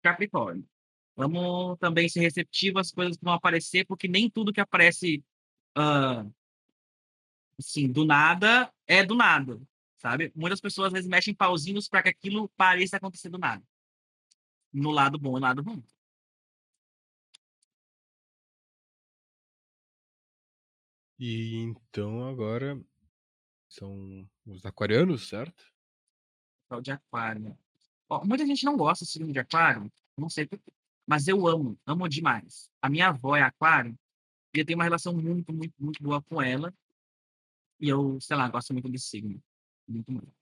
Capricórnio. 0.00 0.71
Vamos 1.14 1.78
também 1.78 2.08
ser 2.08 2.20
receptivos 2.20 2.80
às 2.80 2.92
coisas 2.92 3.16
que 3.16 3.24
vão 3.24 3.34
aparecer, 3.34 3.86
porque 3.86 4.08
nem 4.08 4.30
tudo 4.30 4.52
que 4.52 4.60
aparece 4.60 5.22
uh, 5.76 6.32
assim, 7.58 7.90
do 7.90 8.04
nada 8.04 8.72
é 8.86 9.04
do 9.04 9.14
nada, 9.14 9.60
sabe? 9.98 10.32
Muitas 10.34 10.60
pessoas 10.60 10.86
às 10.88 10.92
vezes 10.92 11.08
mexem 11.08 11.34
pauzinhos 11.34 11.88
para 11.88 12.02
que 12.02 12.08
aquilo 12.08 12.48
pareça 12.56 12.96
acontecer 12.96 13.28
do 13.28 13.38
nada. 13.38 13.62
No 14.72 14.90
lado 14.90 15.18
bom 15.18 15.36
e 15.36 15.40
no 15.40 15.46
lado 15.46 15.62
ruim. 15.62 15.84
E 21.18 21.56
então 21.58 22.26
agora 22.26 22.82
são 23.68 24.28
os 24.44 24.64
aquarianos, 24.64 25.28
certo? 25.28 25.64
É 26.70 26.74
o 26.74 26.80
de 26.80 26.90
aquário. 26.90 27.56
Ó, 28.08 28.24
muita 28.24 28.46
gente 28.46 28.64
não 28.64 28.76
gosta 28.76 29.04
do 29.04 29.08
signo 29.08 29.32
de 29.32 29.38
aquário, 29.38 29.92
não 30.16 30.28
sei 30.28 30.46
porquê. 30.46 30.72
Mas 31.06 31.28
eu 31.28 31.46
amo, 31.46 31.78
amo 31.86 32.08
demais. 32.08 32.70
A 32.80 32.88
minha 32.88 33.08
avó 33.08 33.36
é 33.36 33.42
aquário 33.42 33.98
e 34.54 34.58
eu 34.60 34.66
tenho 34.66 34.78
uma 34.78 34.84
relação 34.84 35.14
muito, 35.14 35.52
muito, 35.52 35.74
muito 35.78 36.02
boa 36.02 36.22
com 36.22 36.40
ela. 36.40 36.72
E 37.80 37.88
eu, 37.88 38.20
sei 38.20 38.36
lá, 38.36 38.48
gosto 38.48 38.72
muito 38.72 38.88
desse 38.88 39.06
signo. 39.06 39.42
Muito, 39.88 40.12
muito. 40.12 40.32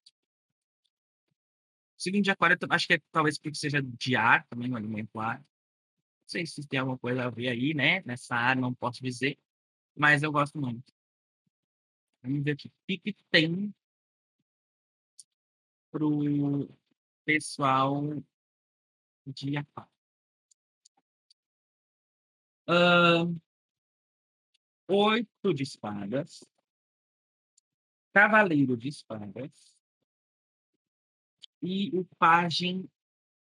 Signo 1.97 2.23
de 2.23 2.31
aquário, 2.31 2.57
acho 2.71 2.87
que 2.87 2.95
é, 2.95 3.01
talvez 3.13 3.39
porque 3.39 3.57
seja 3.57 3.83
de 3.83 4.17
ar, 4.17 4.47
também 4.47 4.71
um 4.71 4.77
alimento 4.77 5.19
ar. 5.21 5.39
Não 5.39 5.45
sei 6.27 6.47
se 6.47 6.67
tem 6.67 6.81
alguma 6.81 6.99
coisa 6.99 7.25
a 7.25 7.31
ver 7.31 7.49
aí, 7.49 7.75
né? 7.75 8.03
Nessa 8.05 8.35
área, 8.35 8.61
não 8.61 8.75
posso 8.75 9.03
dizer. 9.03 9.39
Mas 9.95 10.23
eu 10.23 10.33
gosto 10.33 10.59
muito. 10.59 10.93
Vamos 12.23 12.45
ver 12.45 12.53
aqui. 12.53 12.69
O 12.69 12.73
que, 12.87 13.17
tem 13.31 13.75
pro 15.91 16.69
pessoal 17.25 18.03
de 19.27 19.57
aquário? 19.57 20.00
Oito 24.89 25.55
de 25.55 25.63
espadas. 25.63 26.45
Cavaleiro 28.13 28.77
de 28.77 28.89
espadas. 28.89 29.75
E 31.63 31.91
o 31.97 32.05
pajem 32.19 32.89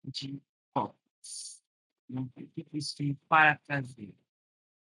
de 0.03 0.41
copas. 0.73 1.63
Não 2.09 2.27
sei 2.29 2.45
o 2.45 2.49
que 2.49 2.67
isso 2.73 2.95
tem 2.95 3.13
para 3.27 3.57
trazer. 3.59 4.13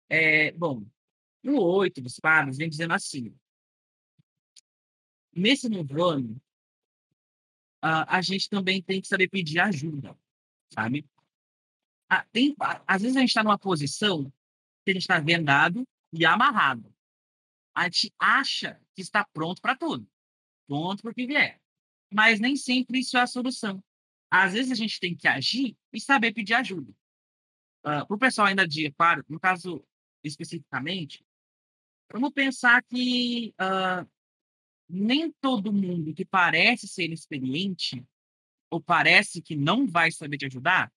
É, 0.09 0.51
bom, 0.51 0.85
o 1.43 1.61
oito 1.77 2.01
de 2.01 2.07
espadas 2.07 2.57
vem 2.57 2.69
dizendo 2.69 2.93
assim. 2.93 3.35
Nesse 5.33 5.69
novo 5.69 6.03
ano, 6.03 6.41
uh, 7.83 8.05
a 8.07 8.21
gente 8.21 8.49
também 8.49 8.81
tem 8.81 9.01
que 9.01 9.07
saber 9.07 9.29
pedir 9.29 9.59
ajuda, 9.59 10.17
sabe? 10.73 11.07
Ah, 12.09 12.25
tem, 12.31 12.55
às 12.87 13.01
vezes 13.01 13.17
a 13.17 13.19
gente 13.19 13.29
está 13.29 13.43
numa 13.43 13.59
posição 13.59 14.31
que 14.85 14.91
a 14.91 14.93
gente 14.93 15.03
está 15.03 15.19
vendado 15.19 15.85
e 16.13 16.25
amarrado. 16.25 16.93
A 17.75 17.83
gente 17.85 18.13
acha 18.17 18.81
que 18.95 19.01
está 19.01 19.25
pronto 19.25 19.61
para 19.61 19.75
tudo, 19.75 20.07
pronto 20.67 21.01
para 21.01 21.11
o 21.11 21.13
que 21.13 21.27
vier. 21.27 21.61
Mas 22.11 22.39
nem 22.39 22.55
sempre 22.55 22.99
isso 22.99 23.17
é 23.17 23.21
a 23.21 23.27
solução. 23.27 23.83
Às 24.31 24.53
vezes 24.53 24.71
a 24.71 24.75
gente 24.75 24.99
tem 24.99 25.15
que 25.15 25.27
agir 25.27 25.77
e 25.91 25.99
saber 25.99 26.33
pedir 26.33 26.53
ajuda. 26.53 26.91
Uh, 27.85 27.89
ah, 27.89 28.05
para 28.05 28.15
o 28.15 28.19
pessoal 28.19 28.47
ainda 28.47 28.67
de 28.67 28.89
claro, 28.91 29.23
no 29.27 29.39
caso 29.39 29.83
especificamente, 30.23 31.25
vamos 32.11 32.31
pensar 32.31 32.81
que 32.83 33.53
uh, 33.61 34.09
nem 34.89 35.31
todo 35.41 35.73
mundo 35.73 36.13
que 36.13 36.25
parece 36.25 36.87
ser 36.87 37.11
experiente 37.11 38.05
ou 38.69 38.81
parece 38.81 39.41
que 39.41 39.55
não 39.55 39.85
vai 39.85 40.11
saber 40.11 40.37
te 40.37 40.45
ajudar 40.45 40.91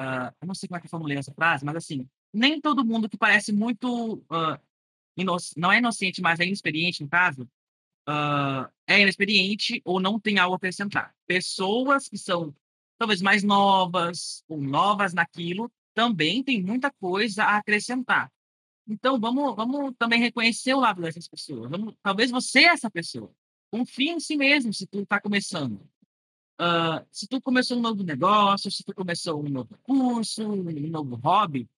Uh, 0.00 0.32
eu 0.40 0.46
não 0.46 0.54
sei 0.54 0.68
como 0.68 0.76
é 0.76 0.80
que 0.80 0.86
eu 0.86 0.90
formulei 0.90 1.16
essa 1.16 1.32
frase, 1.32 1.64
mas 1.64 1.76
assim, 1.76 2.08
nem 2.32 2.60
todo 2.60 2.84
mundo 2.84 3.08
que 3.08 3.16
parece 3.16 3.52
muito. 3.52 4.14
Uh, 4.30 4.58
não 5.56 5.72
é 5.72 5.78
inocente, 5.78 6.22
mas 6.22 6.38
é 6.38 6.46
inexperiente, 6.46 7.02
no 7.02 7.08
caso, 7.08 7.42
uh, 8.08 8.70
é 8.86 9.00
inexperiente 9.00 9.82
ou 9.84 9.98
não 9.98 10.20
tem 10.20 10.38
algo 10.38 10.54
a 10.54 10.56
acrescentar. 10.56 11.12
Pessoas 11.26 12.08
que 12.08 12.16
são 12.16 12.54
talvez 12.96 13.20
mais 13.20 13.42
novas 13.42 14.44
ou 14.48 14.60
novas 14.60 15.12
naquilo 15.12 15.70
também 15.94 16.44
tem 16.44 16.62
muita 16.62 16.92
coisa 16.92 17.42
a 17.42 17.56
acrescentar. 17.56 18.30
Então, 18.86 19.18
vamos, 19.18 19.54
vamos 19.56 19.92
também 19.98 20.20
reconhecer 20.20 20.72
o 20.72 20.80
lado 20.80 21.02
dessas 21.02 21.26
pessoas. 21.26 21.68
Vamos, 21.70 21.94
talvez 22.02 22.30
você 22.30 22.60
é 22.60 22.68
essa 22.68 22.88
pessoa. 22.88 23.30
Confie 23.70 24.10
em 24.10 24.20
si 24.20 24.36
mesmo 24.36 24.72
se 24.72 24.86
tu 24.86 25.00
está 25.00 25.20
começando. 25.20 25.80
Uh, 26.60 27.06
se 27.12 27.28
tu 27.28 27.40
começou 27.40 27.78
um 27.78 27.80
novo 27.80 28.02
negócio, 28.02 28.70
se 28.70 28.82
tu 28.82 28.92
começou 28.92 29.44
um 29.44 29.48
novo 29.48 29.78
curso, 29.84 30.42
um 30.42 30.88
novo 30.88 31.14
hobby, 31.14 31.68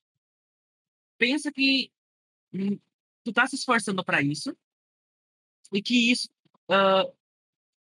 pensa 1.18 1.52
que 1.52 1.92
hum, 2.52 2.78
tu 3.22 3.28
está 3.28 3.46
se 3.46 3.56
esforçando 3.56 4.02
para 4.02 4.22
isso 4.22 4.56
e 5.70 5.82
que 5.82 6.10
isso 6.10 6.30
uh, 6.70 7.14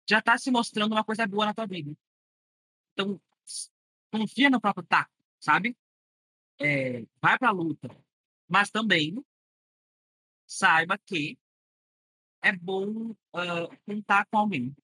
já 0.07 0.19
está 0.19 0.37
se 0.37 0.51
mostrando 0.51 0.91
uma 0.91 1.03
coisa 1.03 1.25
boa 1.25 1.47
na 1.47 1.53
tua 1.55 1.65
vida. 1.65 1.97
Então, 2.93 3.19
confia 4.11 4.49
no 4.51 4.61
próprio 4.61 4.85
taco, 4.85 5.11
sabe? 5.39 5.75
É, 6.59 7.03
vai 7.19 7.37
para 7.39 7.49
a 7.49 7.51
luta, 7.51 7.89
mas 8.47 8.69
também 8.69 9.25
saiba 10.45 10.99
que 10.99 11.37
é 12.43 12.55
bom 12.55 13.09
uh, 13.09 13.77
contar 13.85 14.25
com 14.27 14.37
alguém 14.37 14.75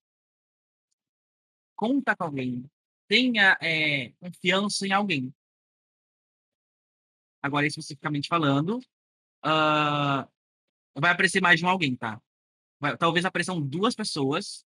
conta 1.81 2.15
com 2.15 2.25
alguém, 2.25 2.63
tenha 3.07 3.57
é, 3.59 4.11
confiança 4.19 4.85
em 4.85 4.91
alguém. 4.91 5.33
Agora, 7.41 7.65
especificamente 7.65 8.27
falando, 8.27 8.77
uh, 9.43 10.29
vai 10.95 11.11
aparecer 11.11 11.41
mais 11.41 11.59
de 11.59 11.65
um 11.65 11.69
alguém, 11.69 11.95
tá? 11.95 12.21
Vai, 12.79 12.95
talvez 12.95 13.25
apareçam 13.25 13.59
duas 13.59 13.95
pessoas 13.95 14.63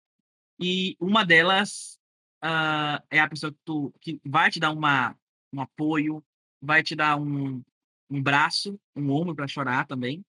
e 0.59 0.97
uma 0.99 1.23
delas 1.23 2.01
uh, 2.43 3.05
é 3.11 3.21
a 3.21 3.29
pessoa 3.29 3.53
que, 3.53 3.59
tu, 3.63 3.93
que 4.01 4.19
vai 4.25 4.51
te 4.51 4.59
dar 4.59 4.71
uma, 4.71 5.15
um 5.53 5.61
apoio, 5.61 6.25
vai 6.63 6.83
te 6.83 6.97
dar 6.97 7.21
um, 7.21 7.63
um 8.09 8.23
braço, 8.23 8.81
um 8.97 9.11
ombro 9.11 9.37
para 9.37 9.47
chorar 9.47 9.87
também, 9.87 10.25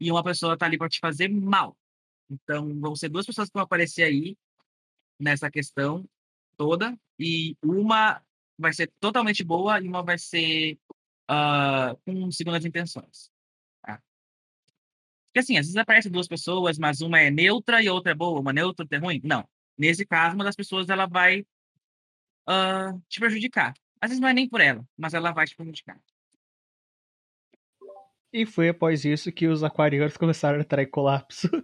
e 0.00 0.10
uma 0.10 0.24
pessoa 0.24 0.56
tá 0.56 0.64
ali 0.64 0.78
para 0.78 0.88
te 0.88 0.98
fazer 0.98 1.28
mal. 1.28 1.76
Então, 2.30 2.80
vão 2.80 2.96
ser 2.96 3.10
duas 3.10 3.26
pessoas 3.26 3.50
que 3.50 3.54
vão 3.54 3.64
aparecer 3.64 4.04
aí 4.04 4.34
nessa 5.20 5.50
questão 5.50 6.08
toda 6.62 6.96
e 7.18 7.56
uma 7.60 8.22
vai 8.56 8.72
ser 8.72 8.88
totalmente 9.00 9.42
boa 9.42 9.80
e 9.80 9.88
uma 9.88 10.00
vai 10.00 10.16
ser 10.16 10.78
uh, 11.28 11.96
com 12.04 12.30
segundas 12.30 12.64
intenções. 12.64 13.32
Tá? 13.82 14.00
Porque 15.26 15.40
assim, 15.40 15.58
às 15.58 15.66
vezes 15.66 15.76
aparecem 15.76 16.12
duas 16.12 16.28
pessoas, 16.28 16.78
mas 16.78 17.00
uma 17.00 17.18
é 17.18 17.32
neutra 17.32 17.82
e 17.82 17.88
a 17.88 17.92
outra 17.92 18.12
é 18.12 18.14
boa, 18.14 18.38
uma 18.38 18.52
neutra 18.52 18.84
outra 18.84 18.96
é 18.96 19.00
ruim. 19.00 19.20
Não. 19.24 19.44
Nesse 19.76 20.06
caso, 20.06 20.36
uma 20.36 20.44
das 20.44 20.54
pessoas 20.54 20.88
ela 20.88 21.06
vai 21.06 21.40
uh, 22.48 23.02
te 23.08 23.18
prejudicar. 23.18 23.74
Às 24.00 24.10
vezes 24.10 24.20
não 24.20 24.28
é 24.28 24.32
nem 24.32 24.48
por 24.48 24.60
ela, 24.60 24.86
mas 24.96 25.14
ela 25.14 25.32
vai 25.32 25.44
te 25.46 25.56
prejudicar. 25.56 26.00
E 28.32 28.46
foi 28.46 28.68
após 28.68 29.04
isso 29.04 29.32
que 29.32 29.48
os 29.48 29.64
aquarianos 29.64 30.16
começaram 30.16 30.58
a 30.58 30.60
entrar 30.60 30.84
em 30.84 30.88
colapso. 30.88 31.48
uh, 31.48 31.62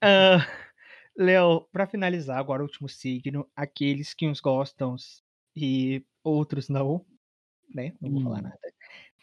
Léo, 1.16 1.68
para 1.72 1.86
finalizar 1.86 2.38
agora 2.38 2.62
o 2.62 2.66
último 2.66 2.88
signo, 2.88 3.48
aqueles 3.54 4.14
que 4.14 4.26
uns 4.26 4.40
gostam 4.40 4.96
e 5.54 6.04
outros 6.22 6.68
não, 6.68 7.04
né? 7.74 7.94
Não 8.00 8.10
vou 8.10 8.20
hum. 8.20 8.24
falar 8.24 8.42
nada. 8.42 8.60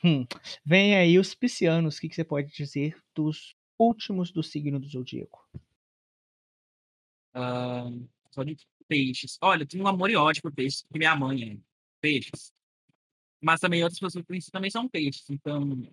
Hum. 0.04 0.26
Vem 0.64 0.96
aí 0.96 1.18
os 1.18 1.34
piscianos, 1.34 1.98
o 1.98 2.02
que, 2.02 2.10
que 2.10 2.16
você 2.16 2.24
pode 2.24 2.52
dizer 2.54 2.96
dos 3.16 3.56
últimos 3.80 4.32
do 4.32 4.44
signo 4.44 4.80
do 4.80 4.88
zodíaco? 4.88 5.48
Uh, 7.36 8.08
só 8.32 8.44
de 8.44 8.58
peixes. 8.88 9.38
Olha, 9.42 9.64
eu 9.64 9.68
tenho 9.68 9.84
um 9.84 9.88
amor 9.88 10.10
e 10.10 10.16
ódio 10.16 10.42
por 10.42 10.54
peixes, 10.54 10.82
porque 10.84 11.00
minha 11.00 11.16
mãe 11.16 11.54
é 11.54 11.58
peixes. 12.00 12.54
Mas 13.42 13.60
também 13.60 13.84
outras 13.84 14.00
pessoas 14.00 14.26
que 14.26 14.52
também 14.52 14.72
são 14.72 14.88
peixes. 14.88 15.30
Então, 15.30 15.88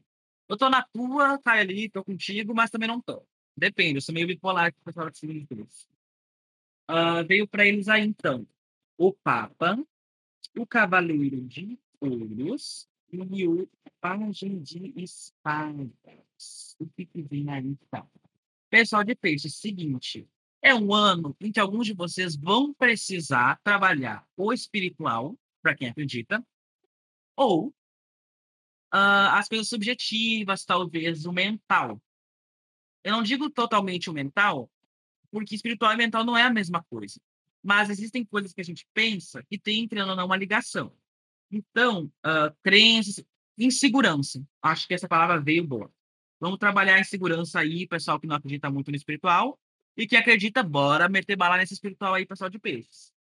eu 0.49 0.57
tô 0.57 0.69
na 0.69 0.83
tua, 0.83 1.39
tá 1.39 1.53
ali, 1.53 1.89
tô 1.89 2.05
contigo, 2.05 2.55
mas 2.55 2.71
também 2.71 2.89
não 2.89 3.01
tô. 3.01 3.27
Depende, 3.57 3.99
eu 3.99 4.01
sou 4.01 4.15
meio 4.15 4.27
bipolar 4.27 4.75
com 4.75 5.11
de 5.11 5.47
peixes. 5.47 5.89
Uh, 6.91 7.25
veio 7.27 7.47
para 7.47 7.67
eles 7.67 7.89
aí, 7.89 8.05
então, 8.05 8.47
o 8.99 9.13
Papa, 9.13 9.79
o 10.59 10.67
Cavaleiro 10.67 11.41
de 11.43 11.79
Ouros 12.01 12.89
e 13.11 13.47
o 13.47 13.69
Pajem 14.01 14.61
de 14.61 14.93
Espadas. 14.97 16.77
O 16.79 16.87
que, 16.87 17.07
que 17.07 17.23
vem 17.23 17.49
aí, 17.49 17.67
então? 17.67 18.11
Pessoal 18.69 19.05
de 19.05 19.15
peixes, 19.15 19.55
seguinte, 19.57 20.29
é 20.61 20.75
um 20.75 20.93
ano 20.93 21.37
em 21.41 21.53
que 21.53 21.61
alguns 21.61 21.87
de 21.87 21.95
vocês 21.95 22.35
vão 22.35 22.75
precisar 22.75 23.61
trabalhar 23.63 24.27
o 24.37 24.53
espiritual, 24.53 25.39
para 25.63 25.77
quem 25.77 25.89
acredita, 25.89 26.45
ou 27.37 27.69
uh, 27.69 29.31
as 29.33 29.49
coisas 29.49 29.69
subjetivas, 29.69 30.65
talvez 30.65 31.25
o 31.25 31.33
mental. 31.33 32.01
Eu 33.05 33.13
não 33.13 33.23
digo 33.23 33.51
totalmente 33.51 34.09
o 34.09 34.13
mental, 34.13 34.71
porque 35.31 35.55
espiritual 35.55 35.93
e 35.93 35.97
mental 35.97 36.25
não 36.25 36.37
é 36.37 36.43
a 36.43 36.51
mesma 36.51 36.83
coisa. 36.85 37.21
Mas 37.63 37.91
existem 37.91 38.25
coisas 38.25 38.53
que 38.53 38.61
a 38.61 38.65
gente 38.65 38.87
pensa 38.95 39.45
que 39.45 39.59
tem, 39.59 39.89
ou 39.93 40.17
não, 40.17 40.27
uma 40.27 40.37
ligação. 40.37 40.93
Então, 41.51 42.11
uh, 42.27 42.55
crenças, 42.63 43.25
insegurança. 43.59 44.43
Acho 44.63 44.89
que 44.89 44.95
essa 44.95 45.09
palavra 45.09 45.41
veio 45.41 45.67
boa. 45.67 45.91
Vamos 46.41 46.59
trabalhar 46.59 46.99
em 46.99 47.05
segurança 47.05 47.61
aí, 47.61 47.87
pessoal 47.87 48.19
que 48.19 48.27
não 48.27 48.37
acredita 48.37 48.71
muito 48.71 48.91
no 48.91 48.97
espiritual. 48.97 49.59
E 49.97 50.07
que 50.07 50.17
acredita, 50.17 50.63
bora 50.63 51.09
meter 51.09 51.37
bala 51.37 51.57
nesse 51.57 51.75
espiritual 51.75 52.15
aí, 52.15 52.27
pessoal 52.27 52.51
de 52.51 52.59
peixes. 52.59 53.13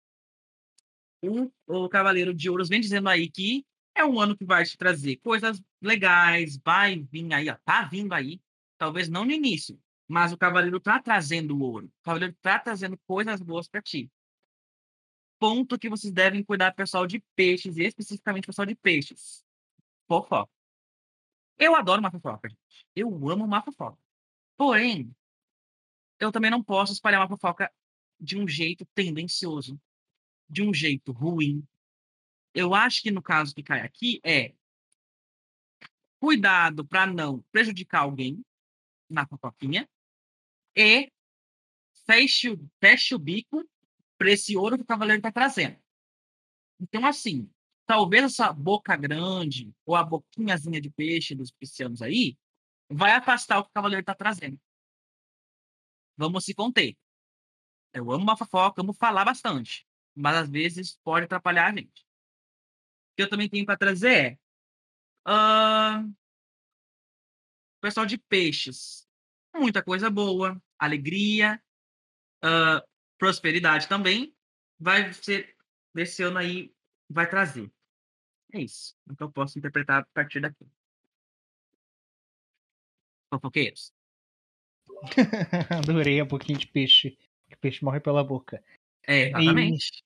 O, 1.22 1.52
o 1.68 1.88
Cavaleiro 1.88 2.34
de 2.34 2.50
Ouros 2.50 2.68
vem 2.68 2.82
dizendo 2.82 3.08
aí 3.08 3.30
que 3.30 3.66
é 3.96 4.04
um 4.04 4.20
ano 4.20 4.36
que 4.36 4.44
vai 4.44 4.66
te 4.66 4.78
trazer 4.78 5.18
coisas 5.18 5.62
legais, 5.82 6.60
vai 6.64 7.00
vir 7.00 7.32
aí, 7.34 7.50
ó, 7.50 7.56
tá 7.64 7.84
vindo 7.84 8.12
aí. 8.14 8.42
Talvez 8.84 9.08
não 9.08 9.24
no 9.24 9.32
início, 9.32 9.82
mas 10.06 10.34
o 10.34 10.38
cavaleiro 10.38 10.76
está 10.76 11.02
trazendo 11.02 11.58
ouro. 11.58 11.86
O 11.86 12.04
cavaleiro 12.04 12.34
está 12.34 12.60
trazendo 12.60 12.98
coisas 13.08 13.42
boas 13.42 13.66
para 13.66 13.82
ti. 13.82 14.12
Ponto 15.40 15.80
que 15.80 15.88
vocês 15.88 16.12
devem 16.12 16.44
cuidar, 16.44 16.74
pessoal 16.74 17.08
de 17.08 17.24
peixes, 17.34 17.78
e 17.78 17.84
especificamente 17.84 18.46
pessoal 18.46 18.66
de 18.66 18.76
peixes. 18.76 19.46
Fofoca. 20.06 20.52
Eu 21.58 21.78
adoro 21.78 22.02
uma 22.02 22.12
fofoca, 22.12 22.50
gente. 22.50 22.86
Eu 22.94 23.08
amo 23.30 23.46
uma 23.46 23.62
fofoca. 23.62 23.98
Porém, 24.58 25.16
eu 26.20 26.30
também 26.30 26.52
não 26.52 26.62
posso 26.62 26.92
espalhar 26.92 27.22
uma 27.22 27.30
fofoca 27.30 27.72
de 28.20 28.38
um 28.38 28.46
jeito 28.46 28.86
tendencioso, 28.94 29.80
de 30.50 30.62
um 30.62 30.74
jeito 30.74 31.14
ruim. 31.14 31.66
Eu 32.54 32.74
acho 32.74 33.02
que 33.02 33.12
no 33.12 33.22
caso 33.22 33.56
que 33.56 33.64
cai 33.64 33.80
aqui 33.80 34.20
é 34.26 34.54
cuidado 36.20 36.86
para 36.86 37.08
não 37.08 37.40
prejudicar 37.50 38.02
alguém 38.02 38.44
na 39.14 39.28
fofoquinha 39.28 39.88
e 40.76 41.12
feche, 42.06 42.58
feche 42.80 43.16
o 43.16 43.20
bico 43.20 43.64
para 44.18 44.32
esse 44.32 44.58
ouro 44.58 44.78
que 44.78 44.84
o 44.84 44.88
cavaleiro 44.88 45.20
está 45.20 45.32
trazendo. 45.32 45.78
Então, 46.80 47.06
assim, 47.06 47.50
talvez 47.86 48.24
essa 48.24 48.52
boca 48.52 48.96
grande 48.96 49.74
ou 49.86 49.96
a 49.96 50.04
boquinhazinha 50.04 50.82
de 50.82 50.90
peixe 50.90 51.36
dos 51.36 51.52
piscianos 51.52 52.02
aí 52.02 52.38
vai 52.90 53.12
afastar 53.12 53.60
o 53.60 53.64
que 53.64 53.70
o 53.70 53.74
cavaleiro 53.74 54.02
está 54.02 54.16
trazendo. 54.16 54.60
Vamos 56.18 56.46
se 56.46 56.54
conter. 56.54 56.96
Eu 57.94 58.12
amo 58.12 58.24
uma 58.24 58.38
fofoca, 58.38 58.82
amo 58.82 58.94
falar 58.94 59.26
bastante, 59.26 59.88
mas 60.16 60.36
às 60.36 60.50
vezes 60.50 60.98
pode 61.04 61.26
atrapalhar 61.26 61.72
a 61.72 61.76
gente. 61.76 62.02
O 62.02 63.16
que 63.16 63.24
eu 63.24 63.30
também 63.30 63.50
tenho 63.50 63.66
para 63.66 63.78
trazer 63.78 64.40
é 65.28 65.30
uh, 65.30 66.16
pessoal 67.84 68.06
de 68.06 68.18
peixes 68.18 69.04
muita 69.60 69.84
coisa 69.84 70.10
boa, 70.10 70.62
alegria, 70.80 71.62
uh, 72.44 72.86
prosperidade 73.18 73.88
também, 73.88 74.36
vai 74.80 75.14
ser 75.14 75.56
desse 75.94 76.24
ano 76.24 76.38
aí, 76.38 76.74
vai 77.10 77.30
trazer. 77.30 77.72
É 78.52 78.62
isso. 78.62 78.96
Então 79.10 79.28
eu 79.28 79.32
posso 79.32 79.58
interpretar 79.58 80.02
a 80.02 80.06
partir 80.14 80.40
daqui. 80.40 80.66
Fofoqueiros. 83.32 83.94
Adorei 85.70 86.22
um 86.22 86.28
pouquinho 86.28 86.60
de 86.60 86.68
peixe. 86.68 87.18
Que 87.50 87.56
peixe 87.58 87.84
morre 87.84 88.00
pela 88.00 88.24
boca. 88.24 88.64
É, 89.06 89.30
exatamente. 89.30 90.04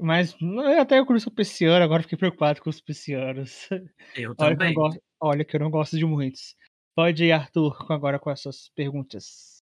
Mas 0.00 0.34
até 0.80 0.98
eu 0.98 1.04
conheço 1.04 1.28
o 1.28 1.34
pisciano, 1.34 1.84
agora 1.84 2.02
fiquei 2.02 2.16
preocupado 2.16 2.62
com 2.62 2.70
os 2.70 2.80
piscianos. 2.80 3.68
Eu 4.16 4.34
olha 4.38 4.56
também. 4.56 4.72
Que 4.72 4.78
eu 4.78 4.82
gosto, 4.82 5.02
olha 5.20 5.44
que 5.44 5.56
eu 5.56 5.60
não 5.60 5.70
gosto 5.70 5.98
de 5.98 6.06
muitos. 6.06 6.56
Pode 6.96 7.24
ir, 7.24 7.32
Arthur, 7.32 7.76
agora 7.92 8.18
com 8.18 8.30
as 8.30 8.40
suas 8.40 8.70
perguntas. 8.70 9.62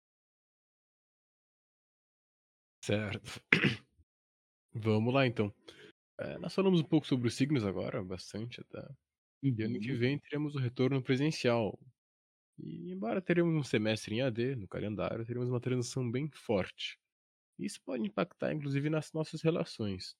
Certo. 2.85 3.41
Vamos 4.72 5.12
lá, 5.12 5.26
então. 5.26 5.53
É, 6.18 6.39
nós 6.39 6.55
falamos 6.55 6.81
um 6.81 6.85
pouco 6.85 7.07
sobre 7.07 7.26
os 7.26 7.35
signos 7.35 7.64
agora, 7.64 8.03
bastante 8.03 8.61
até. 8.61 8.87
E 9.43 9.62
ano 9.62 9.81
que 9.81 9.93
uhum. 9.93 9.99
vem 9.99 10.18
teremos 10.18 10.55
o 10.55 10.59
retorno 10.59 11.03
presencial. 11.03 11.78
E 12.59 12.93
embora 12.93 13.20
teremos 13.20 13.55
um 13.55 13.64
semestre 13.64 14.14
em 14.14 14.22
AD 14.22 14.55
no 14.55 14.68
calendário, 14.68 15.26
teremos 15.26 15.49
uma 15.49 15.61
transição 15.61 16.09
bem 16.11 16.31
forte. 16.31 16.99
Isso 17.59 17.81
pode 17.83 18.07
impactar, 18.07 18.53
inclusive, 18.53 18.89
nas 18.89 19.12
nossas 19.12 19.43
relações. 19.43 20.14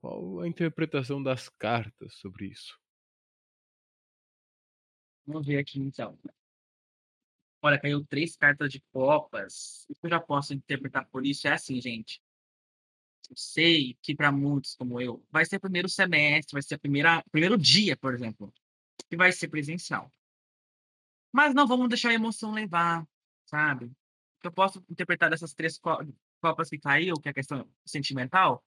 Qual 0.00 0.40
a 0.40 0.48
interpretação 0.48 1.22
das 1.22 1.48
cartas 1.48 2.14
sobre 2.14 2.46
isso? 2.46 2.78
Vamos 5.26 5.46
ver 5.46 5.58
aqui 5.58 5.78
então. 5.78 6.18
Olha, 7.62 7.78
caiu 7.78 8.02
três 8.06 8.34
cartas 8.34 8.72
de 8.72 8.80
copas. 8.90 9.84
O 9.90 9.94
que 9.94 10.06
eu 10.06 10.10
já 10.10 10.18
posso 10.18 10.54
interpretar 10.54 11.06
por 11.10 11.26
isso 11.26 11.46
é 11.46 11.52
assim, 11.52 11.78
gente. 11.80 12.22
Eu 13.28 13.36
sei 13.36 13.98
que 14.02 14.16
para 14.16 14.32
muitos 14.32 14.74
como 14.74 15.00
eu, 15.00 15.22
vai 15.30 15.44
ser 15.44 15.56
o 15.56 15.60
primeiro 15.60 15.88
semestre, 15.88 16.54
vai 16.54 16.62
ser 16.62 16.76
o 16.76 16.80
primeiro 17.30 17.58
dia, 17.58 17.96
por 17.96 18.14
exemplo, 18.14 18.52
que 19.08 19.16
vai 19.16 19.30
ser 19.30 19.48
presencial. 19.48 20.10
Mas 21.30 21.54
não 21.54 21.66
vamos 21.66 21.88
deixar 21.88 22.08
a 22.08 22.14
emoção 22.14 22.50
levar, 22.52 23.06
sabe? 23.44 23.92
Eu 24.42 24.50
posso 24.50 24.82
interpretar 24.88 25.28
dessas 25.28 25.52
três 25.52 25.78
copas 25.78 26.70
que 26.70 26.78
caiu, 26.78 27.14
que 27.20 27.28
é 27.28 27.30
a 27.30 27.34
questão 27.34 27.70
sentimental. 27.84 28.64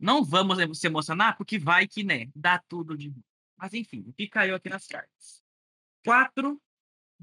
Não 0.00 0.24
vamos 0.24 0.78
se 0.78 0.86
emocionar, 0.86 1.36
porque 1.36 1.58
vai 1.58 1.86
que, 1.86 2.02
né, 2.02 2.30
dá 2.34 2.58
tudo 2.58 2.96
de 2.96 3.12
mas 3.60 3.74
enfim, 3.74 4.02
o 4.08 4.12
que 4.14 4.26
caiu 4.26 4.54
aqui 4.54 4.70
nas 4.70 4.86
cartas? 4.86 5.44
Quatro, 6.02 6.60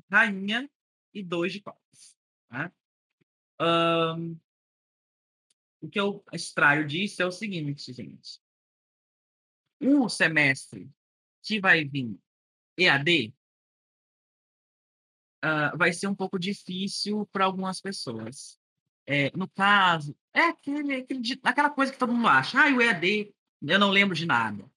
rainha 0.08 0.70
e 1.12 1.24
dois 1.24 1.52
de 1.52 1.62
copas. 1.62 2.16
Tá? 2.48 2.72
Um, 3.60 4.40
o 5.82 5.90
que 5.90 6.00
eu 6.00 6.24
extraio 6.32 6.86
disso 6.86 7.24
é 7.24 7.26
o 7.26 7.32
seguinte, 7.32 7.92
gente. 7.92 8.40
Um 9.82 10.08
semestre 10.08 10.88
que 11.42 11.60
vai 11.60 11.84
vir 11.84 12.20
EAD 12.78 13.34
uh, 15.44 15.76
vai 15.76 15.92
ser 15.92 16.06
um 16.06 16.16
pouco 16.16 16.38
difícil 16.38 17.26
para 17.32 17.46
algumas 17.46 17.82
pessoas. 17.82 18.60
É, 19.10 19.32
no 19.36 19.48
caso, 19.48 20.14
é 20.34 20.42
aquele, 20.50 20.96
aquele, 20.96 21.40
aquela 21.42 21.70
coisa 21.70 21.94
que 21.94 21.98
todo 21.98 22.14
mundo 22.14 22.28
acha. 22.28 22.60
Ah, 22.60 22.76
o 22.76 22.82
EAD, 22.82 23.34
eu 23.62 23.80
não 23.80 23.90
lembro 23.90 24.14
de 24.14 24.26
nada. 24.26 24.70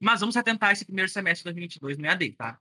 Mas 0.00 0.20
vamos 0.20 0.36
atentar 0.38 0.72
esse 0.72 0.86
primeiro 0.86 1.10
semestre 1.10 1.40
de 1.40 1.44
2022 1.44 1.98
no 1.98 2.06
EAD, 2.06 2.32
tá? 2.32 2.58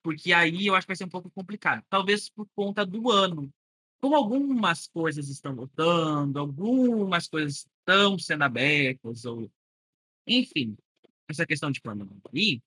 Porque 0.00 0.32
aí 0.32 0.66
eu 0.66 0.76
acho 0.76 0.86
que 0.86 0.90
vai 0.90 0.96
ser 0.96 1.04
um 1.04 1.08
pouco 1.08 1.28
complicado. 1.28 1.84
Talvez 1.90 2.28
por 2.28 2.46
conta 2.54 2.86
do 2.86 3.10
ano. 3.10 3.52
Como 4.00 4.14
algumas 4.14 4.86
coisas 4.86 5.28
estão 5.28 5.56
voltando, 5.56 6.38
algumas 6.38 7.26
coisas 7.26 7.66
estão 7.80 8.18
sendo 8.18 8.44
abertas, 8.44 9.24
ou 9.24 9.50
Enfim, 10.26 10.76
essa 11.26 11.46
questão 11.46 11.70
de 11.70 11.80
plano 11.80 12.06
aí, 12.32 12.62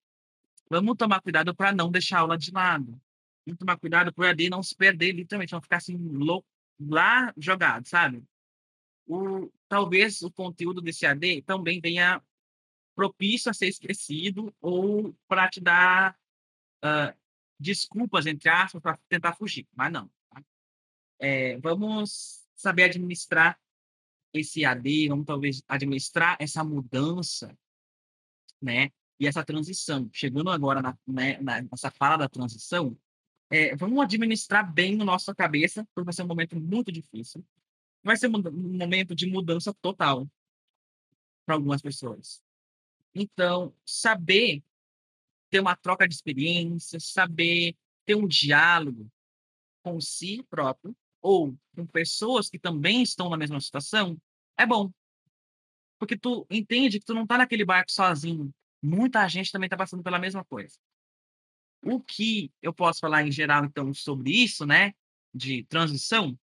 vamos 0.70 0.98
tomar 0.98 1.22
cuidado 1.22 1.56
para 1.56 1.72
não 1.72 1.92
deixar 1.92 2.18
a 2.18 2.22
aula 2.22 2.38
de 2.38 2.52
lado. 2.52 3.00
Vamos 3.46 3.60
tomar 3.60 3.78
cuidado 3.78 4.12
para 4.12 4.26
o 4.26 4.28
AD 4.28 4.50
não 4.50 4.64
se 4.64 4.76
perder 4.76 5.14
literalmente, 5.14 5.54
não 5.54 5.62
ficar 5.62 5.78
assim 5.78 5.96
louco, 5.96 6.48
lá 6.80 7.34
jogado, 7.38 7.88
sabe? 7.88 8.24
O, 9.06 9.52
talvez 9.68 10.22
o 10.22 10.32
conteúdo 10.32 10.82
desse 10.82 11.06
AD 11.06 11.42
também 11.44 11.80
venha 11.80 12.22
propício 12.96 13.50
a 13.50 13.54
ser 13.54 13.68
esquecido 13.68 14.54
ou 14.60 15.16
para 15.28 15.50
te 15.50 15.62
dar 15.62 16.18
uh, 16.84 17.18
desculpas, 17.60 18.26
entre 18.26 18.50
aspas, 18.50 18.82
para 18.82 18.98
tentar 19.08 19.34
fugir, 19.34 19.68
mas 19.76 19.92
não. 19.92 20.10
Tá? 20.30 20.44
É, 21.20 21.58
vamos 21.60 22.44
saber 22.56 22.84
administrar 22.84 23.60
esse 24.34 24.66
AD, 24.66 25.10
vamos 25.10 25.26
talvez 25.26 25.64
administrar 25.68 26.38
essa 26.40 26.64
mudança, 26.64 27.58
né? 28.62 28.92
E 29.20 29.26
essa 29.26 29.44
transição. 29.44 30.10
Chegando 30.14 30.50
agora 30.50 30.82
na, 30.82 30.98
né, 31.08 31.40
nessa 31.40 31.90
fala 31.90 32.18
da 32.18 32.30
transição, 32.30 32.98
é, 33.50 33.76
vamos 33.76 34.00
administrar 34.00 34.72
bem 34.72 34.96
no 34.96 35.06
nossa 35.06 35.34
cabeça, 35.34 35.88
porque 35.94 36.06
vai 36.06 36.14
ser 36.14 36.24
um 36.24 36.28
momento 36.28 36.60
muito 36.60 36.92
difícil. 36.92 37.46
Vai 38.04 38.18
ser 38.18 38.28
um 38.28 38.42
momento 38.78 39.16
de 39.16 39.26
mudança 39.26 39.74
total 39.82 40.30
para 41.46 41.56
algumas 41.56 41.82
pessoas. 41.82 42.42
Então, 43.16 43.74
saber 43.86 44.64
ter 45.50 45.60
uma 45.60 45.76
troca 45.76 46.08
de 46.08 46.14
experiências, 46.14 47.06
saber 47.12 47.76
ter 48.06 48.16
um 48.16 48.28
diálogo 48.28 49.10
com 49.82 50.00
si 50.02 50.44
próprio 50.50 50.96
ou 51.22 51.58
com 51.76 51.86
pessoas 51.86 52.50
que 52.50 52.60
também 52.60 53.02
estão 53.02 53.30
na 53.30 53.38
mesma 53.38 53.60
situação, 53.60 54.18
é 54.58 54.66
bom. 54.66 54.92
Porque 55.98 56.18
tu 56.18 56.46
entende 56.50 57.00
que 57.00 57.06
tu 57.06 57.14
não 57.14 57.24
está 57.24 57.38
naquele 57.38 57.66
barco 57.66 57.92
sozinho. 57.92 58.54
Muita 58.82 59.28
gente 59.28 59.52
também 59.52 59.68
está 59.68 59.78
passando 59.78 60.04
pela 60.04 60.20
mesma 60.20 60.46
coisa. 60.46 60.78
O 61.84 62.00
que 62.00 62.52
eu 62.62 62.74
posso 62.74 63.00
falar 63.00 63.24
em 63.24 63.32
geral, 63.32 63.66
então, 63.66 63.94
sobre 63.94 64.32
isso, 64.32 64.66
né? 64.66 64.94
De 65.34 65.64
transição? 65.66 66.38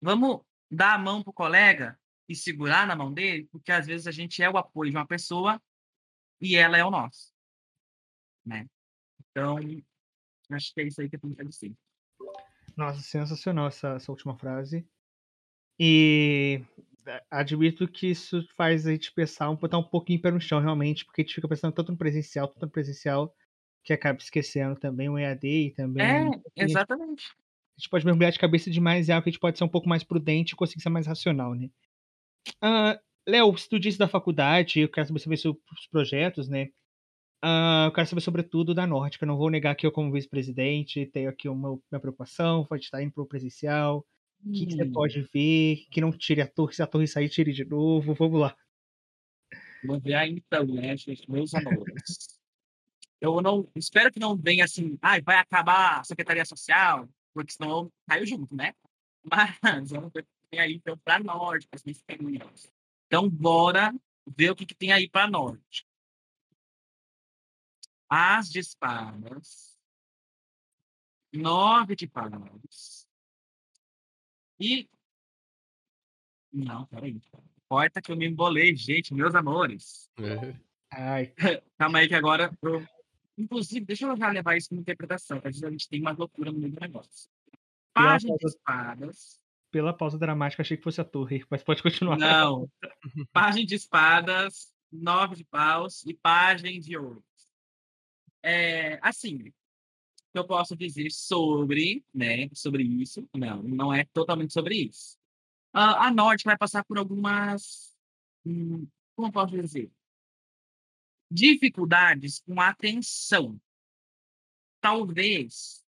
Vamos 0.00 0.40
dar 0.70 0.94
a 0.94 0.98
mão 0.98 1.22
pro 1.22 1.32
colega 1.32 1.98
e 2.28 2.34
segurar 2.34 2.86
na 2.86 2.96
mão 2.96 3.12
dele, 3.12 3.48
porque 3.50 3.72
às 3.72 3.86
vezes 3.86 4.06
a 4.06 4.10
gente 4.10 4.42
é 4.42 4.50
o 4.50 4.58
apoio 4.58 4.90
de 4.90 4.96
uma 4.96 5.06
pessoa 5.06 5.60
e 6.40 6.56
ela 6.56 6.76
é 6.76 6.84
o 6.84 6.90
nosso 6.90 7.32
né? 8.48 8.66
Então, 9.30 9.58
acho 10.50 10.74
que 10.74 10.80
é 10.80 10.84
isso 10.84 11.00
aí 11.00 11.08
que 11.08 11.16
eu 11.16 11.20
tenho 11.20 11.36
que 11.36 11.44
dizer. 11.44 11.72
Nossa, 12.76 13.00
sensacional 13.02 13.68
essa, 13.68 13.90
essa 13.90 14.10
última 14.10 14.36
frase. 14.36 14.88
E 15.78 16.64
admito 17.30 17.86
que 17.86 18.08
isso 18.08 18.46
faz 18.56 18.86
a 18.86 18.92
gente 18.92 19.12
pensar, 19.12 19.52
botar 19.54 19.78
um 19.78 19.84
pouquinho 19.84 20.20
pé 20.20 20.30
no 20.30 20.40
chão, 20.40 20.60
realmente, 20.60 21.04
porque 21.04 21.20
a 21.20 21.24
gente 21.24 21.34
fica 21.34 21.48
pensando 21.48 21.74
tanto 21.74 21.92
no 21.92 21.98
presencial, 21.98 22.48
tanto 22.48 22.66
no 22.66 22.72
presencial, 22.72 23.34
que 23.88 23.92
acaba 23.94 24.18
esquecendo 24.18 24.78
também 24.78 25.08
o 25.08 25.18
EAD 25.18 25.48
e 25.48 25.70
também. 25.70 26.04
É, 26.04 26.62
exatamente. 26.62 27.24
A 27.24 27.80
gente 27.80 27.88
pode 27.88 28.04
mergulhar 28.04 28.30
de 28.30 28.38
cabeça 28.38 28.70
demais 28.70 29.08
em 29.08 29.12
algo 29.12 29.22
que 29.22 29.30
a 29.30 29.32
gente 29.32 29.40
pode 29.40 29.56
ser 29.56 29.64
um 29.64 29.68
pouco 29.68 29.88
mais 29.88 30.04
prudente 30.04 30.52
e 30.52 30.56
conseguir 30.56 30.82
ser 30.82 30.90
mais 30.90 31.06
racional, 31.06 31.54
né? 31.54 31.70
Uh, 32.62 33.00
Léo, 33.26 33.56
se 33.56 33.66
tu 33.66 33.78
disse 33.78 33.96
da 33.96 34.06
faculdade, 34.06 34.80
eu 34.80 34.90
quero 34.90 35.06
saber 35.06 35.38
sobre 35.38 35.58
os 35.72 35.86
projetos, 35.86 36.50
né? 36.50 36.68
Uh, 37.42 37.86
eu 37.86 37.92
quero 37.92 38.06
saber 38.06 38.20
sobretudo 38.20 38.74
da 38.74 38.86
Norte, 38.86 39.16
que 39.16 39.24
eu 39.24 39.28
não 39.28 39.38
vou 39.38 39.48
negar 39.48 39.74
que 39.74 39.86
eu, 39.86 39.92
como 39.92 40.12
vice-presidente, 40.12 41.06
tenho 41.06 41.30
aqui 41.30 41.48
uma 41.48 41.78
minha 41.90 42.00
preocupação, 42.00 42.66
pode 42.66 42.84
estar 42.84 43.02
indo 43.02 43.12
para 43.12 43.22
o 43.22 43.26
presencial. 43.26 44.06
O 44.44 44.50
hum. 44.50 44.52
que, 44.52 44.66
que, 44.66 44.74
você 44.74 44.84
pode 44.84 45.22
ver? 45.32 45.86
Que 45.90 46.02
não 46.02 46.12
tire 46.12 46.42
a 46.42 46.46
torre, 46.46 46.74
se 46.74 46.82
a 46.82 46.86
torre 46.86 47.06
sair, 47.06 47.30
tire 47.30 47.54
de 47.54 47.64
novo. 47.64 48.12
Vamos 48.12 48.38
lá. 48.38 48.54
Aí 50.14 50.32
então, 50.32 50.66
né, 50.66 50.94
meus 51.26 51.54
amores. 51.54 52.37
Eu 53.20 53.40
não 53.40 53.68
espero 53.74 54.12
que 54.12 54.20
não 54.20 54.36
venha 54.36 54.64
assim, 54.64 54.98
ah, 55.02 55.20
vai 55.20 55.36
acabar 55.36 56.00
a 56.00 56.04
Secretaria 56.04 56.44
Social, 56.44 57.08
porque 57.34 57.52
senão 57.52 57.92
caiu 58.06 58.26
junto, 58.26 58.54
né? 58.54 58.74
Mas 59.62 59.90
vamos 59.90 60.12
ver 60.12 60.20
o 60.20 60.24
que 60.24 60.50
tem 60.50 60.60
aí 60.60 60.74
então 60.74 60.98
para 60.98 61.22
Norte, 61.22 61.68
para 61.68 61.80
as 61.80 62.70
Então, 63.06 63.28
bora 63.28 63.94
ver 64.26 64.50
o 64.50 64.56
que, 64.56 64.66
que 64.66 64.74
tem 64.74 64.92
aí 64.92 65.08
para 65.08 65.28
Norte. 65.28 65.86
As 68.08 68.48
de 68.48 68.60
espadas. 68.60 69.78
Nove 71.32 71.94
de 71.94 72.06
paus. 72.06 73.06
E. 74.58 74.88
Não, 76.50 76.86
peraí. 76.86 77.20
Porta 77.68 78.00
que 78.00 78.10
eu 78.10 78.16
me 78.16 78.26
embolei, 78.26 78.74
gente, 78.74 79.12
meus 79.12 79.34
amores. 79.34 80.10
É. 80.16 80.58
Ai. 80.90 81.34
Calma 81.76 81.98
aí 81.98 82.08
que 82.08 82.14
agora 82.14 82.50
eu... 82.62 82.97
Inclusive, 83.38 83.86
deixa 83.86 84.06
eu 84.06 84.16
já 84.16 84.30
levar 84.30 84.56
isso 84.56 84.68
como 84.68 84.80
interpretação, 84.80 85.40
porque 85.40 85.64
a 85.64 85.70
gente 85.70 85.88
tem 85.88 86.00
uma 86.00 86.10
loucura 86.10 86.50
no 86.50 86.58
meio 86.58 86.72
do 86.72 86.80
negócio. 86.80 87.30
Página 87.94 88.36
de 88.36 88.46
espadas. 88.46 89.40
Pela 89.70 89.96
pausa 89.96 90.18
dramática, 90.18 90.62
achei 90.62 90.76
que 90.76 90.82
fosse 90.82 91.00
a 91.00 91.04
torre, 91.04 91.44
mas 91.48 91.62
pode 91.62 91.82
continuar. 91.82 92.18
Não. 92.18 92.68
Página 93.32 93.64
de 93.64 93.74
espadas, 93.76 94.72
nove 94.90 95.36
de 95.36 95.44
paus 95.44 96.04
e 96.04 96.14
página 96.14 96.80
de 96.80 96.96
ouro. 96.96 97.22
É, 98.42 98.98
assim, 99.02 99.52
eu 100.34 100.44
posso 100.44 100.76
dizer 100.76 101.10
sobre, 101.10 102.04
né, 102.12 102.48
sobre 102.52 102.82
isso, 102.82 103.28
não, 103.34 103.62
não 103.62 103.92
é 103.92 104.04
totalmente 104.04 104.52
sobre 104.52 104.76
isso. 104.76 105.16
Uh, 105.74 106.00
a 106.00 106.10
Norte 106.10 106.44
vai 106.44 106.56
passar 106.56 106.84
por 106.84 106.98
algumas, 106.98 107.94
hum, 108.44 108.86
como 109.14 109.30
posso 109.30 109.52
dizer, 109.60 109.90
dificuldades 111.30 112.40
com 112.40 112.60
a 112.60 112.68
atenção. 112.68 113.60
Talvez 114.80 115.84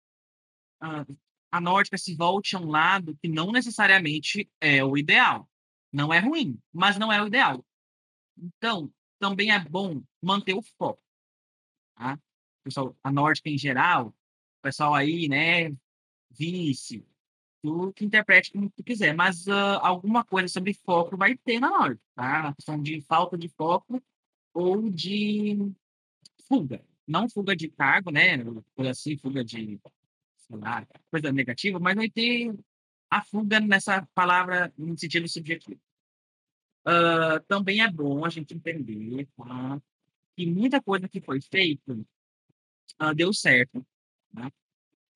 uh, 0.82 1.18
a 1.52 1.62
Nórdica 1.62 1.98
se 1.98 2.16
volte 2.16 2.56
a 2.56 2.60
um 2.60 2.70
lado 2.70 3.18
que 3.22 3.28
não 3.28 3.52
necessariamente 3.52 4.50
é 4.60 4.84
o 4.84 4.98
ideal. 4.98 5.50
Não 5.92 6.14
é 6.14 6.20
ruim, 6.20 6.60
mas 6.74 6.98
não 6.98 7.12
é 7.12 7.22
o 7.22 7.28
ideal. 7.28 7.66
Então, 8.38 8.92
também 9.20 9.52
é 9.52 9.60
bom 9.60 10.04
manter 10.22 10.54
o 10.54 10.62
foco. 10.62 11.02
Tá? 11.96 12.20
pessoal, 12.66 12.96
a 13.04 13.12
Nórdica 13.12 13.50
em 13.50 13.58
geral, 13.58 14.08
o 14.08 14.62
pessoal 14.62 14.94
aí, 14.94 15.30
né, 15.30 15.72
vice, 16.32 17.06
tu 17.62 17.94
que 17.94 18.04
interprete 18.04 18.52
como 18.52 18.70
tu 18.70 18.84
quiser, 18.84 19.16
mas 19.16 19.48
uh, 19.48 19.80
alguma 19.82 20.24
coisa 20.26 20.48
sobre 20.48 20.74
foco 20.74 21.16
vai 21.16 21.38
ter 21.38 21.60
na 21.60 21.70
Nórdica, 21.70 22.04
tá? 22.16 22.50
A 22.50 22.54
questão 22.56 22.82
de 22.82 23.02
falta 23.02 23.38
de 23.38 23.48
foco 23.50 24.04
ou 24.56 24.90
de 24.90 25.58
fuga. 26.48 26.82
Não 27.06 27.30
fuga 27.30 27.56
de 27.56 27.68
cargo, 27.68 28.10
né, 28.10 28.38
coisa 28.74 28.92
assim, 28.92 29.18
fuga 29.18 29.44
de, 29.44 29.80
sei 30.38 30.58
lá, 30.58 30.88
coisa 31.12 31.32
negativa, 31.32 31.80
mas 31.80 31.96
vai 31.96 32.10
ter 32.10 32.56
a 33.12 33.22
fuga 33.22 33.60
nessa 33.60 34.08
palavra 34.16 34.74
no 34.78 34.98
sentido 34.98 35.28
subjetivo. 35.28 35.80
Uh, 36.88 37.40
também 37.48 37.82
é 37.82 37.92
bom 37.92 38.24
a 38.26 38.30
gente 38.30 38.54
entender 38.54 39.28
tá? 39.36 39.82
que 40.36 40.46
muita 40.46 40.82
coisa 40.82 41.10
que 41.10 41.20
foi 41.20 41.42
feita 41.42 41.94
uh, 41.94 43.14
deu 43.14 43.34
certo. 43.34 43.86
Né? 44.34 44.50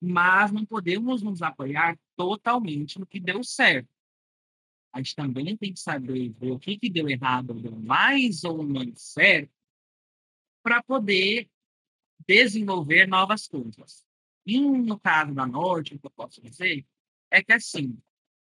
Mas 0.01 0.51
não 0.51 0.65
podemos 0.65 1.21
nos 1.21 1.41
apoiar 1.41 1.97
totalmente 2.15 2.99
no 2.99 3.05
que 3.05 3.19
deu 3.19 3.43
certo. 3.43 3.89
A 4.91 4.97
gente 4.99 5.15
também 5.15 5.55
tem 5.55 5.73
que 5.73 5.79
saber 5.79 6.29
ver 6.29 6.51
o 6.51 6.59
que, 6.59 6.77
que 6.77 6.89
deu 6.89 7.07
errado, 7.09 7.53
deu 7.53 7.75
mais 7.79 8.43
ou 8.43 8.63
menos 8.63 9.01
certo, 9.01 9.51
para 10.63 10.81
poder 10.83 11.49
desenvolver 12.27 13.07
novas 13.07 13.47
coisas. 13.47 14.05
E 14.45 14.59
no 14.59 14.99
caso 14.99 15.33
da 15.33 15.45
Norte, 15.45 15.95
o 15.95 15.99
que 15.99 16.07
eu 16.07 16.11
posso 16.11 16.41
dizer 16.41 16.85
é 17.31 17.43
que 17.43 17.53
assim, 17.53 17.97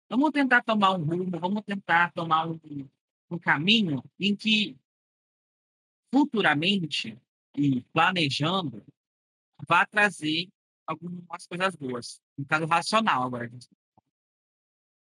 vamos 0.08 0.30
tentar 0.30 0.62
tomar 0.62 0.92
um 0.92 1.04
rumo, 1.04 1.38
vamos 1.38 1.62
tentar 1.64 2.12
tomar 2.12 2.48
um, 2.48 2.58
um 3.30 3.38
caminho 3.38 4.02
em 4.18 4.34
que 4.34 4.78
futuramente 6.12 7.20
e 7.56 7.82
planejando 7.92 8.84
vai 9.66 9.86
trazer 9.86 10.48
algumas 10.86 11.46
coisas 11.46 11.74
boas. 11.74 12.20
No 12.38 12.46
caso, 12.46 12.66
racional 12.66 13.24
agora. 13.24 13.50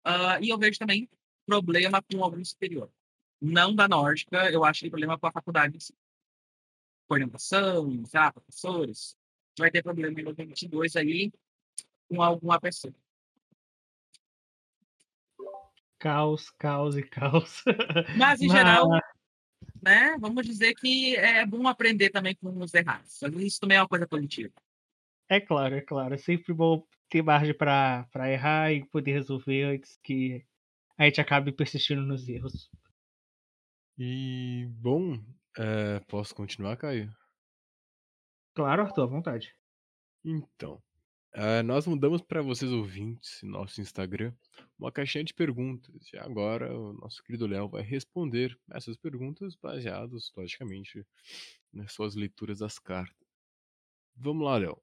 Uh, 0.08 0.42
e 0.42 0.50
eu 0.50 0.58
vejo 0.58 0.80
também 0.80 1.10
problema 1.46 2.02
com 2.02 2.24
algum 2.24 2.44
superior. 2.44 2.90
Não 3.42 3.76
da 3.76 3.88
nórdica, 3.88 4.50
eu 4.52 4.64
acho 4.64 4.82
que 4.82 4.90
problema 4.90 5.18
com 5.20 5.28
a 5.28 5.32
faculdade 5.32 5.78
em 5.78 5.80
si. 5.80 5.96
Coordenação, 7.08 8.04
já, 8.12 8.32
professores. 8.32 9.16
Vai 9.58 9.70
ter 9.70 9.84
problema 9.84 10.20
em 10.20 10.24
2022 10.24 10.96
aí 10.96 11.32
com 12.10 12.22
alguma 12.22 12.60
pessoa. 12.60 12.94
Caos, 16.00 16.52
caos 16.52 16.98
e 16.98 17.04
caos. 17.04 17.64
Mas, 18.18 18.42
em 18.42 18.48
Mas... 18.48 18.58
geral, 18.58 18.90
né? 19.82 20.16
Vamos 20.20 20.46
dizer 20.46 20.74
que 20.76 21.16
é 21.16 21.46
bom 21.46 21.68
aprender 21.68 22.10
também 22.10 22.36
com 22.36 22.58
os 22.60 22.74
errados. 22.74 23.22
Isso 23.22 23.60
também 23.60 23.78
é 23.78 23.82
uma 23.82 23.88
coisa 23.88 24.08
positiva. 24.08 24.54
É 25.30 25.40
claro, 25.40 25.76
é 25.76 25.82
claro. 25.82 26.14
É 26.16 26.18
sempre 26.18 26.54
bom 26.54 26.86
ter 27.10 27.22
margem 27.22 27.56
para 27.56 28.32
errar 28.32 28.74
e 28.74 28.86
poder 28.86 29.14
resolver 29.14 29.64
antes 29.64 30.00
que 30.04 30.46
a 30.98 31.06
gente 31.06 31.22
acabe 31.22 31.52
persistindo 31.54 32.02
nos 32.02 32.28
erros. 32.28 32.70
E, 33.98 34.68
bom, 34.80 35.22
É, 35.58 36.00
posso 36.02 36.36
continuar, 36.36 36.76
Caio? 36.78 37.14
Claro, 38.54 38.82
Arthur, 38.82 39.04
à 39.04 39.06
vontade. 39.08 39.54
Então, 40.24 40.82
eh, 41.34 41.64
nós 41.64 41.88
mudamos 41.88 42.22
para 42.22 42.42
vocês 42.42 42.72
ouvintes, 42.72 43.42
nosso 43.44 43.82
Instagram, 43.82 44.34
uma 44.80 44.92
caixinha 44.92 45.24
de 45.24 45.34
perguntas. 45.34 45.96
E 46.14 46.18
agora 46.18 46.76
o 46.78 46.94
nosso 46.94 47.24
querido 47.24 47.48
Léo 47.48 47.70
vai 47.70 47.84
responder 47.84 48.58
essas 48.72 48.98
perguntas 48.98 49.56
baseados, 49.56 50.32
logicamente, 50.36 51.06
nas 51.74 51.94
suas 51.94 52.16
leituras 52.16 52.60
das 52.60 52.80
cartas. 52.80 53.16
Vamos 54.16 54.46
lá, 54.46 54.58
Léo. 54.58 54.82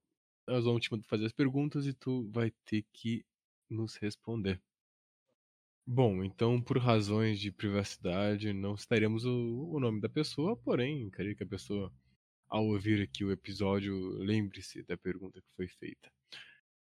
Nós 0.49 0.65
vamos 0.65 0.83
te 0.83 0.91
fazer 1.07 1.27
as 1.27 1.33
perguntas 1.33 1.87
e 1.87 1.95
tu 1.95 2.31
vai 2.31 2.51
ter 2.67 2.85
que 2.93 3.25
nos 3.71 3.97
responder. 3.97 4.61
Bom, 5.87 6.23
então, 6.23 6.63
por 6.63 6.79
razões 6.79 7.41
de 7.41 7.51
privacidade, 7.51 8.53
não 8.53 8.77
citaremos 8.77 9.25
o, 9.25 9.71
o 9.73 9.81
nome 9.81 10.01
da 10.01 10.09
pessoa, 10.09 10.57
porém, 10.57 11.11
queria 11.11 11.35
que 11.35 11.43
a 11.43 11.47
pessoa, 11.47 11.93
ao 12.49 12.67
ouvir 12.67 13.03
aqui 13.03 13.25
o 13.25 13.33
episódio, 13.33 13.95
lembre-se 14.19 14.85
da 14.85 14.97
pergunta 14.97 15.41
que 15.41 15.57
foi 15.57 15.67
feita. 15.67 16.11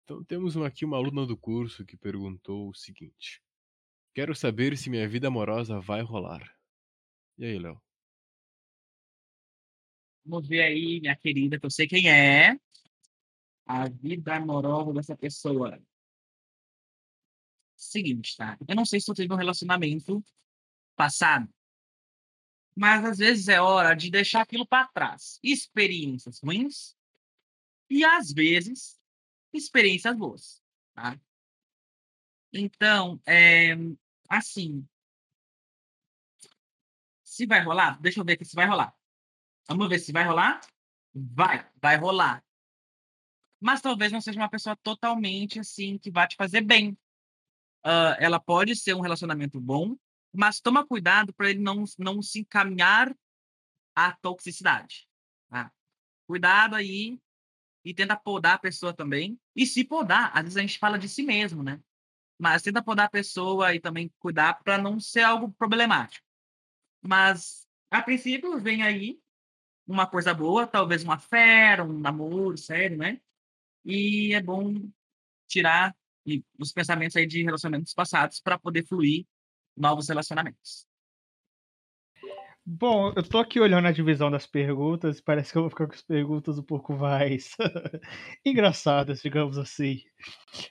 Então, 0.03 0.25
temos 0.25 0.57
aqui 0.57 0.85
uma 0.85 0.97
aluna 0.97 1.25
do 1.25 1.37
curso 1.37 1.85
que 1.85 1.97
perguntou 1.97 2.71
o 2.71 2.75
seguinte: 2.75 3.41
Quero 4.15 4.35
saber 4.35 4.77
se 4.77 4.91
minha 4.91 5.09
vida 5.09 5.29
amorosa 5.29 5.79
vai 5.79 6.03
rolar. 6.03 6.43
E 7.39 7.45
aí, 7.45 7.59
Léo? 7.59 7.81
Vamos 10.25 10.49
ver 10.49 10.63
aí, 10.63 11.01
minha 11.01 11.15
querida, 11.15 11.59
que 11.59 11.65
eu 11.65 11.71
sei 11.71 11.87
quem 11.87 12.11
é. 12.11 12.59
A 13.65 13.89
vida 13.89 14.35
amorosa 14.35 14.93
dessa 14.93 15.17
pessoa. 15.17 15.81
Seguinte, 17.79 18.37
tá? 18.37 18.59
Eu 18.67 18.75
não 18.75 18.85
sei 18.85 18.99
se 18.99 19.07
tu 19.07 19.15
teve 19.15 19.33
um 19.33 19.37
relacionamento 19.37 20.23
passado, 20.97 21.49
mas 22.75 23.05
às 23.05 23.19
vezes 23.19 23.47
é 23.47 23.61
hora 23.61 23.95
de 23.95 24.11
deixar 24.11 24.43
aquilo 24.43 24.67
para 24.67 24.89
trás. 24.89 25.39
Experiências 25.45 26.41
ruins 26.41 26.97
e 27.89 28.05
às 28.05 28.33
vezes 28.33 28.99
experiências 29.53 30.17
boas, 30.17 30.61
tá? 30.93 31.19
Então, 32.53 33.21
é, 33.25 33.77
assim, 34.29 34.85
se 37.23 37.47
vai 37.47 37.63
rolar, 37.63 38.01
deixa 38.01 38.19
eu 38.19 38.25
ver 38.25 38.33
aqui 38.33 38.45
se 38.45 38.57
vai 38.57 38.67
rolar. 38.67 38.93
Vamos 39.69 39.89
ver 39.89 40.01
se 40.01 40.11
vai 40.11 40.25
rolar? 40.25 40.61
Vai, 41.15 41.65
vai 41.81 41.97
rolar. 41.97 42.45
Mas 43.61 43.81
talvez 43.81 44.11
não 44.11 44.21
seja 44.21 44.41
uma 44.41 44.51
pessoa 44.51 44.75
totalmente 44.77 45.61
assim 45.61 45.97
que 45.97 46.11
vai 46.11 46.27
te 46.27 46.35
fazer 46.35 46.63
bem. 46.63 46.99
Uh, 47.89 48.13
ela 48.19 48.39
pode 48.39 48.77
ser 48.77 48.93
um 48.93 49.01
relacionamento 49.01 49.59
bom, 49.59 49.97
mas 50.31 50.61
toma 50.61 50.87
cuidado 50.87 51.33
para 51.33 51.49
ele 51.49 51.61
não, 51.61 51.85
não 51.99 52.21
se 52.21 52.41
encaminhar 52.41 53.17
à 53.97 54.13
toxicidade. 54.13 55.09
Tá? 55.49 55.73
Cuidado 56.27 56.75
aí 56.75 57.19
e 57.83 57.95
tenta 57.95 58.15
podar 58.15 58.57
a 58.57 58.59
pessoa 58.59 58.93
também. 58.93 59.41
E 59.57 59.65
se 59.65 59.85
podar, 59.85 60.31
às 60.37 60.43
vezes 60.43 60.57
a 60.59 60.61
gente 60.61 60.79
fala 60.79 60.99
de 60.99 61.09
si 61.09 61.23
mesmo, 61.23 61.63
né? 61.63 61.81
Mas 62.39 62.61
tenta 62.61 62.83
podar 62.83 63.07
a 63.07 63.11
pessoa 63.11 63.75
e 63.75 63.81
também 63.81 64.13
cuidar 64.19 64.63
para 64.63 64.77
não 64.77 65.01
ser 65.01 65.23
algo 65.23 65.51
problemático. 65.53 66.27
Mas, 67.01 67.67
a 67.91 68.03
princípio, 68.03 68.61
vem 68.61 68.83
aí 68.83 69.19
uma 69.87 70.07
coisa 70.07 70.35
boa, 70.35 70.67
talvez 70.67 71.03
uma 71.03 71.19
fera, 71.19 71.83
um 71.83 71.99
namoro 71.99 72.59
sério, 72.59 72.99
né? 72.99 73.19
E 73.83 74.35
é 74.35 74.43
bom 74.43 74.75
tirar 75.47 75.97
os 76.59 76.73
pensamentos 76.73 77.17
aí 77.17 77.27
de 77.27 77.43
relacionamentos 77.43 77.95
passados 77.95 78.41
para 78.41 78.59
poder 78.59 78.87
fluir 78.87 79.27
novos 79.77 80.09
relacionamentos. 80.09 80.87
Bom, 82.71 83.15
eu 83.17 83.23
tô 83.23 83.39
aqui 83.39 83.59
olhando 83.59 83.89
a 83.89 83.93
divisão 83.93 84.31
das 84.31 84.47
perguntas, 84.47 85.23
parece 85.23 85.51
que 85.53 85.57
eu 85.57 85.63
vou 85.63 85.71
ficar 85.71 85.87
com 85.87 85.95
as 85.95 86.03
perguntas 86.03 86.59
um 86.59 86.63
pouco 86.63 86.93
mais 86.93 87.57
engraçadas, 88.45 89.23
digamos 89.23 89.57
assim. 89.57 90.03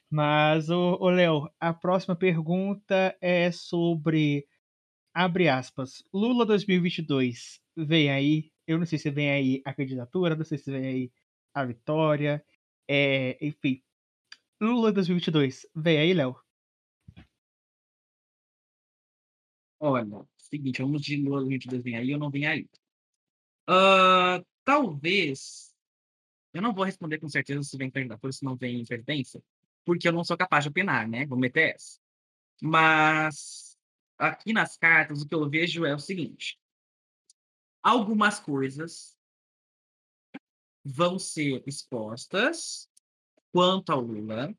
Mas, 0.07 0.69
ô, 0.69 1.09
Léo, 1.09 1.49
a 1.59 1.73
próxima 1.73 2.15
pergunta 2.15 3.17
é 3.19 3.51
sobre, 3.51 4.45
abre 5.11 5.49
aspas, 5.49 6.03
Lula 6.13 6.45
2022 6.45 7.59
vem 7.75 8.11
aí, 8.11 8.51
eu 8.67 8.77
não 8.77 8.85
sei 8.85 8.99
se 8.99 9.09
vem 9.09 9.31
aí 9.31 9.61
a 9.65 9.73
candidatura, 9.73 10.35
não 10.35 10.45
sei 10.45 10.59
se 10.59 10.69
vem 10.69 10.85
aí 10.85 11.11
a 11.51 11.65
vitória, 11.65 12.45
é, 12.87 13.37
enfim. 13.41 13.81
Lula 14.59 14.91
2022, 14.91 15.67
vem 15.75 15.99
aí, 15.99 16.13
Léo. 16.13 16.35
Olha, 19.79 20.27
seguinte, 20.35 20.81
vamos 20.81 21.01
de 21.03 21.17
Lula 21.17 21.41
2022 21.41 21.83
vem 21.83 21.95
aí 21.95 22.13
ou 22.13 22.19
não 22.19 22.31
vem 22.31 22.47
aí. 22.47 22.67
Uh, 23.69 24.43
talvez. 24.63 25.75
Eu 26.53 26.61
não 26.61 26.73
vou 26.73 26.83
responder 26.83 27.19
com 27.19 27.29
certeza 27.29 27.61
se 27.61 27.77
vem 27.77 27.91
candidatura, 27.91 28.33
se 28.33 28.43
não 28.43 28.55
vem 28.55 28.83
presidência, 28.83 29.43
porque 29.85 30.07
eu 30.07 30.13
não 30.13 30.23
sou 30.23 30.35
capaz 30.35 30.63
de 30.63 30.69
opinar, 30.69 31.07
né? 31.07 31.25
Vou 31.27 31.37
meter 31.37 31.75
essa. 31.75 31.99
Mas 32.59 33.77
aqui 34.17 34.53
nas 34.53 34.75
cartas, 34.75 35.21
o 35.21 35.27
que 35.27 35.35
eu 35.35 35.47
vejo 35.47 35.85
é 35.85 35.93
o 35.93 35.99
seguinte: 35.99 36.59
algumas 37.83 38.39
coisas 38.39 39.15
vão 40.83 41.19
ser 41.19 41.61
expostas 41.67 42.89
quanto 43.57 43.91
ao 43.91 44.01
Lula, 44.01 44.55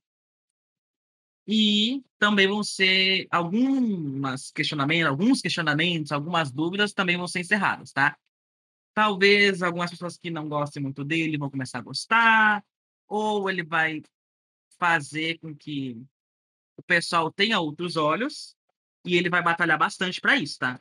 e 1.46 2.05
também 2.18 2.49
vão 2.49 2.64
ser 2.64 3.28
algumas 3.30 4.51
questionamentos, 4.51 5.07
alguns 5.07 5.40
questionamentos, 5.40 6.11
algumas 6.11 6.51
dúvidas 6.51 6.92
também 6.92 7.16
vão 7.16 7.28
ser 7.28 7.38
encerradas, 7.38 7.92
tá? 7.92 8.18
Talvez 8.92 9.62
algumas 9.62 9.92
pessoas 9.92 10.18
que 10.18 10.32
não 10.32 10.49
gostem 10.49 10.82
muito 10.82 11.05
dele 11.05 11.38
vão 11.38 11.49
começar 11.49 11.78
a 11.78 11.82
gostar, 11.82 12.64
ou 13.07 13.49
ele 13.49 13.62
vai 13.62 14.03
fazer 14.80 15.38
com 15.38 15.55
que 15.55 16.05
o 16.76 16.82
pessoal 16.82 17.30
tenha 17.30 17.61
outros 17.61 17.94
olhos 17.94 18.57
e 19.07 19.14
ele 19.14 19.30
vai 19.30 19.44
batalhar 19.44 19.78
bastante 19.78 20.20
para 20.20 20.34
isso, 20.34 20.59
tá? 20.59 20.80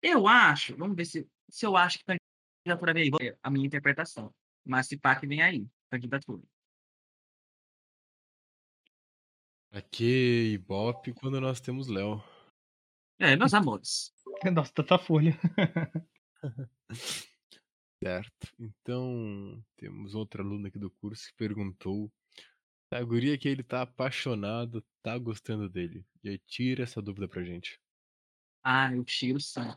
Eu 0.00 0.26
acho, 0.26 0.74
vamos 0.74 0.96
ver 0.96 1.04
se, 1.04 1.28
se 1.50 1.66
eu 1.66 1.76
acho 1.76 1.98
que 1.98 2.16
candidatura 2.64 2.94
vem 2.94 3.10
aí, 3.20 3.36
a 3.42 3.50
minha 3.50 3.66
interpretação. 3.66 4.34
Mas 4.64 4.86
se 4.86 4.96
pá 4.96 5.14
que 5.16 5.26
vem 5.26 5.42
aí, 5.42 5.68
candidatura. 5.90 6.42
Aqui, 9.74 10.52
Ibope, 10.52 11.14
quando 11.14 11.40
nós 11.40 11.58
temos 11.58 11.88
Léo. 11.88 12.22
É, 13.18 13.34
meus 13.36 13.54
amores. 13.54 14.12
Nossa, 14.52 14.70
tanta 14.74 14.98
folha. 14.98 15.32
certo. 18.04 18.48
Então, 18.60 19.64
temos 19.78 20.14
outra 20.14 20.42
aluna 20.42 20.68
aqui 20.68 20.78
do 20.78 20.90
curso 20.90 21.26
que 21.26 21.34
perguntou. 21.38 22.12
A 22.92 23.02
guria 23.02 23.38
que 23.38 23.48
ele 23.48 23.62
tá 23.62 23.80
apaixonado, 23.80 24.84
tá 25.02 25.16
gostando 25.16 25.70
dele. 25.70 26.04
E 26.22 26.28
aí, 26.28 26.38
tira 26.38 26.82
essa 26.82 27.00
dúvida 27.00 27.26
pra 27.26 27.42
gente. 27.42 27.80
Ah, 28.62 28.94
eu 28.94 29.02
tiro 29.02 29.40
sim. 29.40 29.74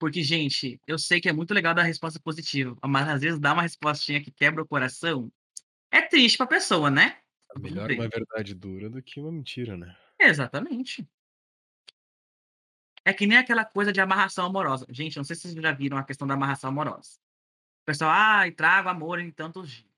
Porque, 0.00 0.20
gente, 0.20 0.80
eu 0.84 0.98
sei 0.98 1.20
que 1.20 1.28
é 1.28 1.32
muito 1.32 1.54
legal 1.54 1.76
dar 1.76 1.84
resposta 1.84 2.18
positiva, 2.18 2.76
mas 2.84 3.08
às 3.08 3.20
vezes 3.20 3.38
dar 3.38 3.52
uma 3.52 3.62
respostinha 3.62 4.20
que 4.20 4.32
quebra 4.32 4.64
o 4.64 4.68
coração 4.68 5.30
é 5.92 6.02
triste 6.02 6.36
pra 6.36 6.46
pessoa, 6.46 6.90
né? 6.90 7.20
Melhor 7.56 7.90
uma 7.90 8.08
verdade 8.08 8.54
dura 8.54 8.90
do 8.90 9.02
que 9.02 9.20
uma 9.20 9.32
mentira, 9.32 9.76
né? 9.76 9.96
Exatamente. 10.20 11.08
É 13.04 13.12
que 13.12 13.26
nem 13.26 13.38
aquela 13.38 13.64
coisa 13.64 13.92
de 13.92 14.00
amarração 14.00 14.46
amorosa. 14.46 14.86
Gente, 14.90 15.16
não 15.16 15.24
sei 15.24 15.34
se 15.34 15.42
vocês 15.42 15.54
já 15.54 15.72
viram 15.72 15.96
a 15.96 16.04
questão 16.04 16.26
da 16.26 16.34
amarração 16.34 16.68
amorosa. 16.70 17.18
O 17.82 17.86
pessoal, 17.86 18.10
ai, 18.12 18.52
trago 18.52 18.88
amor 18.88 19.18
em 19.20 19.30
tantos 19.30 19.70
dias. 19.70 19.88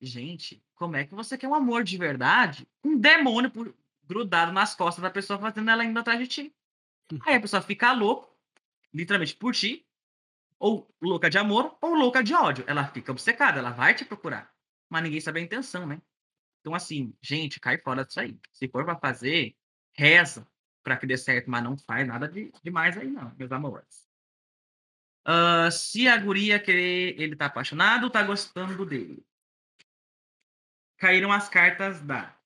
Gente, 0.00 0.62
como 0.74 0.96
é 0.96 1.04
que 1.06 1.14
você 1.14 1.38
quer 1.38 1.48
um 1.48 1.54
amor 1.54 1.84
de 1.84 1.98
verdade? 1.98 2.68
Um 2.84 2.98
demônio 2.98 3.50
por- 3.50 3.74
grudado 4.04 4.52
nas 4.52 4.74
costas 4.74 5.02
da 5.02 5.10
pessoa 5.10 5.38
fazendo 5.38 5.70
ela 5.70 5.84
indo 5.84 5.98
atrás 5.98 6.18
de 6.20 6.26
ti. 6.26 6.56
Aí 7.26 7.36
a 7.36 7.40
pessoa 7.40 7.62
fica 7.62 7.92
louca, 7.92 8.28
literalmente 8.94 9.36
por 9.36 9.54
ti, 9.54 9.86
ou 10.58 10.88
louca 11.02 11.30
de 11.30 11.38
amor, 11.38 11.76
ou 11.82 11.94
louca 11.94 12.22
de 12.22 12.34
ódio. 12.34 12.64
Ela 12.68 12.86
fica 12.88 13.12
obcecada, 13.12 13.58
ela 13.60 13.70
vai 13.70 13.94
te 13.94 14.04
procurar. 14.04 14.52
Mas 14.90 15.02
ninguém 15.04 15.20
sabe 15.20 15.40
a 15.40 15.44
intenção, 15.44 15.86
né? 15.86 16.00
Então, 16.62 16.74
assim, 16.76 17.12
gente, 17.20 17.58
cai 17.58 17.76
fora 17.76 18.04
disso 18.04 18.20
aí. 18.20 18.38
Se 18.52 18.68
for 18.68 18.84
para 18.84 18.96
fazer, 18.96 19.54
reza 19.92 20.46
para 20.82 20.96
que 20.96 21.06
dê 21.06 21.16
certo, 21.16 21.50
mas 21.50 21.62
não 21.62 21.76
faz 21.76 22.06
nada 22.06 22.28
de 22.28 22.52
demais 22.62 22.96
aí, 22.96 23.08
não, 23.08 23.34
meus 23.36 23.52
amores. 23.52 24.08
Uh, 25.26 25.70
se 25.70 26.08
a 26.08 26.16
guria 26.16 26.58
querer, 26.58 27.20
ele 27.20 27.36
tá 27.36 27.46
apaixonado, 27.46 28.10
tá 28.10 28.22
gostando 28.22 28.84
dele. 28.84 29.24
Caíram 30.98 31.32
as 31.32 31.48
cartas 31.48 32.00
da 32.00 32.36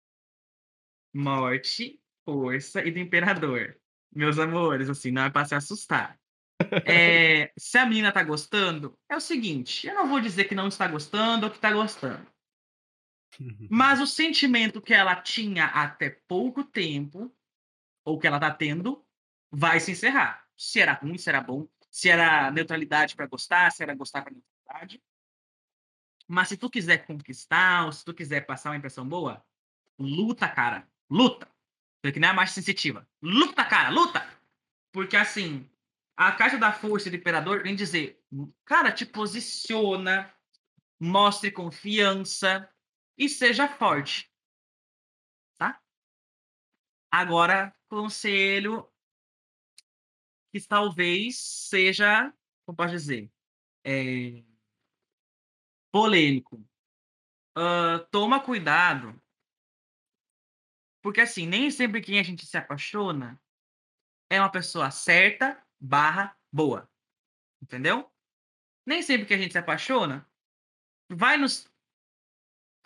morte, 1.14 2.00
força 2.24 2.84
e 2.84 2.90
do 2.90 2.98
imperador. 2.98 3.78
Meus 4.14 4.38
amores, 4.38 4.88
assim, 4.88 5.10
não 5.10 5.24
é 5.24 5.30
para 5.30 5.46
se 5.46 5.54
assustar. 5.54 6.18
É, 6.86 7.52
se 7.56 7.76
a 7.76 7.84
menina 7.84 8.10
tá 8.10 8.22
gostando, 8.22 8.98
é 9.10 9.14
o 9.14 9.20
seguinte: 9.20 9.86
eu 9.86 9.94
não 9.94 10.08
vou 10.08 10.20
dizer 10.20 10.44
que 10.44 10.54
não 10.54 10.68
está 10.68 10.88
gostando 10.88 11.44
ou 11.44 11.52
que 11.52 11.58
tá 11.58 11.70
gostando. 11.70 12.26
Mas 13.70 14.00
o 14.00 14.06
sentimento 14.06 14.80
que 14.80 14.94
ela 14.94 15.16
tinha 15.16 15.66
até 15.66 16.10
pouco 16.10 16.64
tempo, 16.64 17.34
ou 18.04 18.18
que 18.18 18.26
ela 18.26 18.40
tá 18.40 18.50
tendo, 18.50 19.04
vai 19.50 19.80
se 19.80 19.92
encerrar. 19.92 20.46
Se 20.56 20.80
era 20.80 20.92
ruim, 20.92 21.18
se 21.18 21.28
era 21.28 21.40
bom, 21.40 21.68
se 21.90 22.08
era 22.08 22.50
neutralidade 22.50 23.14
para 23.14 23.26
gostar, 23.26 23.70
se 23.72 23.82
era 23.82 23.94
gostar 23.94 24.22
para 24.22 24.32
neutralidade. 24.32 25.02
Mas 26.28 26.48
se 26.48 26.56
tu 26.56 26.68
quiser 26.68 27.06
conquistar, 27.06 27.86
ou 27.86 27.92
se 27.92 28.04
tu 28.04 28.12
quiser 28.12 28.46
passar 28.46 28.70
uma 28.70 28.76
impressão 28.76 29.08
boa, 29.08 29.44
luta, 29.98 30.48
cara. 30.48 30.88
Luta. 31.08 31.48
Porque 32.02 32.18
nem 32.18 32.30
a 32.30 32.34
mais 32.34 32.50
sensitiva. 32.50 33.08
Luta, 33.22 33.64
cara, 33.64 33.90
luta! 33.90 34.26
Porque 34.92 35.16
assim, 35.16 35.68
a 36.16 36.32
carta 36.32 36.58
da 36.58 36.72
força 36.72 37.10
do 37.10 37.16
imperador 37.16 37.62
vem 37.62 37.76
dizer, 37.76 38.22
cara, 38.64 38.90
te 38.90 39.04
posiciona, 39.04 40.32
mostre 40.98 41.50
confiança 41.50 42.68
e 43.16 43.28
seja 43.28 43.68
forte. 43.68 44.30
Tá? 45.58 45.80
Agora, 47.10 47.74
conselho 47.88 48.90
que 50.52 50.60
talvez 50.66 51.38
seja, 51.38 52.32
como 52.64 52.76
posso 52.76 52.92
dizer, 52.92 53.30
é, 53.84 54.44
polêmico. 55.92 56.56
Uh, 57.56 58.04
toma 58.10 58.42
cuidado, 58.42 59.18
porque 61.02 61.22
assim, 61.22 61.46
nem 61.46 61.70
sempre 61.70 62.02
quem 62.02 62.18
a 62.18 62.22
gente 62.22 62.44
se 62.44 62.56
apaixona 62.58 63.40
é 64.28 64.40
uma 64.40 64.50
pessoa 64.50 64.90
certa 64.90 65.64
barra 65.80 66.36
boa. 66.52 66.90
Entendeu? 67.62 68.12
Nem 68.84 69.02
sempre 69.02 69.26
que 69.26 69.32
a 69.32 69.38
gente 69.38 69.52
se 69.52 69.58
apaixona 69.58 70.28
vai 71.08 71.36
nos 71.36 71.66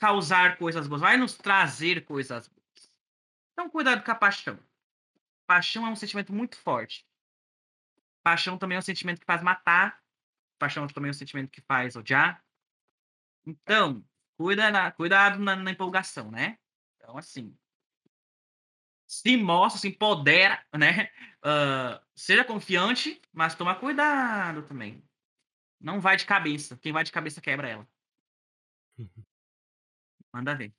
causar 0.00 0.56
coisas 0.56 0.88
boas, 0.88 1.02
vai 1.02 1.18
nos 1.18 1.34
trazer 1.36 2.06
coisas 2.06 2.48
boas. 2.48 2.96
Então, 3.52 3.68
cuidado 3.68 4.02
com 4.02 4.10
a 4.10 4.14
paixão. 4.14 4.58
Paixão 5.46 5.86
é 5.86 5.90
um 5.90 5.96
sentimento 5.96 6.32
muito 6.32 6.56
forte. 6.56 7.06
Paixão 8.22 8.56
também 8.56 8.76
é 8.76 8.78
um 8.78 8.82
sentimento 8.82 9.20
que 9.20 9.26
faz 9.26 9.42
matar. 9.42 10.02
Paixão 10.58 10.86
também 10.86 11.08
é 11.08 11.10
um 11.10 11.14
sentimento 11.14 11.50
que 11.50 11.60
faz 11.60 11.96
odiar. 11.96 12.42
Então, 13.46 14.02
cuida 14.38 14.70
na, 14.70 14.90
cuidado 14.90 15.38
na, 15.38 15.54
na 15.54 15.70
empolgação, 15.70 16.30
né? 16.30 16.58
Então, 16.96 17.18
assim, 17.18 17.54
se 19.06 19.36
mostra, 19.36 19.80
se 19.80 19.88
empodera, 19.88 20.64
né? 20.74 21.10
Uh, 21.44 22.00
seja 22.14 22.44
confiante, 22.44 23.20
mas 23.32 23.54
toma 23.54 23.74
cuidado 23.74 24.62
também. 24.62 25.02
Não 25.78 26.00
vai 26.00 26.16
de 26.16 26.24
cabeça. 26.24 26.78
Quem 26.78 26.92
vai 26.92 27.04
de 27.04 27.12
cabeça 27.12 27.40
quebra 27.40 27.68
ela. 27.68 27.88
Manda 30.32 30.54
ver. 30.54 30.72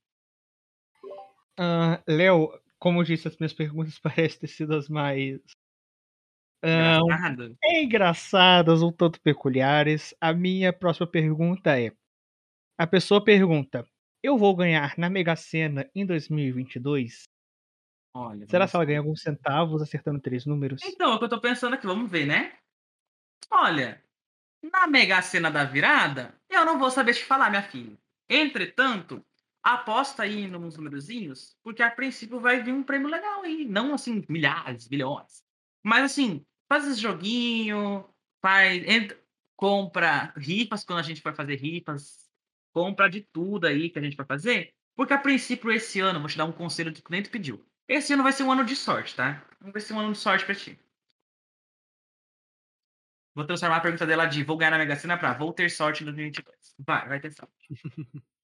Uh, 1.59 2.01
Léo, 2.07 2.59
como 2.79 3.01
eu 3.01 3.03
disse, 3.03 3.27
as 3.27 3.37
minhas 3.37 3.53
perguntas 3.53 3.99
parecem 3.99 4.39
ter 4.39 4.47
sido 4.47 4.75
as 4.75 4.87
mais. 4.89 5.39
Uh, 6.63 7.55
engraçadas, 7.63 8.81
um 8.81 8.91
tanto 8.91 9.19
peculiares. 9.21 10.15
A 10.21 10.31
minha 10.33 10.71
próxima 10.71 11.07
pergunta 11.07 11.79
é: 11.79 11.91
a 12.77 12.87
pessoa 12.87 13.23
pergunta, 13.23 13.85
eu 14.23 14.37
vou 14.37 14.55
ganhar 14.55 14.97
na 14.97 15.09
Mega 15.09 15.35
Sena 15.35 15.89
em 15.93 16.05
2022? 16.05 17.23
Olha, 18.13 18.45
Será 18.47 18.67
que 18.67 18.75
ela 18.75 18.85
ganha 18.85 18.99
alguns 18.99 19.21
centavos 19.21 19.81
acertando 19.81 20.19
três 20.19 20.45
números? 20.45 20.81
Então, 20.83 21.11
é 21.11 21.15
o 21.15 21.19
que 21.19 21.25
eu 21.25 21.29
tô 21.29 21.39
pensando 21.39 21.75
aqui, 21.75 21.87
vamos 21.87 22.11
ver, 22.11 22.25
né? 22.25 22.57
Olha, 23.49 24.03
na 24.61 24.85
Mega 24.85 25.21
Sena 25.21 25.49
da 25.49 25.63
virada, 25.63 26.35
eu 26.49 26.65
não 26.65 26.77
vou 26.77 26.91
saber 26.91 27.13
te 27.13 27.23
falar, 27.23 27.49
minha 27.49 27.63
filha. 27.63 27.97
Entretanto, 28.29 29.25
aposta 29.64 30.24
aí 30.24 30.47
nos 30.47 30.78
númerozinhos, 30.78 31.55
porque 31.64 31.84
a 31.84 31.91
princípio 31.91 32.39
vai 32.39 32.62
vir 32.64 32.74
um 32.74 32.84
prêmio 32.84 33.07
legal 33.07 33.43
aí. 33.43 33.66
Não 33.66 33.93
assim, 33.93 34.24
milhares, 34.28 34.88
bilhões. 34.88 35.43
Mas 35.84 36.12
assim, 36.12 36.45
faz 36.68 36.88
esse 36.88 36.99
joguinho, 36.99 38.05
faz. 38.41 38.84
Entra, 38.88 39.20
compra 39.55 40.34
rifas 40.38 40.84
quando 40.84 40.99
a 40.99 41.03
gente 41.03 41.22
for 41.22 41.36
fazer 41.36 41.55
rifas. 41.55 42.30
Compra 42.74 43.09
de 43.09 43.22
tudo 43.22 43.68
aí 43.68 43.89
que 43.89 43.99
a 43.99 44.01
gente 44.01 44.16
vai 44.16 44.26
fazer. 44.26 44.74
Porque 44.95 45.14
a 45.14 45.18
princípio, 45.18 45.72
esse 45.72 45.99
ano, 45.99 46.20
vou 46.20 46.30
te 46.30 46.38
dar 46.38 46.45
um 46.45 46.51
conselho 46.51 46.93
que 46.93 46.99
o 46.99 47.03
cliente 47.03 47.30
pediu. 47.30 47.64
Esse 47.88 48.14
ano 48.14 48.24
vai 48.24 48.32
ser 48.32 48.43
um 48.43 48.51
ano 48.51 48.64
de 48.64 48.76
sorte, 48.76 49.16
tá? 49.16 49.45
Vai 49.59 49.82
ser 49.82 49.93
um 49.93 49.99
ano 49.99 50.14
de 50.14 50.18
sorte 50.18 50.45
pra 50.45 50.55
ti. 50.55 50.80
Vou 53.34 53.45
transformar 53.45 53.78
a 53.78 53.82
pergunta 53.82 54.05
dela 54.05 54.26
de 54.26 54.43
vou 54.43 54.57
ganhar 54.57 54.72
na 54.72 54.78
Mega 54.78 54.95
Sena 54.95 55.18
pra 55.18 55.34
vou 55.34 55.53
ter 55.53 55.70
sorte 55.70 56.03
em 56.03 56.05
2022. 56.05 56.76
Vai, 56.80 57.07
vai 57.07 57.20
ter 57.20 57.32
sorte. 57.32 57.68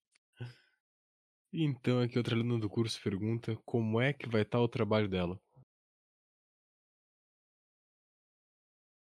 então, 1.52 2.02
aqui 2.02 2.18
outra 2.18 2.36
aluna 2.36 2.60
do 2.60 2.70
curso 2.70 3.02
pergunta 3.02 3.56
como 3.66 4.02
é 4.02 4.14
que 4.14 4.28
vai 4.30 4.42
estar 4.42 4.60
o 4.60 4.68
trabalho 4.68 5.08
dela. 5.08 5.40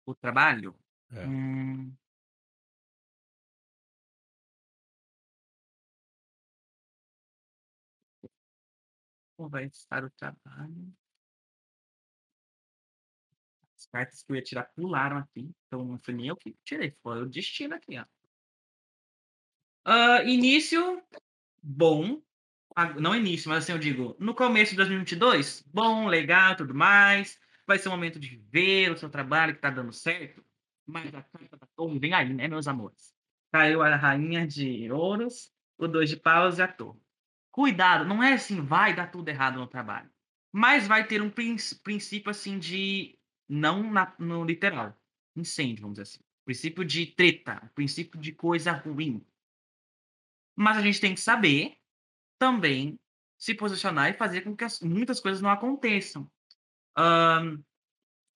O 0.07 0.15
trabalho? 0.15 0.75
É. 1.13 1.27
Hum... 1.27 1.95
Como 9.37 9.49
vai 9.49 9.67
estar 9.67 10.05
o 10.05 10.11
trabalho? 10.11 10.93
As 13.77 13.87
cartas 13.87 14.23
que 14.23 14.33
eu 14.33 14.37
ia 14.37 14.43
tirar 14.43 14.65
pularam 14.75 15.19
aqui, 15.19 15.55
então 15.67 15.85
não 15.85 15.99
foi 16.01 16.15
nem 16.15 16.27
eu 16.27 16.37
que 16.37 16.57
tirei, 16.65 16.91
foi 17.03 17.23
o 17.23 17.29
destino 17.29 17.75
aqui, 17.75 17.99
ó. 17.99 18.05
Uh, 19.87 20.27
início, 20.27 21.03
bom. 21.63 22.21
Não 22.99 23.15
início, 23.15 23.49
mas 23.49 23.65
assim 23.65 23.73
eu 23.73 23.79
digo, 23.79 24.17
no 24.21 24.35
começo 24.35 24.71
de 24.71 24.77
2022, 24.77 25.65
bom, 25.73 26.07
legal, 26.07 26.55
tudo 26.55 26.75
mais. 26.75 27.39
Vai 27.67 27.79
ser 27.79 27.89
o 27.89 27.91
momento 27.91 28.21
de 28.21 28.37
ver 28.51 28.93
o 28.93 28.97
seu 28.97 29.11
trabalho 29.11 29.55
que 29.55 29.61
tá 29.61 29.69
dando 29.69 29.93
certo. 29.93 30.45
Mas 30.87 31.13
a 31.13 31.23
carta 31.23 31.57
da 31.57 31.67
torre 31.77 31.99
vem 31.99 32.15
aí, 32.15 32.33
né, 32.33 32.47
meus 32.47 32.69
amores? 32.69 33.13
Caiu 33.53 33.83
a 33.83 33.97
rainha 33.97 34.47
de 34.47 34.91
ouros, 34.93 35.53
o 35.77 35.89
dois 35.89 36.09
de 36.09 36.17
paus 36.17 36.59
e 36.59 36.63
a 36.63 36.69
torre. 36.69 37.01
Cuidado, 37.51 38.05
não 38.05 38.23
é 38.23 38.35
assim, 38.35 38.61
vai 38.61 38.95
dar 38.95 39.09
tudo 39.09 39.29
errado 39.29 39.59
no 39.59 39.67
trabalho. 39.67 40.09
Mas 40.53 40.87
vai 40.87 41.07
ter 41.07 41.21
um 41.21 41.31
princípio 41.31 42.31
assim 42.31 42.59
de. 42.59 43.19
Não 43.49 43.91
na, 43.91 44.15
no 44.19 44.45
literal. 44.45 44.97
Incêndio, 45.35 45.83
vamos 45.83 45.99
dizer 45.99 46.03
assim. 46.03 46.21
Princípio 46.45 46.85
de 46.85 47.07
treta, 47.07 47.71
princípio 47.75 48.21
de 48.21 48.33
coisa 48.33 48.73
ruim. 48.73 49.27
Mas 50.55 50.77
a 50.77 50.83
gente 50.83 51.01
tem 51.01 51.15
que 51.15 51.21
saber 51.21 51.77
também 52.39 52.99
se 53.39 53.55
posicionar 53.55 54.11
e 54.11 54.15
fazer 54.15 54.43
com 54.43 54.57
que 54.57 54.65
as, 54.65 54.81
muitas 54.81 55.21
coisas 55.21 55.41
não 55.41 55.51
aconteçam. 55.51 56.31
Um, 56.97 57.63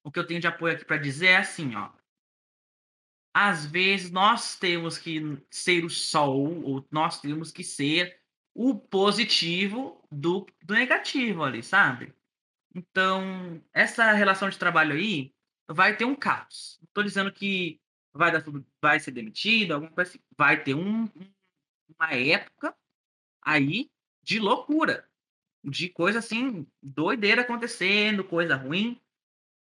o 0.05 0.11
que 0.11 0.19
eu 0.19 0.27
tenho 0.27 0.41
de 0.41 0.47
apoio 0.47 0.75
aqui 0.75 0.85
para 0.85 0.97
dizer 0.97 1.29
é 1.29 1.37
assim, 1.37 1.75
ó. 1.75 1.91
Às 3.35 3.65
vezes 3.65 4.11
nós 4.11 4.57
temos 4.59 4.99
que 4.99 5.21
ser 5.51 5.85
o 5.85 5.91
sol, 5.91 6.63
ou 6.63 6.87
nós 6.91 7.21
temos 7.21 7.51
que 7.51 7.65
ser 7.65 8.21
o 8.55 8.79
positivo 8.79 10.07
do, 10.11 10.47
do 10.63 10.75
negativo 10.75 11.43
ali, 11.43 11.63
sabe? 11.63 12.15
Então, 12.75 13.63
essa 13.73 14.13
relação 14.13 14.49
de 14.49 14.59
trabalho 14.59 14.95
aí 14.95 15.35
vai 15.69 15.97
ter 15.97 16.05
um 16.05 16.15
caos. 16.15 16.79
Tô 16.93 17.03
dizendo 17.03 17.33
que 17.33 17.81
vai 18.13 18.31
dar 18.31 18.43
tudo, 18.43 18.65
vai 18.81 19.01
ser 19.01 19.13
demitido, 19.13 19.73
alguma 19.73 19.93
coisa 19.93 20.11
assim. 20.11 20.21
Vai 20.37 20.63
ter 20.63 20.75
um, 20.75 21.09
uma 21.99 22.13
época 22.13 22.77
aí 23.43 23.91
de 24.23 24.39
loucura, 24.39 25.09
de 25.65 25.89
coisa 25.89 26.21
assim, 26.21 26.67
doideira 26.83 27.43
acontecendo, 27.43 28.25
coisa 28.25 28.57
ruim. 28.57 29.01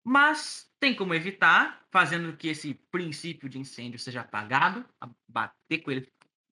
Mas 0.05 0.71
tem 0.81 0.95
como 0.95 1.15
evitar, 1.15 1.87
fazendo 1.91 2.37
que 2.37 2.49
esse 2.49 2.75
princípio 2.91 3.49
de 3.49 3.59
incêndio 3.59 3.99
seja 3.99 4.23
apagado, 4.23 4.85
bater 5.29 5.83
com 5.83 5.91
ele, 5.91 6.11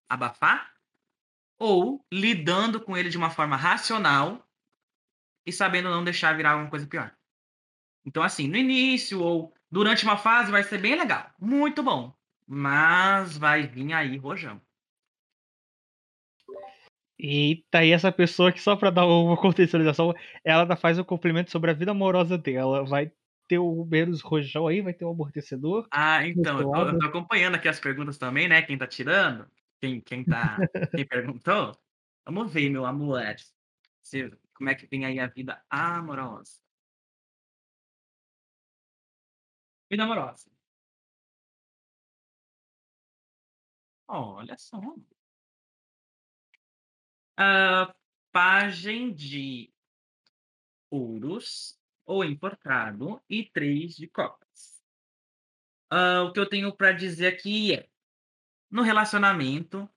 abafar, 0.09 0.75
ou 1.59 2.05
lidando 2.12 2.81
com 2.81 2.97
ele 2.97 3.09
de 3.09 3.17
uma 3.17 3.31
forma 3.31 3.57
racional 3.57 4.47
e 5.47 5.53
sabendo 5.53 5.91
não 5.91 6.05
deixar 6.05 6.37
virar 6.37 6.53
alguma 6.53 6.71
coisa 6.71 6.87
pior. 6.87 7.17
Então, 8.05 8.23
assim, 8.23 8.47
no 8.47 8.57
início 8.57 9.23
ou 9.23 9.55
durante 9.71 10.05
uma 10.05 10.17
fase 10.17 10.51
vai 10.51 10.62
ser 10.62 10.79
bem 10.79 10.95
legal, 10.95 11.33
muito 11.39 11.83
bom, 11.83 12.14
mas 12.47 13.37
vai 13.37 13.67
vir 13.67 13.93
aí 13.93 14.17
rojão. 14.17 14.61
Eita, 17.19 17.85
e 17.85 17.93
essa 17.93 18.12
pessoa 18.12 18.53
que 18.53 18.61
só 18.61 18.77
para 18.77 18.91
dar 18.91 19.07
uma 19.07 19.37
contextualização, 19.37 20.14
ela 20.45 20.77
faz 20.77 20.99
o 20.99 21.03
um 21.03 21.05
complemento 21.05 21.51
sobre 21.51 21.71
a 21.71 21.75
vida 21.75 21.93
amorosa 21.93 22.37
dela. 22.37 22.85
Vai 22.85 23.11
ter 23.49 23.59
o 23.59 23.85
menos 23.85 24.21
rojão 24.21 24.67
aí, 24.67 24.83
vai 24.83 24.93
ter 24.93 25.05
o 25.05 25.09
um 25.09 25.12
amortecedor. 25.12 25.87
Ah, 25.91 26.27
então, 26.27 26.61
eu 26.61 26.71
tô, 26.71 26.89
eu 26.89 26.99
tô, 26.99 27.07
acompanhando 27.07 27.55
aqui 27.55 27.69
as 27.69 27.81
perguntas 27.81 28.19
também, 28.19 28.49
né? 28.49 28.61
Quem 28.62 28.77
tá 28.77 28.87
tirando 28.87 29.47
quem, 29.81 30.01
quem, 30.01 30.25
tá, 30.25 30.57
quem 30.95 31.07
perguntou, 31.07 31.79
vamos 32.25 32.53
ver, 32.53 32.71
meu 32.71 32.85
amor, 32.85 33.23
se, 34.03 34.31
como 34.55 34.71
é 34.71 34.75
que 34.75 34.87
vem 34.87 35.05
aí 35.05 35.19
a 35.19 35.27
vida 35.27 35.62
amorosa. 35.71 36.61
Vida 39.91 40.05
amorosa. 40.05 40.51
Olha 44.09 44.57
só. 44.59 44.81
Uh, 47.39 47.93
pagem 48.32 49.12
de 49.12 49.72
ouros 50.91 51.78
ou 52.05 52.24
importado 52.24 53.20
e 53.28 53.45
três 53.45 53.95
de 53.97 54.07
copas. 54.07 54.82
Uh, 55.93 56.24
o 56.26 56.32
que 56.32 56.41
eu 56.41 56.49
tenho 56.49 56.74
para 56.74 56.93
dizer 56.93 57.26
aqui 57.26 57.74
é: 57.74 57.89
no 58.70 58.82
relacionamento, 58.82 59.89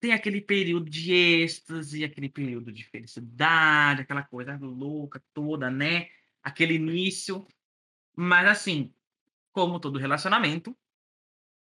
tem 0.00 0.12
aquele 0.12 0.40
período 0.40 0.90
de 0.90 1.12
êxtase, 1.12 2.04
aquele 2.04 2.28
período 2.28 2.72
de 2.72 2.84
felicidade, 2.84 4.02
aquela 4.02 4.24
coisa 4.24 4.58
louca 4.60 5.22
toda, 5.32 5.70
né? 5.70 6.08
Aquele 6.42 6.74
início. 6.74 7.46
Mas, 8.16 8.48
assim, 8.48 8.94
como 9.52 9.78
todo 9.78 9.98
relacionamento, 9.98 10.76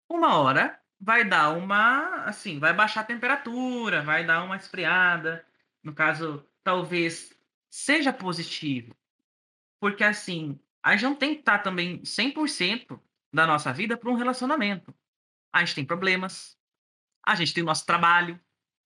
uma 0.10 0.38
hora 0.38 0.80
vai 1.06 1.24
dar 1.24 1.52
uma. 1.52 2.26
Assim, 2.26 2.58
vai 2.58 2.74
baixar 2.74 3.02
a 3.02 3.06
temperatura, 3.06 4.02
vai 4.02 4.26
dar 4.26 4.44
uma 4.44 4.56
esfriada. 4.56 5.46
No 5.84 5.94
caso, 5.94 6.44
talvez 6.64 7.38
seja 7.70 8.12
positivo. 8.12 8.96
Porque, 9.80 10.04
assim, 10.04 10.60
a 10.82 10.94
gente 10.94 11.04
não 11.04 11.16
tem 11.16 11.36
que 11.36 11.42
estar 11.42 11.60
também 11.60 12.02
100% 12.02 13.00
da 13.32 13.46
nossa 13.46 13.72
vida 13.72 13.96
para 13.96 14.10
um 14.10 14.16
relacionamento. 14.16 14.94
A 15.54 15.64
gente 15.64 15.76
tem 15.76 15.86
problemas, 15.86 16.58
a 17.24 17.36
gente 17.36 17.54
tem 17.54 17.62
o 17.62 17.68
nosso 17.68 17.86
trabalho, 17.86 18.40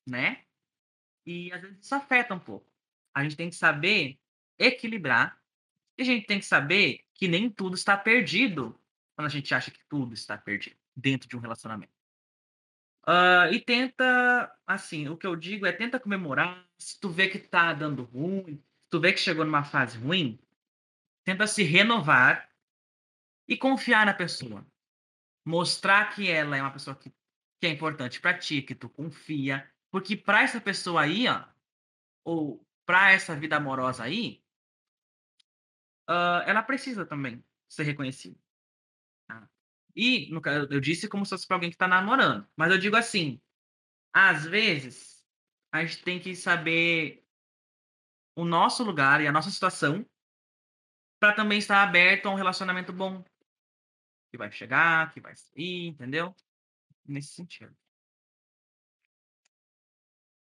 né? 0.06 0.44
E 1.26 1.52
às 1.54 1.62
vezes 1.62 1.86
isso 1.86 1.96
afeta 1.96 2.34
um 2.34 2.40
pouco. 2.40 2.70
A 3.14 3.24
gente 3.24 3.38
tem 3.38 3.50
que 3.50 3.56
saber 3.56 4.20
equilibrar 4.58 5.40
e 5.98 6.02
a 6.02 6.06
gente 6.06 6.28
tem 6.28 6.40
que 6.40 6.46
saber 6.46 7.06
que 7.14 7.28
nem 7.28 7.50
tudo 7.50 7.76
está 7.76 7.96
perdido 7.96 8.78
quando 9.16 9.28
a 9.28 9.30
gente 9.30 9.54
acha 9.56 9.72
que 9.72 9.84
tudo 9.88 10.14
está 10.14 10.38
perdido 10.38 10.76
dentro 10.96 11.30
de 11.30 11.38
um 11.38 11.40
relacionamento. 11.40 11.99
Uh, 13.10 13.52
e 13.52 13.60
tenta, 13.60 14.56
assim, 14.68 15.10
o 15.10 15.18
que 15.18 15.26
eu 15.26 15.36
digo 15.36 15.66
é 15.66 15.72
tenta 15.72 16.00
comemorar. 16.00 16.64
Se 16.78 17.00
tu 17.00 17.10
vê 17.10 17.28
que 17.28 17.40
tá 17.40 17.74
dando 17.74 18.04
ruim, 18.04 18.64
se 18.84 18.90
tu 18.92 19.00
vê 19.00 19.12
que 19.12 19.20
chegou 19.20 19.44
numa 19.44 19.64
fase 19.64 19.98
ruim, 19.98 20.40
tenta 21.24 21.48
se 21.48 21.64
renovar 21.64 22.48
e 23.48 23.58
confiar 23.58 24.06
na 24.06 24.14
pessoa. 24.14 24.64
Mostrar 25.44 26.14
que 26.14 26.30
ela 26.30 26.56
é 26.56 26.62
uma 26.62 26.72
pessoa 26.72 26.96
que, 26.96 27.10
que 27.60 27.66
é 27.66 27.70
importante 27.70 28.22
para 28.22 28.38
ti, 28.38 28.62
que 28.62 28.76
tu 28.76 28.88
confia. 28.88 29.68
Porque 29.90 30.16
para 30.16 30.44
essa 30.44 30.62
pessoa 30.62 31.02
aí, 31.02 31.28
ó, 31.28 31.44
ou 32.24 32.64
para 32.86 33.12
essa 33.12 33.36
vida 33.36 33.56
amorosa 33.56 34.04
aí, 34.04 34.44
uh, 36.08 36.46
ela 36.46 36.62
precisa 36.62 37.08
também 37.08 37.44
ser 37.68 37.84
reconhecida. 37.84 38.38
E, 39.96 40.32
no 40.32 40.42
caso, 40.42 40.68
eu 40.72 40.80
disse 40.80 41.08
como 41.08 41.26
se 41.26 41.32
fosse 41.32 41.48
para 41.48 41.58
alguém 41.58 41.70
que 41.70 41.76
está 41.76 41.88
namorando. 41.88 42.48
Mas 42.56 42.72
eu 42.72 42.78
digo 42.78 42.96
assim, 42.96 43.42
às 44.14 44.46
vezes, 44.46 45.26
a 45.72 45.84
gente 45.84 46.04
tem 46.04 46.20
que 46.20 46.36
saber 46.36 47.26
o 48.36 48.46
nosso 48.46 48.84
lugar 48.84 49.22
e 49.22 49.28
a 49.28 49.32
nossa 49.32 49.52
situação 49.52 50.06
para 51.20 51.34
também 51.34 51.60
estar 51.60 51.84
aberto 51.84 52.28
a 52.28 52.32
um 52.32 52.36
relacionamento 52.36 52.94
bom 52.94 53.24
que 54.32 54.38
vai 54.38 54.52
chegar, 54.52 55.12
que 55.14 55.20
vai 55.20 55.36
sair, 55.36 55.88
entendeu? 55.88 56.34
Nesse 57.06 57.34
sentido. 57.34 57.76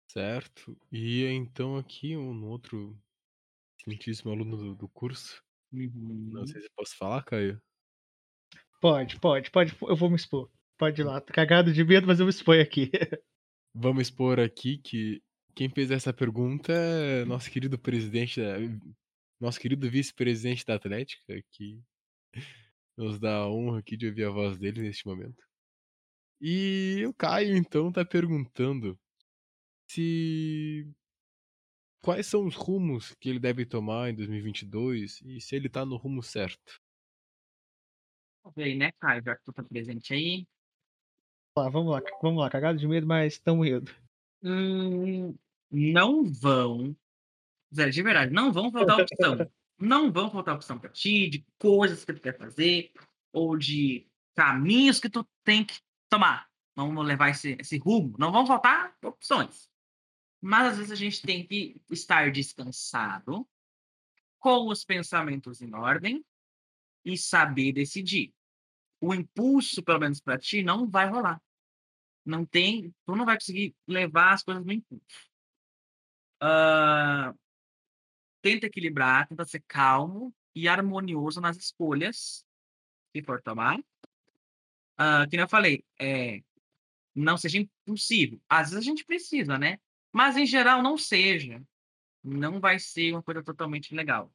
Certo. 0.07 0.77
E 0.91 1.25
então 1.25 1.75
aqui 1.75 2.15
um 2.15 2.45
outro 2.45 2.97
excelentíssimo 3.79 4.31
aluno 4.31 4.55
do, 4.55 4.75
do 4.75 4.87
curso. 4.87 5.43
Uhum. 5.71 6.29
Não 6.31 6.45
sei 6.45 6.61
se 6.61 6.69
posso 6.75 6.95
falar, 6.95 7.23
Caio. 7.23 7.61
Pode, 8.83 9.17
pode, 9.17 9.49
pode. 9.49 9.73
Eu 9.81 9.95
vou 9.95 10.09
me 10.09 10.17
expor. 10.17 10.51
Pode 10.77 10.99
ir 10.99 11.05
lá. 11.05 11.21
Tô 11.21 11.31
cagado 11.31 11.71
de 11.71 11.85
medo, 11.85 12.05
mas 12.05 12.19
eu 12.19 12.25
me 12.25 12.29
exponho 12.29 12.61
aqui. 12.61 12.91
Vamos 13.73 14.09
expor 14.09 14.41
aqui 14.41 14.77
que 14.77 15.23
quem 15.55 15.69
fez 15.69 15.89
essa 15.89 16.11
pergunta 16.11 16.73
é 16.73 17.23
nosso 17.23 17.49
querido 17.49 17.79
presidente 17.79 18.41
da, 18.41 18.57
nosso 19.39 19.57
querido 19.57 19.89
vice-presidente 19.89 20.65
da 20.65 20.75
Atlética, 20.75 21.41
que 21.51 21.81
nos 22.97 23.17
dá 23.21 23.37
a 23.37 23.49
honra 23.49 23.79
aqui 23.79 23.95
de 23.95 24.05
ouvir 24.07 24.25
a 24.25 24.29
voz 24.29 24.57
dele 24.57 24.81
neste 24.81 25.07
momento. 25.07 25.41
E 26.41 27.05
o 27.07 27.13
Caio, 27.13 27.55
então, 27.55 27.89
tá 27.89 28.03
perguntando 28.03 28.99
se. 29.89 30.85
Quais 32.01 32.27
são 32.27 32.45
os 32.45 32.55
rumos 32.55 33.15
que 33.15 33.29
ele 33.29 33.39
deve 33.39 33.65
tomar 33.65 34.09
em 34.09 34.13
2022 34.13 35.21
e 35.21 35.39
se 35.39 35.55
ele 35.55 35.69
tá 35.69 35.85
no 35.85 35.95
rumo 35.95 36.21
certo. 36.21 36.82
Aí, 38.57 38.75
né, 38.75 38.91
Caio, 38.99 39.23
já 39.23 39.35
que 39.35 39.43
tu 39.43 39.53
tá 39.53 39.63
presente 39.63 40.13
aí. 40.13 40.47
Vamos 41.55 41.65
lá, 41.65 41.69
vamos 41.69 41.91
lá, 41.91 42.01
vamos 42.21 42.43
lá. 42.43 42.49
Cagado 42.49 42.77
de 42.77 42.87
medo, 42.87 43.07
mas 43.07 43.33
estamos 43.33 43.67
indo. 43.67 43.91
Hum, 44.43 45.35
não 45.71 46.23
vão. 46.23 46.95
Zé, 47.73 47.89
de 47.89 48.03
verdade, 48.03 48.33
não 48.33 48.51
vão 48.51 48.71
faltar 48.71 48.99
opção 48.99 49.37
não 49.83 50.11
vão 50.11 50.31
faltar 50.31 50.55
opção 50.55 50.79
para 50.79 50.89
ti, 50.89 51.29
de 51.29 51.45
coisas 51.57 52.05
que 52.05 52.13
tu 52.13 52.21
quer 52.21 52.37
fazer, 52.37 52.91
ou 53.31 53.57
de 53.57 54.07
caminhos 54.35 54.99
que 54.99 55.09
tu 55.09 55.27
tem 55.43 55.65
que 55.65 55.79
tomar. 56.09 56.47
Vamos 56.75 57.05
levar 57.05 57.29
esse, 57.29 57.55
esse 57.59 57.77
rumo. 57.77 58.15
Não 58.17 58.31
vão 58.31 58.47
faltar 58.47 58.95
opções. 59.03 59.69
Mas 60.41 60.73
às 60.73 60.77
vezes 60.77 60.91
a 60.91 60.95
gente 60.95 61.21
tem 61.21 61.45
que 61.45 61.81
estar 61.89 62.31
descansado, 62.31 63.47
com 64.39 64.67
os 64.67 64.83
pensamentos 64.83 65.61
em 65.61 65.73
ordem 65.73 66.25
e 67.05 67.17
saber 67.17 67.73
decidir. 67.73 68.33
O 68.99 69.13
impulso, 69.13 69.83
pelo 69.83 69.99
menos 69.99 70.21
para 70.21 70.37
ti, 70.37 70.63
não 70.63 70.89
vai 70.89 71.09
rolar. 71.09 71.41
Não 72.25 72.45
tem, 72.45 72.93
tu 73.05 73.15
não 73.15 73.25
vai 73.25 73.35
conseguir 73.35 73.75
levar 73.85 74.33
as 74.33 74.43
coisas 74.43 74.63
no 74.65 74.71
impulso. 74.71 75.29
Uh, 76.41 77.37
tenta 78.41 78.67
equilibrar, 78.67 79.27
tenta 79.27 79.43
ser 79.45 79.61
calmo 79.67 80.33
e 80.55 80.67
harmonioso 80.67 81.41
nas 81.41 81.57
escolhas 81.57 82.45
que 83.11 83.21
for 83.21 83.41
tomar. 83.41 83.77
Uh, 83.79 85.27
que 85.29 85.35
eu 85.35 85.49
falei, 85.49 85.83
é, 85.99 86.41
não 87.13 87.37
seja 87.37 87.57
impulsivo. 87.57 88.41
Às 88.47 88.69
vezes 88.69 88.85
a 88.85 88.89
gente 88.89 89.03
precisa, 89.03 89.57
né? 89.57 89.79
Mas 90.11 90.37
em 90.37 90.45
geral 90.45 90.81
não 90.81 90.97
seja. 90.97 91.61
Não 92.23 92.61
vai 92.61 92.79
ser 92.79 93.11
uma 93.11 93.23
coisa 93.23 93.43
totalmente 93.43 93.93
legal 93.93 94.31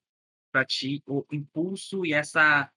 para 0.50 0.64
ti 0.64 1.02
o 1.06 1.24
impulso 1.32 2.04
e 2.04 2.12
essa 2.12 2.70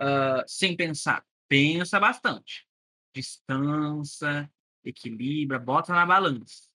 uh, 0.00 0.44
sem 0.46 0.76
pensar. 0.76 1.24
Pensa 1.48 1.98
bastante. 1.98 2.66
Descansa, 3.14 4.50
equilibra, 4.84 5.58
bota 5.58 5.92
na 5.92 6.04
balança. 6.04 6.68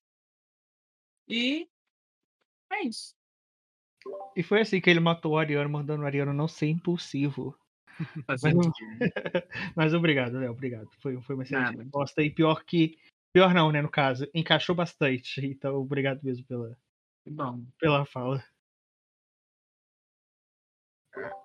E 1.27 1.69
é 2.71 2.83
isso. 2.83 3.15
E 4.35 4.43
foi 4.43 4.61
assim 4.61 4.81
que 4.81 4.89
ele 4.89 4.99
matou 4.99 5.33
o 5.33 5.37
Ariano, 5.37 5.69
mandando 5.69 6.03
o 6.03 6.05
Ariano 6.05 6.33
não 6.33 6.47
ser 6.47 6.67
impulsivo. 6.67 7.57
Mas, 8.27 8.41
não... 8.41 8.71
Mas, 9.75 9.93
obrigado, 9.93 10.37
Léo, 10.39 10.51
obrigado. 10.51 10.89
Foi, 10.99 11.19
foi 11.21 11.35
uma 11.35 11.43
excelente 11.43 11.65
Nada. 11.65 11.83
resposta. 11.83 12.21
E 12.21 12.29
pior 12.29 12.63
que. 12.65 12.97
Pior 13.31 13.53
não, 13.53 13.71
né, 13.71 13.81
no 13.81 13.89
caso. 13.89 14.27
Encaixou 14.33 14.75
bastante. 14.75 15.45
Então, 15.45 15.75
obrigado 15.75 16.21
mesmo 16.23 16.45
pela, 16.45 16.77
Bom. 17.25 17.65
pela 17.79 18.05
fala. 18.05 18.43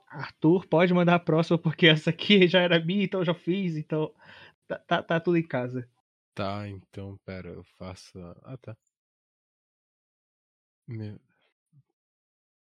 Arthur, 0.08 0.66
pode 0.66 0.94
mandar 0.94 1.16
a 1.16 1.20
próxima, 1.20 1.58
porque 1.58 1.86
essa 1.86 2.10
aqui 2.10 2.46
já 2.48 2.60
era 2.60 2.82
minha, 2.82 3.04
então 3.04 3.20
eu 3.20 3.24
já 3.26 3.34
fiz, 3.34 3.76
então 3.76 4.12
tá, 4.66 4.78
tá, 4.78 5.02
tá 5.02 5.20
tudo 5.20 5.36
em 5.36 5.46
casa. 5.46 5.88
Tá, 6.34 6.68
então, 6.68 7.18
pera, 7.24 7.48
eu 7.48 7.64
faço. 7.76 8.18
Ah, 8.44 8.56
tá. 8.56 8.76
Meu... 10.86 11.20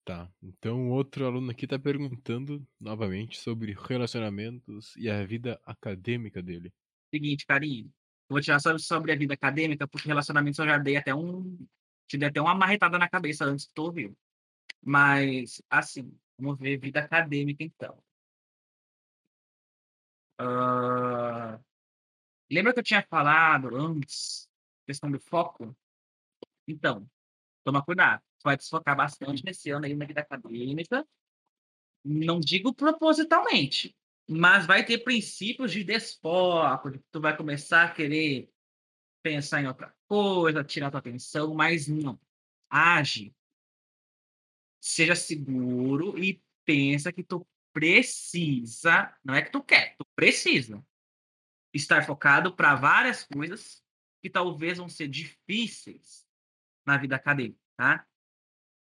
Tá. 0.04 0.28
Então, 0.42 0.90
outro 0.90 1.24
aluno 1.24 1.50
aqui 1.52 1.66
tá 1.66 1.78
perguntando 1.78 2.66
novamente 2.80 3.38
sobre 3.38 3.76
relacionamentos 3.88 4.96
e 4.96 5.08
a 5.08 5.24
vida 5.24 5.60
acadêmica 5.64 6.42
dele. 6.42 6.72
Seguinte, 7.14 7.46
carinho. 7.46 7.86
Eu 8.28 8.34
vou 8.34 8.40
tirar 8.40 8.58
sobre, 8.58 8.82
sobre 8.82 9.12
a 9.12 9.16
vida 9.16 9.34
acadêmica, 9.34 9.86
porque 9.86 10.08
relacionamentos 10.08 10.58
eu 10.58 10.66
já 10.66 10.78
dei 10.78 10.96
até 10.96 11.14
um. 11.14 11.56
Te 12.08 12.18
dei 12.18 12.28
até 12.28 12.40
uma 12.40 12.54
marretada 12.54 12.98
na 12.98 13.08
cabeça 13.08 13.44
antes 13.44 13.66
que 13.66 13.74
tu 13.74 13.84
ouviu. 13.84 14.16
Mas, 14.84 15.62
assim, 15.70 16.12
vamos 16.42 16.58
ver 16.58 16.78
vida 16.78 17.00
acadêmica 17.00 17.62
então. 17.64 18.02
Uh... 20.40 21.62
Lembra 22.50 22.72
que 22.74 22.80
eu 22.80 22.84
tinha 22.84 23.06
falado 23.08 23.74
antes, 23.76 24.48
questão 24.86 25.10
do 25.10 25.18
foco? 25.20 25.74
Então, 26.66 27.08
toma 27.64 27.84
cuidado 27.84 28.22
vai 28.42 28.56
desfocar 28.56 28.96
bastante 28.96 29.44
nesse 29.44 29.70
ano 29.70 29.86
aí 29.86 29.94
na 29.94 30.04
vida 30.04 30.20
acadêmica. 30.20 31.06
Não 32.04 32.40
digo 32.40 32.74
propositalmente, 32.74 33.96
mas 34.28 34.66
vai 34.66 34.84
ter 34.84 34.98
princípios 34.98 35.70
de 35.70 35.84
desfoco, 35.84 36.90
de 36.90 36.98
tu 37.10 37.20
vai 37.20 37.36
começar 37.36 37.84
a 37.84 37.94
querer 37.94 38.50
pensar 39.22 39.62
em 39.62 39.68
outra 39.68 39.94
coisa, 40.08 40.64
tirar 40.64 40.90
tua 40.90 40.98
atenção, 40.98 41.54
mas 41.54 41.86
não. 41.86 42.18
Age. 42.68 43.32
Seja 44.82 45.14
seguro 45.14 46.18
e 46.18 46.42
pensa 46.64 47.12
que 47.12 47.22
tu 47.22 47.46
precisa, 47.72 49.16
não 49.24 49.32
é 49.32 49.42
que 49.42 49.52
tu 49.52 49.62
quer, 49.62 49.94
tu 49.96 50.04
precisa 50.16 50.84
estar 51.72 52.04
focado 52.04 52.54
para 52.54 52.74
várias 52.74 53.22
coisas 53.24 53.80
que 54.20 54.28
talvez 54.28 54.78
vão 54.78 54.88
ser 54.88 55.06
difíceis 55.06 56.26
na 56.84 56.96
vida 56.96 57.14
acadêmica, 57.14 57.60
tá? 57.76 58.04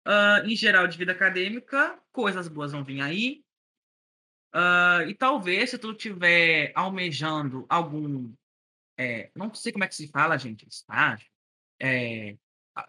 Uh, 0.07 0.47
em 0.47 0.57
geral, 0.57 0.87
de 0.87 0.99
vida 0.99 1.13
acadêmica, 1.13 2.01
coisas 2.13 2.49
boas 2.49 2.73
vão 2.73 2.85
vir 2.85 3.01
aí. 3.01 3.45
Uh, 4.55 5.09
e 5.09 5.15
talvez, 5.15 5.71
se 5.71 5.79
tu 5.79 5.95
tiver 5.95 6.73
almejando 6.75 7.65
algum. 7.69 8.33
É, 8.99 9.31
não 9.35 9.53
sei 9.55 9.73
como 9.73 9.85
é 9.85 9.89
que 9.89 9.95
se 9.95 10.09
fala, 10.09 10.39
gente, 10.39 10.67
estágio. 10.69 11.29
É, 11.81 12.37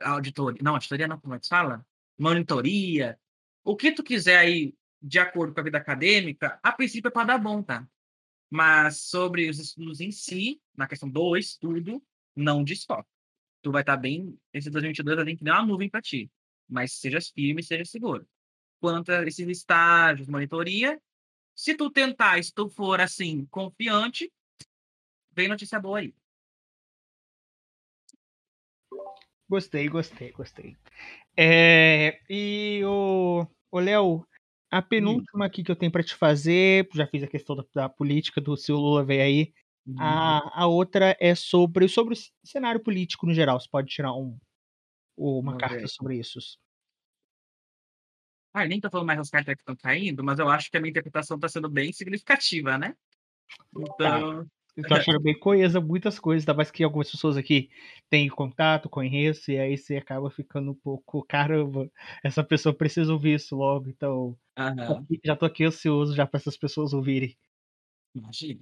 auditoria. 0.01 0.61
Não, 0.63 0.73
auditoria 0.73 1.07
não, 1.07 1.19
como 1.19 1.33
é 1.35 1.39
que 1.39 1.45
se 1.45 1.49
fala? 1.49 1.85
Monitoria. 2.17 3.19
O 3.63 3.75
que 3.75 3.91
tu 3.91 4.03
quiser 4.03 4.37
aí, 4.37 4.73
de 5.01 5.19
acordo 5.19 5.53
com 5.53 5.59
a 5.59 5.63
vida 5.63 5.77
acadêmica, 5.77 6.59
a 6.63 6.71
princípio 6.71 7.09
é 7.09 7.11
para 7.11 7.27
dar 7.27 7.37
bom, 7.37 7.61
tá? 7.61 7.87
Mas 8.49 9.01
sobre 9.01 9.49
os 9.49 9.59
estudos 9.59 9.99
em 9.99 10.11
si, 10.11 10.61
na 10.75 10.87
questão 10.87 11.09
do 11.09 11.35
estudo, 11.35 12.01
não 12.35 12.63
desfoca. 12.63 13.07
Tu 13.61 13.71
vai 13.71 13.81
estar 13.81 13.95
tá 13.95 14.01
bem. 14.01 14.39
Esse 14.53 14.69
2022 14.69 15.15
vai 15.15 15.25
vir 15.25 15.37
que 15.37 15.43
nem 15.43 15.53
uma 15.53 15.65
nuvem 15.65 15.89
para 15.89 16.01
ti. 16.01 16.31
Mas 16.67 16.93
seja 16.93 17.19
firme, 17.21 17.61
seja 17.61 17.85
seguro. 17.85 18.27
Quanto 18.79 19.11
a 19.11 19.23
esses 19.23 19.47
estágios, 19.47 20.27
monitoria, 20.27 21.01
se 21.55 21.75
tu 21.75 21.89
tentar, 21.89 22.41
se 22.43 22.53
tu 22.53 22.69
for 22.69 23.01
assim, 23.01 23.45
confiante, 23.47 24.31
vem 25.31 25.47
notícia 25.47 25.79
boa 25.79 25.99
aí. 25.99 26.13
Gostei, 29.49 29.87
gostei, 29.87 30.31
gostei. 30.31 30.77
É, 31.37 32.19
e 32.27 32.81
o, 32.83 33.45
Léo, 33.73 34.25
a 34.71 34.81
penúltima 34.81 35.45
aqui 35.45 35.63
que 35.63 35.71
eu 35.71 35.75
tenho 35.75 35.91
para 35.91 36.03
te 36.03 36.15
fazer, 36.15 36.89
já 36.93 37.05
fiz 37.05 37.21
a 37.21 37.27
questão 37.27 37.55
da, 37.55 37.63
da 37.73 37.89
política 37.89 38.41
do 38.41 38.57
seu 38.57 38.75
Lula 38.75 39.05
veio 39.05 39.21
aí. 39.21 39.53
Uhum. 39.85 39.95
A, 39.99 40.63
a 40.63 40.67
outra 40.67 41.15
é 41.19 41.35
sobre, 41.35 41.87
sobre 41.87 42.15
o 42.15 42.17
cenário 42.43 42.81
político 42.81 43.25
no 43.25 43.33
geral. 43.33 43.59
Você 43.59 43.69
pode 43.69 43.87
tirar 43.87 44.13
um, 44.13 44.37
uma 45.15 45.51
Vamos 45.51 45.59
carta 45.59 45.77
ver. 45.77 45.87
sobre 45.87 46.17
isso. 46.17 46.39
Ah, 48.53 48.65
nem 48.65 48.81
tô 48.81 48.89
falando 48.89 49.05
mais 49.05 49.19
as 49.19 49.29
cartas 49.29 49.53
que 49.53 49.61
estão 49.61 49.75
caindo, 49.75 50.23
mas 50.23 50.39
eu 50.39 50.49
acho 50.49 50.71
que 50.71 50.77
a 50.77 50.79
minha 50.79 50.89
interpretação 50.89 51.35
está 51.35 51.47
sendo 51.47 51.69
bem 51.69 51.93
significativa, 51.93 52.77
né? 52.77 52.95
Tá. 53.97 54.43
Então. 54.77 54.95
Eu 54.95 55.01
achando 55.01 55.19
bem 55.19 55.37
coesa 55.37 55.81
muitas 55.81 56.19
coisas, 56.19 56.43
ainda 56.43 56.55
mais 56.55 56.69
que 56.69 56.83
algumas 56.83 57.09
pessoas 57.09 57.35
aqui 57.35 57.71
têm 58.11 58.29
contato, 58.29 58.87
conheço, 58.87 59.51
e 59.51 59.57
aí 59.57 59.75
você 59.75 59.97
acaba 59.97 60.29
ficando 60.29 60.69
um 60.69 60.75
pouco, 60.75 61.25
caramba, 61.25 61.91
essa 62.23 62.43
pessoa 62.43 62.75
precisa 62.75 63.11
ouvir 63.11 63.33
isso 63.33 63.55
logo, 63.55 63.89
então 63.89 64.37
já 65.25 65.35
tô 65.35 65.45
aqui 65.47 65.63
ansioso 65.63 66.15
já 66.15 66.27
para 66.27 66.39
essas 66.39 66.55
pessoas 66.55 66.93
ouvirem. 66.93 67.35
Imagina. 68.13 68.61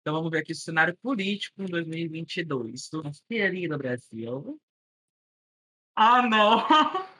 Então 0.00 0.14
vamos 0.14 0.30
ver 0.30 0.38
aqui 0.38 0.52
o 0.52 0.56
cenário 0.56 0.96
político 1.02 1.60
em 1.62 1.66
2022 1.66 2.88
do 2.90 3.02
nosso 3.02 3.20
querido 3.28 3.76
Brasil. 3.76 4.60
Ah, 5.96 6.22
não! 6.22 6.64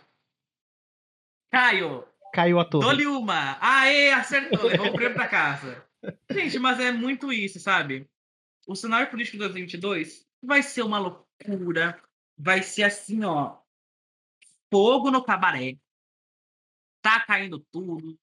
Caio. 1.51 2.05
Caiu 2.33 2.61
a 2.61 2.65
torre. 2.65 2.87
Dole 2.87 3.07
uma. 3.07 3.59
Aê, 3.61 4.13
acertou. 4.13 4.69
Levou 4.69 4.89
o 4.89 4.93
prêmio 4.93 5.15
pra 5.15 5.27
casa. 5.27 5.88
Gente, 6.31 6.59
mas 6.59 6.79
é 6.81 6.93
muito 6.93 7.33
isso, 7.33 7.59
sabe? 7.59 8.09
O 8.67 8.75
cenário 8.75 9.11
político 9.11 9.37
de 9.37 9.45
2022 9.45 10.27
vai 10.43 10.63
ser 10.63 10.83
uma 10.83 10.99
loucura. 10.99 12.01
Vai 12.37 12.63
ser 12.63 12.85
assim, 12.85 13.25
ó. 13.25 13.59
Fogo 14.71 15.11
no 15.11 15.25
cabaré. 15.25 15.79
Tá 17.03 17.25
caindo 17.25 17.61
tudo. 17.73 18.19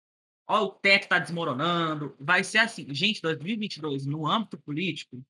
Ó, 0.47 0.65
o 0.65 0.71
teto 0.71 1.09
tá 1.09 1.19
desmoronando. 1.19 2.15
Vai 2.19 2.43
ser 2.43 2.59
assim. 2.59 2.93
Gente, 2.93 3.21
2022, 3.21 4.05
no 4.05 4.27
âmbito 4.27 4.57
político, 4.59 5.25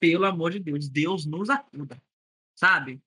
pelo 0.00 0.26
amor 0.26 0.50
de 0.50 0.60
Deus, 0.60 0.88
Deus 0.88 1.24
nos 1.24 1.48
acuda. 1.48 2.02
Sabe? 2.56 3.00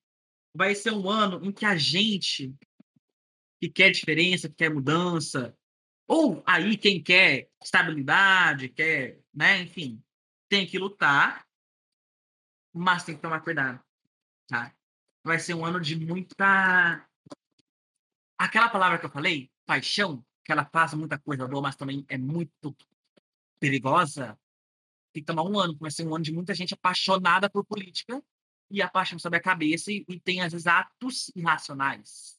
Vai 0.54 0.74
ser 0.74 0.92
um 0.92 1.08
ano 1.08 1.44
em 1.44 1.52
que 1.52 1.64
a 1.64 1.76
gente 1.76 2.54
que 3.60 3.68
quer 3.68 3.90
diferença, 3.90 4.48
que 4.48 4.54
quer 4.54 4.70
mudança, 4.70 5.56
ou 6.08 6.42
aí 6.46 6.76
quem 6.76 7.02
quer 7.02 7.50
estabilidade, 7.62 8.68
quer, 8.70 9.20
né, 9.32 9.62
enfim, 9.62 10.02
tem 10.48 10.66
que 10.66 10.78
lutar, 10.78 11.46
mas 12.72 13.04
tem 13.04 13.14
que 13.14 13.22
tomar 13.22 13.40
cuidado, 13.40 13.80
tá? 14.48 14.74
Vai 15.22 15.38
ser 15.38 15.54
um 15.54 15.64
ano 15.64 15.80
de 15.80 15.94
muita 15.96 17.06
aquela 18.38 18.68
palavra 18.68 18.98
que 18.98 19.06
eu 19.06 19.10
falei, 19.10 19.50
paixão, 19.66 20.24
que 20.44 20.50
ela 20.50 20.64
passa 20.64 20.96
muita 20.96 21.18
coisa 21.18 21.46
boa, 21.46 21.62
mas 21.62 21.76
também 21.76 22.04
é 22.08 22.16
muito 22.16 22.74
perigosa. 23.60 24.38
Tem 25.12 25.22
que 25.22 25.26
tomar 25.26 25.42
um 25.42 25.58
ano, 25.58 25.76
vai 25.78 25.90
ser 25.90 26.06
um 26.06 26.14
ano 26.14 26.24
de 26.24 26.32
muita 26.32 26.54
gente 26.54 26.74
apaixonada 26.74 27.50
por 27.50 27.64
política 27.64 28.22
e 28.70 28.80
a 28.80 28.88
paixão 28.88 29.18
sobre 29.18 29.38
a 29.38 29.42
cabeça 29.42 29.92
e, 29.92 30.04
e 30.08 30.20
tem 30.20 30.40
às 30.40 30.52
vezes 30.52 30.66
atos 30.66 31.30
irracionais 31.34 32.38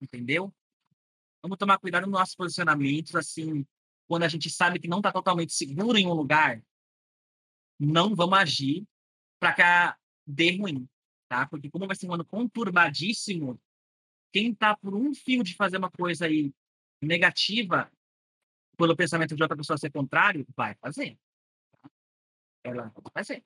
entendeu? 0.00 0.54
Vamos 1.42 1.58
tomar 1.58 1.78
cuidado 1.78 2.02
nos 2.02 2.12
nossos 2.12 2.34
posicionamentos, 2.34 3.14
assim, 3.14 3.66
quando 4.06 4.24
a 4.24 4.28
gente 4.28 4.50
sabe 4.50 4.78
que 4.78 4.88
não 4.88 4.98
está 4.98 5.12
totalmente 5.12 5.52
seguro 5.52 5.96
em 5.96 6.06
um 6.06 6.12
lugar, 6.12 6.62
não 7.78 8.14
vamos 8.14 8.38
agir 8.38 8.86
para 9.38 9.54
que 9.54 9.98
dê 10.26 10.56
ruim, 10.56 10.88
tá? 11.28 11.46
Porque 11.46 11.70
como 11.70 11.86
vai 11.86 11.94
ser 11.94 12.08
um 12.08 12.14
ano 12.14 12.24
conturbadíssimo, 12.24 13.60
quem 14.32 14.50
está 14.50 14.76
por 14.76 14.94
um 14.94 15.14
fio 15.14 15.44
de 15.44 15.54
fazer 15.54 15.76
uma 15.76 15.90
coisa 15.90 16.26
aí 16.26 16.52
negativa, 17.00 17.90
pelo 18.76 18.96
pensamento 18.96 19.36
de 19.36 19.42
outra 19.42 19.56
pessoa 19.56 19.78
ser 19.78 19.90
contrário, 19.90 20.46
vai 20.56 20.74
fazer. 20.76 21.18
Tá? 21.80 21.90
Ela 22.64 22.88
vai 22.88 23.12
fazer. 23.12 23.44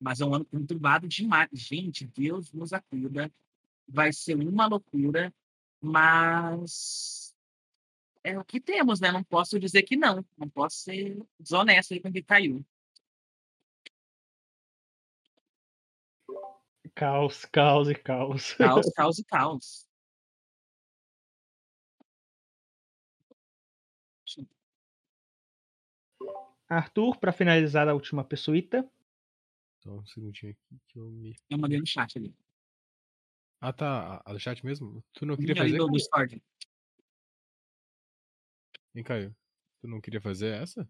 Mas 0.00 0.20
é 0.20 0.24
um 0.24 0.34
ano 0.34 0.44
conturbado 0.44 1.08
demais. 1.08 1.48
Gente, 1.52 2.06
Deus 2.06 2.52
nos 2.52 2.72
acuda 2.72 3.32
vai 3.88 4.12
ser 4.12 4.36
uma 4.36 4.66
loucura, 4.66 5.32
mas 5.80 7.34
é 8.22 8.38
o 8.38 8.44
que 8.44 8.60
temos, 8.60 9.00
né? 9.00 9.12
Não 9.12 9.22
posso 9.22 9.58
dizer 9.58 9.82
que 9.82 9.96
não. 9.96 10.24
Não 10.36 10.48
posso 10.48 10.78
ser 10.78 11.22
desonesto 11.38 11.92
aí 11.92 12.00
com 12.00 12.10
quem 12.10 12.22
caiu. 12.22 12.64
Caos, 16.94 17.44
caos 17.44 17.88
e 17.88 17.94
caos. 17.94 18.54
Caos, 18.54 18.86
caos 18.94 19.18
e 19.18 19.24
caos. 19.24 19.88
Arthur, 26.68 27.18
para 27.18 27.32
finalizar 27.32 27.88
a 27.88 27.94
última 27.94 28.24
pessoita. 28.24 28.88
Só 29.80 29.90
um 29.90 30.06
segundinho 30.06 30.52
aqui 30.52 30.80
que 30.88 30.98
eu 30.98 31.10
me. 31.10 31.36
Eu 31.50 31.58
mandei 31.58 31.78
no 31.78 31.86
chat 31.86 32.16
ali. 32.16 32.34
Ah, 33.64 33.72
tá. 33.72 34.22
A 34.26 34.32
do 34.34 34.38
chat 34.38 34.62
mesmo? 34.62 35.02
Tu 35.14 35.24
não 35.24 35.38
queria 35.38 35.56
fazer? 35.56 35.78
Do 35.78 35.90
Discord. 35.90 36.42
Vem, 38.92 39.02
Caio. 39.02 39.34
Tu 39.80 39.88
não 39.88 40.02
queria 40.02 40.20
fazer 40.20 40.48
essa? 40.48 40.86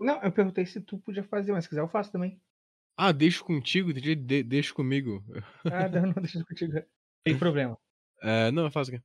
Não, 0.00 0.22
eu 0.22 0.32
perguntei 0.32 0.64
se 0.64 0.80
tu 0.80 0.98
podia 0.98 1.22
fazer, 1.22 1.52
mas 1.52 1.64
se 1.64 1.68
quiser 1.68 1.82
eu 1.82 1.88
faço 1.88 2.10
também. 2.10 2.40
Ah, 2.96 3.12
deixo 3.12 3.44
contigo, 3.44 3.90
entendi. 3.90 4.14
De 4.14 4.42
deixo 4.42 4.74
comigo. 4.74 5.22
Ah, 5.66 5.90
não, 5.90 6.06
não 6.06 6.22
deixa 6.22 6.42
contigo. 6.42 6.72
Tem 7.22 7.38
problema. 7.38 7.76
É, 8.22 8.50
não, 8.50 8.64
eu 8.64 8.70
faço 8.70 8.94
aqui. 8.94 9.04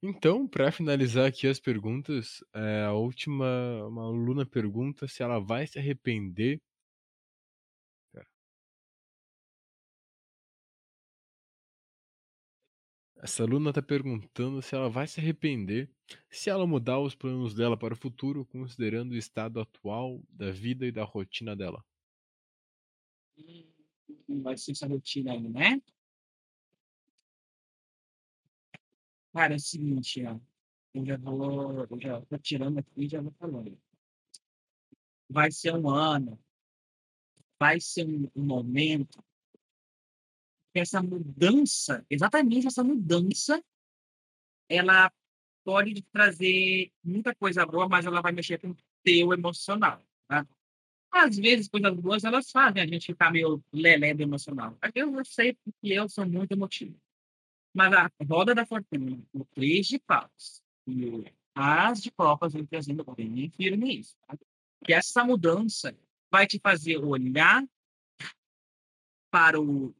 Então, 0.00 0.46
para 0.46 0.70
finalizar 0.70 1.26
aqui 1.26 1.48
as 1.48 1.58
perguntas, 1.58 2.44
é, 2.54 2.84
a 2.84 2.92
última, 2.92 3.44
uma 3.88 4.04
aluna 4.04 4.46
pergunta 4.46 5.08
se 5.08 5.20
ela 5.20 5.40
vai 5.40 5.66
se 5.66 5.80
arrepender 5.80 6.60
Essa 13.24 13.42
aluna 13.42 13.70
está 13.70 13.80
perguntando 13.80 14.60
se 14.60 14.74
ela 14.74 14.90
vai 14.90 15.06
se 15.06 15.18
arrepender 15.18 15.90
se 16.28 16.50
ela 16.50 16.66
mudar 16.66 17.00
os 17.00 17.14
planos 17.14 17.54
dela 17.54 17.74
para 17.74 17.94
o 17.94 17.96
futuro, 17.96 18.44
considerando 18.44 19.12
o 19.12 19.16
estado 19.16 19.58
atual 19.58 20.22
da 20.28 20.50
vida 20.50 20.84
e 20.84 20.92
da 20.92 21.04
rotina 21.04 21.56
dela. 21.56 21.82
Vai 24.28 24.58
ser 24.58 24.72
essa 24.72 24.86
rotina 24.86 25.32
aí, 25.32 25.48
né? 25.48 25.80
Cara, 29.32 29.54
é 29.54 29.56
o 29.56 29.58
seguinte, 29.58 30.22
ó. 30.26 30.38
Eu 30.92 31.06
já 31.06 31.16
vou, 31.16 31.86
eu 31.86 31.98
já 31.98 32.20
tô 32.26 32.36
tirando 32.36 32.76
aqui 32.76 33.04
e 33.04 33.08
já 33.08 33.22
vou 33.22 33.32
falando. 33.38 33.80
Vai 35.30 35.50
ser 35.50 35.74
um 35.74 35.88
ano, 35.88 36.38
vai 37.58 37.80
ser 37.80 38.06
um, 38.06 38.30
um 38.36 38.44
momento 38.44 39.24
essa 40.74 41.02
mudança, 41.02 42.04
exatamente 42.10 42.66
essa 42.66 42.82
mudança, 42.82 43.62
ela 44.68 45.10
pode 45.64 46.02
trazer 46.12 46.92
muita 47.02 47.34
coisa 47.34 47.64
boa, 47.64 47.88
mas 47.88 48.04
ela 48.04 48.20
vai 48.20 48.32
mexer 48.32 48.58
com 48.60 48.70
o 48.70 48.76
teu 49.02 49.32
emocional. 49.32 50.04
Tá? 50.28 50.46
Às 51.12 51.36
vezes, 51.36 51.68
coisas 51.68 51.94
boas, 51.94 52.24
elas 52.24 52.50
fazem 52.50 52.82
a 52.82 52.86
gente 52.86 53.06
ficar 53.06 53.30
meio 53.30 53.62
lelé 53.72 54.12
do 54.12 54.22
emocional. 54.22 54.76
Eu 54.94 55.10
não 55.10 55.24
sei 55.24 55.54
porque 55.54 55.92
eu 55.92 56.08
sou 56.08 56.26
muito 56.26 56.52
emotivo. 56.52 57.00
Mas 57.72 57.92
a 57.92 58.10
roda 58.28 58.54
da 58.54 58.66
fortuna, 58.66 59.22
o 59.32 59.44
três 59.44 59.86
de 59.86 59.98
paus 59.98 60.62
e 60.86 61.06
o 61.06 61.24
as 61.54 62.02
de 62.02 62.10
copas 62.10 62.52
vem 62.52 62.66
trazendo 62.66 63.04
bem 63.14 63.48
firme 63.50 64.00
isso. 64.00 64.16
Tá? 64.26 64.36
Que 64.84 64.92
essa 64.92 65.24
mudança 65.24 65.96
vai 66.30 66.46
te 66.46 66.58
fazer 66.58 66.98
olhar 66.98 67.64
para 69.30 69.60
o, 69.60 69.94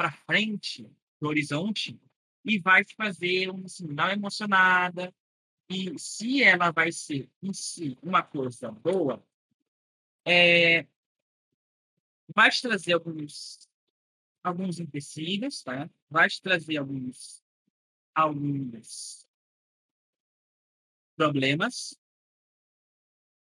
para 0.00 0.10
frente, 0.10 0.90
no 1.20 1.28
horizonte, 1.28 2.00
e 2.42 2.58
vai 2.58 2.82
fazer 2.96 3.50
um, 3.50 3.66
uma 3.82 4.14
emocionada, 4.14 5.14
e 5.68 5.92
se 5.98 6.42
ela 6.42 6.70
vai 6.70 6.90
ser 6.90 7.30
em 7.42 7.52
si 7.52 7.98
uma 8.02 8.22
coisa 8.22 8.70
boa, 8.70 9.22
é, 10.26 10.86
vai 12.34 12.50
te 12.50 12.62
trazer 12.62 12.94
alguns 12.94 13.68
alguns 14.42 14.80
empecilhos, 14.80 15.62
tá? 15.62 15.90
Vai 16.08 16.30
te 16.30 16.40
trazer 16.40 16.78
alguns 16.78 17.44
alguns 18.14 19.28
problemas. 21.14 21.94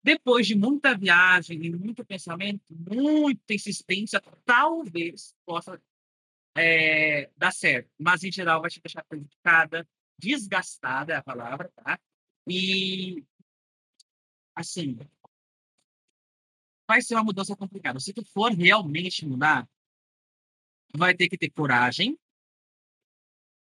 Depois 0.05 0.47
de 0.47 0.55
muita 0.55 0.97
viagem 0.97 1.65
e 1.65 1.75
muito 1.75 2.05
pensamento, 2.05 2.73
muita 2.73 3.55
insistência, 3.55 4.23
talvez 4.45 5.35
possa 5.45 5.83
é, 6.57 7.31
dar 7.37 7.53
certo. 7.53 7.91
Mas, 7.99 8.23
em 8.25 8.33
geral, 8.33 8.61
vai 8.61 8.71
te 8.71 8.81
deixar 8.81 9.05
prejudicada, 9.05 9.87
desgastada 10.19 11.13
é 11.13 11.17
a 11.17 11.23
palavra, 11.23 11.71
tá? 11.77 11.99
E, 12.47 13.25
assim, 14.55 14.99
vai 16.87 17.01
ser 17.03 17.15
uma 17.15 17.25
mudança 17.25 17.57
complicada. 17.57 17.99
Se 18.01 18.13
tu 18.13 18.25
for 18.25 18.53
realmente 18.53 19.27
mudar, 19.27 19.69
vai 20.95 21.15
ter 21.15 21.29
que 21.29 21.39
ter 21.39 21.51
coragem 21.51 22.19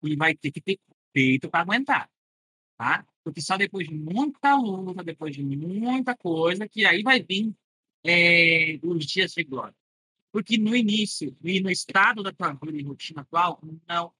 e 0.02 0.16
vai 0.16 0.34
ter 0.34 0.50
que 0.50 0.60
ter 0.60 0.80
peito 1.12 1.48
para 1.48 1.60
aguentar, 1.60 2.10
tá? 2.76 3.06
Porque 3.24 3.40
só 3.40 3.56
depois 3.56 3.86
de 3.86 3.94
muita 3.94 4.56
luta, 4.56 5.04
depois 5.04 5.34
de 5.34 5.44
muita 5.44 6.16
coisa, 6.16 6.68
que 6.68 6.84
aí 6.84 7.02
vai 7.02 7.22
vir 7.22 7.54
é, 8.04 8.78
os 8.82 9.06
dias 9.06 9.32
de 9.32 9.44
glória. 9.44 9.74
Porque 10.32 10.56
no 10.56 10.74
início 10.74 11.36
e 11.44 11.60
no 11.60 11.70
estado 11.70 12.22
da 12.22 12.32
tua 12.32 12.54
vida 12.54 12.78
e 12.78 12.82
rotina 12.82 13.20
atual, 13.20 13.60
não, 13.86 14.12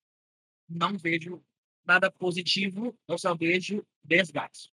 não 0.69 0.99
vejo 0.99 1.43
nada 1.85 2.11
positivo, 2.11 2.95
eu 3.09 3.19
só 3.19 3.35
vejo 3.35 3.85
desgaste. 4.05 4.71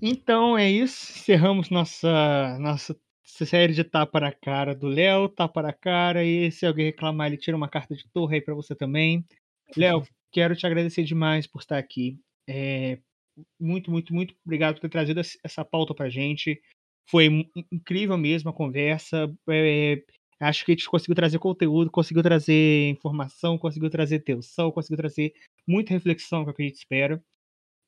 Então 0.00 0.56
é 0.56 0.70
isso. 0.70 1.12
Encerramos 1.12 1.68
nossa, 1.68 2.58
nossa 2.60 2.96
série 3.24 3.72
de 3.72 3.82
tapa 3.82 4.20
na 4.20 4.32
cara 4.32 4.74
do 4.74 4.86
Léo, 4.86 5.28
tapa 5.28 5.60
na 5.60 5.72
cara, 5.72 6.24
e 6.24 6.50
se 6.52 6.64
alguém 6.64 6.86
reclamar, 6.86 7.26
ele 7.26 7.36
tira 7.36 7.56
uma 7.56 7.68
carta 7.68 7.94
de 7.94 8.08
torre 8.10 8.36
aí 8.36 8.40
para 8.40 8.54
você 8.54 8.74
também. 8.74 9.26
Léo, 9.76 10.06
quero 10.30 10.54
te 10.54 10.64
agradecer 10.64 11.02
demais 11.02 11.46
por 11.46 11.60
estar 11.60 11.78
aqui. 11.78 12.20
É, 12.46 13.00
muito, 13.58 13.90
muito, 13.90 14.14
muito 14.14 14.34
obrigado 14.44 14.74
por 14.74 14.82
ter 14.82 14.90
trazido 14.90 15.20
essa 15.20 15.64
pauta 15.64 15.94
pra 15.94 16.08
gente. 16.08 16.60
Foi 17.08 17.26
incrível 17.72 18.16
mesmo 18.16 18.50
a 18.50 18.52
conversa. 18.52 19.32
É, 19.48 20.02
acho 20.40 20.64
que 20.64 20.72
a 20.72 20.74
gente 20.74 20.88
conseguiu 20.88 21.14
trazer 21.14 21.38
conteúdo, 21.38 21.90
conseguiu 21.90 22.22
trazer 22.22 22.88
informação, 22.90 23.58
conseguiu 23.58 23.90
trazer 23.90 24.20
tensão, 24.20 24.70
conseguiu 24.70 24.96
trazer 24.96 25.32
muita 25.66 25.92
reflexão, 25.92 26.44
que 26.44 26.50
é 26.50 26.52
o 26.52 26.56
que 26.56 26.62
a 26.62 26.66
gente 26.66 26.76
espera. 26.76 27.22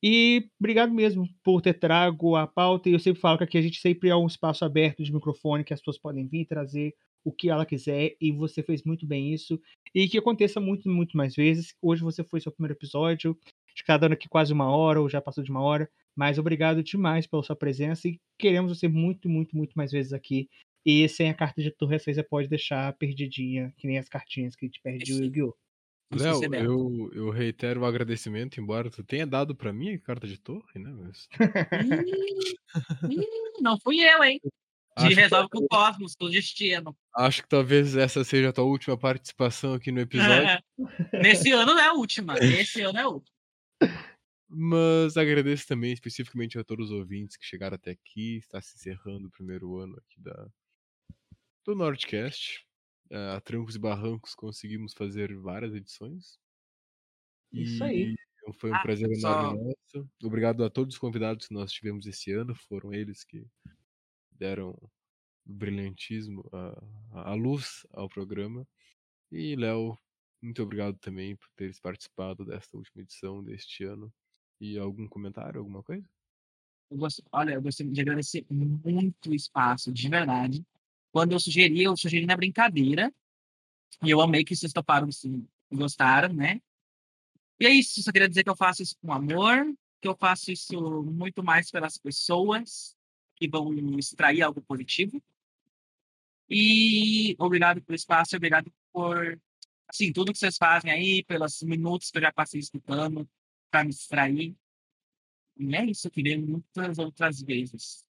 E 0.03 0.49
obrigado 0.61 0.93
mesmo 0.93 1.29
por 1.43 1.63
ter 1.63 1.75
trago 1.75 2.37
a 2.37 2.47
pauta. 2.47 2.89
E 2.89 2.93
eu 2.93 2.99
sempre 2.99 3.21
falo 3.21 3.39
que 3.39 3.45
aqui 3.45 3.59
a 3.59 3.63
gente 3.63 3.81
sempre 3.81 4.09
é 4.09 4.17
um 4.17 4.27
espaço 4.27 4.65
aberto 4.65 5.03
de 5.03 5.13
microfone 5.13 5.65
que 5.65 5.73
as 5.73 5.81
pessoas 5.81 5.99
podem 5.99 6.27
vir 6.27 6.47
trazer 6.47 6.95
o 7.25 7.33
que 7.33 7.51
ela 7.51 7.67
quiser. 7.67 8.15
E 8.21 8.31
você 8.31 8.63
fez 8.63 8.83
muito 8.85 9.07
bem 9.07 9.33
isso. 9.33 9.61
E 9.95 10.09
que 10.09 10.19
aconteça 10.19 10.61
muito, 10.61 10.89
muito 10.89 11.17
mais 11.17 11.35
vezes. 11.35 11.75
Hoje 11.83 12.03
você 12.03 12.23
foi 12.23 12.41
seu 12.41 12.53
primeiro 12.53 12.75
episódio. 12.75 13.37
Acho 13.77 13.83
que 13.83 13.87
tá 13.87 13.99
dando 13.99 14.15
aqui 14.15 14.27
quase 14.27 14.55
uma 14.55 14.75
hora, 14.75 15.03
ou 15.03 15.09
já 15.09 15.21
passou 15.21 15.45
de 15.45 15.51
uma 15.51 15.61
hora. 15.61 15.87
Mas 16.17 16.39
obrigado 16.39 16.83
demais 16.83 17.27
pela 17.27 17.43
sua 17.43 17.55
presença. 17.55 18.09
E 18.09 18.19
queremos 18.39 18.77
você 18.77 18.89
muito, 18.89 19.29
muito, 19.29 19.55
muito 19.55 19.75
mais 19.75 19.93
vezes 19.93 20.15
aqui. 20.15 20.49
E 20.85 21.07
sem 21.11 21.29
a 21.29 21.35
carta 21.35 21.61
de 21.61 21.71
torre, 21.71 21.99
você 21.99 22.23
pode 22.23 22.49
deixar 22.49 22.91
perdidinha, 22.95 23.75
que 23.77 23.87
nem 23.87 23.99
as 23.99 24.09
cartinhas 24.09 24.57
que 24.57 24.65
a 24.65 24.69
gente 24.69 24.81
perde 24.81 25.13
o 25.13 25.25
Yu-Gi-Oh! 25.25 25.55
Léo, 26.15 26.55
eu, 26.55 27.11
eu 27.13 27.31
reitero 27.31 27.81
o 27.81 27.85
agradecimento, 27.85 28.61
embora 28.61 28.89
tu 28.89 29.03
tenha 29.03 29.27
dado 29.27 29.57
pra 29.57 29.73
mim 29.73 29.93
a 29.93 29.99
carta 29.99 30.27
de 30.27 30.39
torre, 30.39 30.79
né? 30.79 30.91
Mas... 30.93 31.29
não 33.61 33.77
fui 33.81 33.99
eu, 34.01 34.23
hein? 34.23 34.41
De 34.99 35.07
acho 35.07 35.17
resolve 35.17 35.49
que... 35.51 35.59
com 35.59 35.65
o 35.65 35.69
cosmos, 35.69 36.15
com 36.15 36.27
o 36.27 36.31
destino. 36.31 36.97
Acho 37.15 37.43
que 37.43 37.49
talvez 37.49 37.97
essa 37.97 38.25
seja 38.25 38.49
a 38.49 38.53
tua 38.53 38.65
última 38.65 38.97
participação 38.97 39.75
aqui 39.75 39.93
no 39.93 40.01
episódio. 40.01 40.63
Nesse 41.13 41.53
ano 41.53 41.75
não 41.75 41.81
é 41.81 41.89
a 41.89 41.93
última. 41.93 42.35
Nesse 42.35 42.81
ano 42.81 42.99
é 42.99 43.03
a 43.03 43.09
última. 43.09 43.36
Mas 44.49 45.17
agradeço 45.17 45.67
também 45.67 45.93
especificamente 45.93 46.59
a 46.59 46.65
todos 46.65 46.91
os 46.91 46.97
ouvintes 46.97 47.37
que 47.37 47.45
chegaram 47.45 47.75
até 47.75 47.91
aqui. 47.91 48.37
Está 48.39 48.61
se 48.61 48.77
encerrando 48.77 49.29
o 49.29 49.31
primeiro 49.31 49.77
ano 49.77 49.97
aqui 49.97 50.21
da 50.21 50.49
do 51.65 51.75
Nordcast 51.75 52.65
a 53.11 53.41
trancos 53.41 53.77
e 53.77 53.79
barrancos 53.79 54.35
conseguimos 54.35 54.93
fazer 54.93 55.37
várias 55.37 55.75
edições. 55.75 56.39
Isso 57.53 57.83
aí. 57.85 58.15
Foi 58.61 58.71
um 58.71 58.75
ah, 58.75 58.83
prazer 58.83 59.11
enorme 59.11 59.59
nosso. 59.65 60.09
Obrigado 60.23 60.65
a 60.65 60.71
todos 60.71 60.95
os 60.95 61.01
convidados 61.01 61.49
que 61.49 61.55
nós 61.55 61.73
tivemos 61.73 62.07
esse 62.07 62.33
ano. 62.33 62.55
Foram 62.55 62.93
eles 62.93 63.25
que 63.25 63.45
deram 64.31 64.77
brilhantismo, 65.45 66.49
a, 66.53 67.31
a 67.31 67.35
luz 67.35 67.85
ao 67.93 68.09
programa. 68.09 68.67
E, 69.33 69.57
Léo, 69.57 69.99
muito 70.43 70.63
obrigado 70.63 70.99
também 70.99 71.37
por 71.37 71.49
teres 71.57 71.81
participado 71.81 72.45
desta 72.45 72.77
última 72.77 73.03
edição 73.03 73.43
deste 73.43 73.85
ano. 73.85 74.13
E 74.61 74.79
algum 74.79 75.07
comentário, 75.07 75.59
alguma 75.59 75.83
coisa? 75.83 76.09
Eu 76.91 76.99
gosto, 76.99 77.23
olha, 77.33 77.55
eu 77.55 77.63
gostaria 77.63 77.93
de 77.93 78.01
agradecer 78.01 78.47
muito 78.49 79.31
o 79.31 79.35
espaço, 79.35 79.93
de 79.93 80.09
verdade. 80.09 80.65
Quando 81.13 81.33
eu 81.33 81.41
sugeri, 81.41 81.83
eu 81.83 81.97
sugeri 81.97 82.27
na 82.27 82.37
brincadeira. 82.37 83.13
E 84.03 84.11
eu 84.11 84.21
amei 84.21 84.45
que 84.45 84.55
vocês 84.55 84.73
toparam, 84.73 85.11
sim, 85.11 85.47
gostaram, 85.73 86.33
né? 86.33 86.61
E 87.59 87.67
é 87.67 87.71
isso, 87.71 88.03
só 88.03 88.13
queria 88.13 88.29
dizer 88.29 88.45
que 88.45 88.51
eu 88.51 88.57
faço 88.57 88.83
isso 88.83 88.97
com 89.01 89.13
amor, 89.13 89.75
que 90.01 90.09
eu 90.09 90.15
faço 90.15 90.53
isso 90.53 91.03
muito 91.03 91.43
mais 91.43 91.71
pelas 91.71 91.97
pessoas 91.97 92.95
que 93.35 93.49
vão 93.49 93.73
extrair 93.99 94.43
algo 94.43 94.61
positivo. 94.63 95.23
E 96.49 97.35
obrigado 97.39 97.83
pelo 97.83 97.97
espaço, 97.97 98.37
obrigado 98.37 98.71
por 98.93 99.41
assim, 99.89 100.13
tudo 100.13 100.33
que 100.33 100.39
vocês 100.39 100.57
fazem 100.57 100.91
aí, 100.91 101.25
pelos 101.25 101.63
minutos 101.63 102.11
que 102.11 102.19
eu 102.19 102.23
já 102.23 102.33
passei 102.33 102.61
escutando 102.61 103.29
para 103.71 103.85
me 103.85 103.91
extrair. 103.91 104.57
E 105.59 105.75
é 105.75 105.85
isso, 105.85 106.07
eu 106.07 106.11
queria 106.11 106.39
muitas 106.39 106.99
outras 106.99 107.41
vezes. 107.41 108.07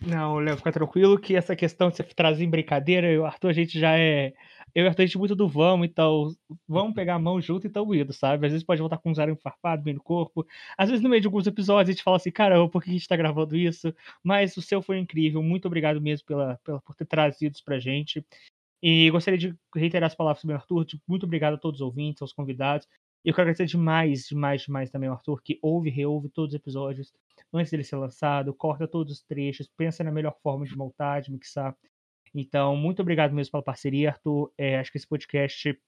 Não, 0.00 0.36
Léo, 0.38 0.56
fica 0.56 0.70
tranquilo 0.70 1.18
que 1.18 1.34
essa 1.34 1.56
questão 1.56 1.90
de 1.90 1.96
você 1.96 2.04
trazer 2.04 2.44
em 2.44 2.50
brincadeira, 2.50 3.10
eu 3.10 3.26
Arthur, 3.26 3.48
a 3.48 3.52
gente 3.52 3.80
já 3.80 3.98
é. 3.98 4.32
Eu 4.72 4.84
e 4.84 4.88
Arthur, 4.88 5.02
a 5.02 5.06
gente 5.06 5.16
é 5.16 5.18
muito 5.18 5.34
do 5.34 5.48
vamos, 5.48 5.88
então 5.88 6.34
vamos 6.68 6.94
pegar 6.94 7.16
a 7.16 7.18
mão 7.18 7.40
junto 7.40 7.66
e 7.66 7.70
tão 7.70 7.92
indo, 7.92 8.12
sabe? 8.12 8.46
Às 8.46 8.52
vezes 8.52 8.64
pode 8.64 8.80
voltar 8.80 8.98
com 8.98 9.10
um 9.10 9.14
zero 9.14 9.36
farpado 9.36 9.82
bem 9.82 9.94
no 9.94 10.02
corpo. 10.02 10.46
Às 10.78 10.88
vezes, 10.88 11.02
no 11.02 11.10
meio 11.10 11.20
de 11.20 11.26
alguns 11.26 11.46
episódios, 11.48 11.90
a 11.90 11.92
gente 11.92 12.04
fala 12.04 12.16
assim, 12.16 12.30
caramba, 12.30 12.68
por 12.68 12.82
que 12.82 12.90
a 12.90 12.92
gente 12.92 13.08
tá 13.08 13.16
gravando 13.16 13.56
isso? 13.56 13.92
Mas 14.22 14.56
o 14.56 14.62
seu 14.62 14.80
foi 14.80 14.98
incrível. 14.98 15.42
Muito 15.42 15.66
obrigado 15.66 16.00
mesmo 16.00 16.26
pela, 16.26 16.58
pela, 16.64 16.80
por 16.80 16.94
ter 16.94 17.04
trazido 17.04 17.52
isso 17.54 17.64
pra 17.64 17.80
gente. 17.80 18.24
E 18.82 19.10
gostaria 19.10 19.38
de 19.38 19.56
reiterar 19.74 20.08
as 20.08 20.14
palavras 20.14 20.44
do 20.44 20.52
Arthur. 20.52 20.84
Tipo, 20.84 21.02
muito 21.06 21.24
obrigado 21.24 21.54
a 21.54 21.58
todos 21.58 21.80
os 21.80 21.86
ouvintes, 21.86 22.20
aos 22.20 22.32
convidados. 22.32 22.86
E 23.24 23.28
eu 23.28 23.34
quero 23.34 23.42
agradecer 23.42 23.66
demais, 23.66 24.26
demais, 24.26 24.62
demais 24.62 24.90
também 24.90 25.08
ao 25.08 25.14
Arthur, 25.14 25.40
que 25.42 25.58
ouve 25.62 25.88
e 25.88 25.92
reouve 25.92 26.28
todos 26.28 26.52
os 26.52 26.60
episódios 26.60 27.12
antes 27.52 27.70
dele 27.70 27.84
ser 27.84 27.96
lançado, 27.96 28.54
corta 28.54 28.88
todos 28.88 29.12
os 29.12 29.22
trechos, 29.22 29.68
pensa 29.76 30.02
na 30.02 30.10
melhor 30.10 30.34
forma 30.42 30.64
de 30.64 30.76
montar, 30.76 31.20
de 31.20 31.30
mixar. 31.30 31.76
Então, 32.34 32.74
muito 32.76 33.02
obrigado 33.02 33.32
mesmo 33.34 33.52
pela 33.52 33.62
parceria, 33.62 34.10
Arthur. 34.10 34.52
É, 34.56 34.78
acho 34.78 34.90
que 34.90 34.98
esse 34.98 35.06
podcast, 35.06 35.78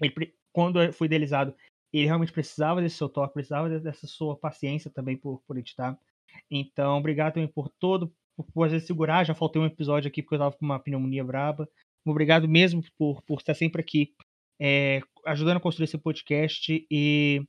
ele, 0.00 0.34
quando 0.52 0.92
foi 0.92 1.06
idealizado, 1.06 1.54
ele 1.92 2.06
realmente 2.06 2.32
precisava 2.32 2.82
desse 2.82 2.96
seu 2.96 3.08
toque, 3.08 3.34
precisava 3.34 3.68
dessa 3.78 4.06
sua 4.06 4.36
paciência 4.36 4.90
também 4.90 5.16
por, 5.16 5.40
por 5.46 5.56
editar. 5.56 5.96
Então, 6.50 6.98
obrigado 6.98 7.34
também 7.34 7.48
por 7.48 7.68
todo, 7.78 8.12
por, 8.36 8.44
por 8.52 8.64
às 8.64 8.72
vezes 8.72 8.86
segurar. 8.86 9.24
Já 9.24 9.34
faltei 9.34 9.62
um 9.62 9.66
episódio 9.66 10.08
aqui 10.08 10.20
porque 10.20 10.34
eu 10.34 10.40
tava 10.40 10.56
com 10.56 10.64
uma 10.64 10.80
pneumonia 10.80 11.24
braba. 11.24 11.68
Obrigado 12.04 12.48
mesmo 12.48 12.82
por, 12.98 13.22
por 13.22 13.38
estar 13.38 13.54
sempre 13.54 13.80
aqui 13.80 14.12
é, 14.60 15.00
ajudando 15.26 15.56
a 15.58 15.60
construir 15.60 15.84
esse 15.84 15.98
podcast. 15.98 16.86
E, 16.90 17.42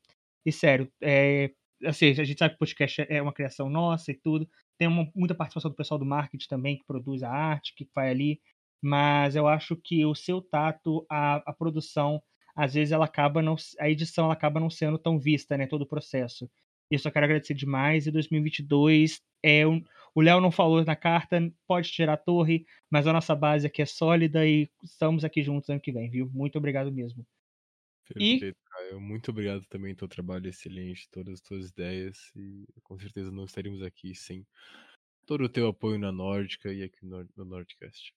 e 0.45 0.51
sério, 0.51 0.91
é, 1.01 1.51
assim, 1.85 2.07
a 2.09 2.23
gente 2.23 2.37
sabe 2.37 2.51
que 2.51 2.55
o 2.55 2.59
podcast 2.59 3.05
é 3.09 3.21
uma 3.21 3.33
criação 3.33 3.69
nossa 3.69 4.11
e 4.11 4.15
tudo. 4.15 4.47
Tem 4.77 4.87
uma, 4.87 5.09
muita 5.15 5.35
participação 5.35 5.71
do 5.71 5.77
pessoal 5.77 5.99
do 5.99 6.05
marketing 6.05 6.47
também, 6.47 6.77
que 6.77 6.85
produz 6.85 7.23
a 7.23 7.29
arte, 7.29 7.73
que 7.75 7.87
vai 7.93 8.09
ali. 8.09 8.41
Mas 8.81 9.35
eu 9.35 9.47
acho 9.47 9.75
que 9.75 10.05
o 10.05 10.13
seu 10.13 10.41
tato, 10.41 11.05
a, 11.09 11.37
a 11.49 11.53
produção, 11.53 12.21
às 12.55 12.73
vezes 12.73 12.91
ela 12.91 13.05
acaba 13.05 13.41
não. 13.41 13.55
A 13.79 13.89
edição 13.89 14.25
ela 14.25 14.33
acaba 14.33 14.59
não 14.59 14.69
sendo 14.69 14.97
tão 14.97 15.19
vista, 15.19 15.57
né? 15.57 15.67
Todo 15.67 15.83
o 15.83 15.87
processo. 15.87 16.49
E 16.91 16.95
eu 16.95 16.99
só 16.99 17.09
quero 17.09 17.25
agradecer 17.25 17.53
demais. 17.53 18.05
E 18.05 18.11
2022 18.11 19.21
é 19.43 19.65
um, 19.65 19.81
o 20.15 20.21
Léo 20.21 20.39
não 20.39 20.49
falou 20.49 20.83
na 20.85 20.95
carta, 20.95 21.37
pode 21.67 21.91
tirar 21.91 22.13
a 22.13 22.17
torre, 22.17 22.65
mas 22.89 23.05
a 23.05 23.11
nossa 23.11 23.35
base 23.35 23.67
aqui 23.67 23.81
é 23.81 23.85
sólida 23.85 24.47
e 24.47 24.71
estamos 24.81 25.25
aqui 25.25 25.43
juntos 25.43 25.69
ano 25.69 25.81
que 25.81 25.91
vem, 25.91 26.09
viu? 26.09 26.29
Muito 26.33 26.57
obrigado 26.57 26.89
mesmo. 26.89 27.27
Perfeito, 28.07 28.45
e... 28.45 28.55
Caio. 28.69 29.01
Muito 29.01 29.31
obrigado 29.31 29.65
também 29.65 29.93
pelo 29.93 30.07
trabalho 30.07 30.47
excelente, 30.47 31.09
todas 31.11 31.33
as 31.35 31.41
tuas 31.41 31.69
ideias. 31.69 32.31
E 32.35 32.65
com 32.83 32.97
certeza 32.97 33.29
não 33.29 33.43
estaríamos 33.43 33.81
aqui 33.81 34.15
sem 34.15 34.47
todo 35.25 35.43
o 35.43 35.49
teu 35.49 35.67
apoio 35.67 35.99
na 35.99 36.11
Nórdica 36.11 36.71
e 36.71 36.83
aqui 36.83 37.05
no, 37.05 37.27
no 37.35 37.43
Nordcast. 37.43 38.13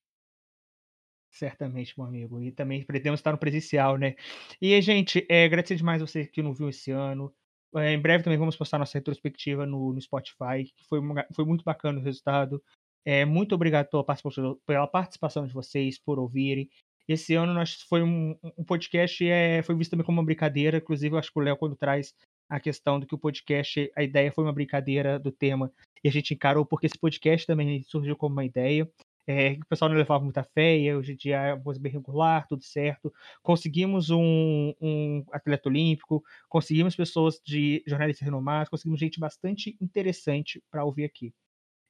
Certamente, 1.30 1.94
meu 1.98 2.06
amigo. 2.06 2.40
E 2.40 2.52
também 2.52 2.84
pretendemos 2.84 3.20
estar 3.20 3.32
no 3.32 3.38
presencial, 3.38 3.98
né? 3.98 4.14
E, 4.60 4.80
gente, 4.80 5.26
é, 5.28 5.44
agradecer 5.44 5.76
demais 5.76 6.00
você 6.00 6.26
que 6.26 6.42
não 6.42 6.54
viu 6.54 6.68
esse 6.68 6.90
ano. 6.90 7.34
É, 7.76 7.92
em 7.92 8.00
breve 8.00 8.24
também 8.24 8.38
vamos 8.38 8.56
postar 8.56 8.78
nossa 8.78 8.96
retrospectiva 8.96 9.66
no, 9.66 9.92
no 9.92 10.00
Spotify, 10.00 10.64
que 10.64 10.84
foi, 10.88 11.00
foi 11.34 11.44
muito 11.44 11.64
bacana 11.64 11.98
o 11.98 12.02
resultado. 12.02 12.62
É, 13.04 13.24
muito 13.24 13.54
obrigado 13.54 13.88
pela 13.88 14.04
participação, 14.04 14.58
pela 14.66 14.86
participação 14.86 15.46
de 15.46 15.52
vocês, 15.52 15.98
por 15.98 16.18
ouvirem. 16.18 16.68
Esse 17.06 17.34
ano 17.34 17.54
nós 17.54 17.82
foi 17.88 18.02
um, 18.02 18.36
um 18.56 18.64
podcast 18.64 19.26
é, 19.26 19.62
foi 19.62 19.74
visto 19.74 19.90
também 19.92 20.04
como 20.04 20.18
uma 20.18 20.24
brincadeira. 20.24 20.78
Inclusive, 20.78 21.14
eu 21.14 21.18
acho 21.18 21.32
que 21.32 21.38
o 21.38 21.42
Léo, 21.42 21.56
quando 21.56 21.76
traz 21.76 22.14
a 22.48 22.60
questão 22.60 22.98
do 22.98 23.06
que 23.06 23.14
o 23.14 23.18
podcast, 23.18 23.90
a 23.96 24.02
ideia 24.02 24.32
foi 24.32 24.44
uma 24.44 24.52
brincadeira 24.52 25.18
do 25.18 25.30
tema, 25.30 25.70
e 26.02 26.08
a 26.08 26.12
gente 26.12 26.32
encarou 26.32 26.64
porque 26.64 26.86
esse 26.86 26.98
podcast 26.98 27.46
também 27.46 27.82
surgiu 27.82 28.16
como 28.16 28.34
uma 28.34 28.44
ideia 28.44 28.90
é, 29.30 29.58
o 29.60 29.66
pessoal 29.66 29.90
não 29.90 29.98
levava 29.98 30.24
muita 30.24 30.42
fé, 30.42 30.78
e 30.78 30.94
hoje 30.94 31.12
em 31.12 31.16
dia 31.16 31.36
é 31.36 31.52
uma 31.52 31.62
coisa 31.62 31.78
bem 31.78 31.92
regular, 31.92 32.48
tudo 32.48 32.64
certo. 32.64 33.12
Conseguimos 33.42 34.08
um, 34.08 34.72
um 34.80 35.22
atleta 35.30 35.68
olímpico, 35.68 36.24
conseguimos 36.48 36.96
pessoas 36.96 37.38
de 37.44 37.84
jornalistas 37.86 38.24
renomados, 38.24 38.70
conseguimos 38.70 38.98
gente 38.98 39.20
bastante 39.20 39.76
interessante 39.82 40.62
para 40.70 40.82
ouvir 40.82 41.04
aqui. 41.04 41.34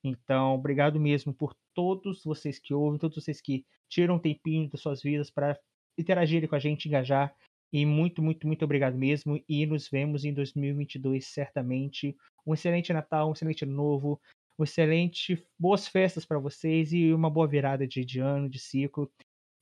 Então, 0.03 0.55
obrigado 0.57 0.99
mesmo 0.99 1.33
por 1.33 1.55
todos 1.73 2.25
vocês 2.25 2.59
que 2.59 2.75
ouvem, 2.75 2.99
todos 2.99 3.23
vocês 3.23 3.41
que 3.41 3.65
tiram 3.89 4.17
um 4.17 4.19
tempinho 4.19 4.69
das 4.69 4.81
suas 4.81 5.01
vidas 5.01 5.31
para 5.31 5.57
interagirem 5.97 6.49
com 6.49 6.57
a 6.57 6.59
gente, 6.59 6.89
engajar. 6.89 7.33
E 7.73 7.87
muito, 7.87 8.21
muito, 8.21 8.49
muito 8.49 8.65
obrigado 8.65 8.97
mesmo. 8.97 9.41
E 9.49 9.65
nos 9.65 9.89
vemos 9.89 10.25
em 10.25 10.35
2022, 10.35 11.25
certamente. 11.25 12.17
Um 12.45 12.55
excelente 12.55 12.93
Natal, 12.93 13.29
um 13.29 13.33
excelente 13.33 13.65
Novo 13.65 14.21
um 14.59 14.65
excelente, 14.65 15.47
boas 15.59 15.87
festas 15.87 16.25
para 16.25 16.39
vocês 16.39 16.93
e 16.93 17.13
uma 17.13 17.31
boa 17.31 17.47
virada 17.47 17.87
de, 17.87 18.05
de 18.05 18.21
ano, 18.21 18.49
de 18.49 18.59
ciclo. 18.59 19.11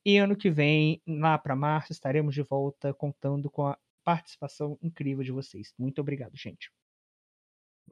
E 0.04 0.16
ano 0.16 0.36
que 0.36 0.50
vem, 0.50 1.02
lá 1.06 1.36
para 1.36 1.56
março, 1.56 1.92
estaremos 1.92 2.34
de 2.34 2.42
volta 2.42 2.94
contando 2.94 3.50
com 3.50 3.66
a 3.66 3.78
participação 4.04 4.78
incrível 4.80 5.24
de 5.24 5.32
vocês. 5.32 5.74
Muito 5.78 6.00
obrigado, 6.00 6.36
gente. 6.36 6.70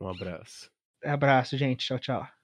Um 0.00 0.08
abraço. 0.08 0.70
Abraço, 1.02 1.56
gente. 1.56 1.86
Tchau, 1.86 1.98
tchau. 1.98 2.43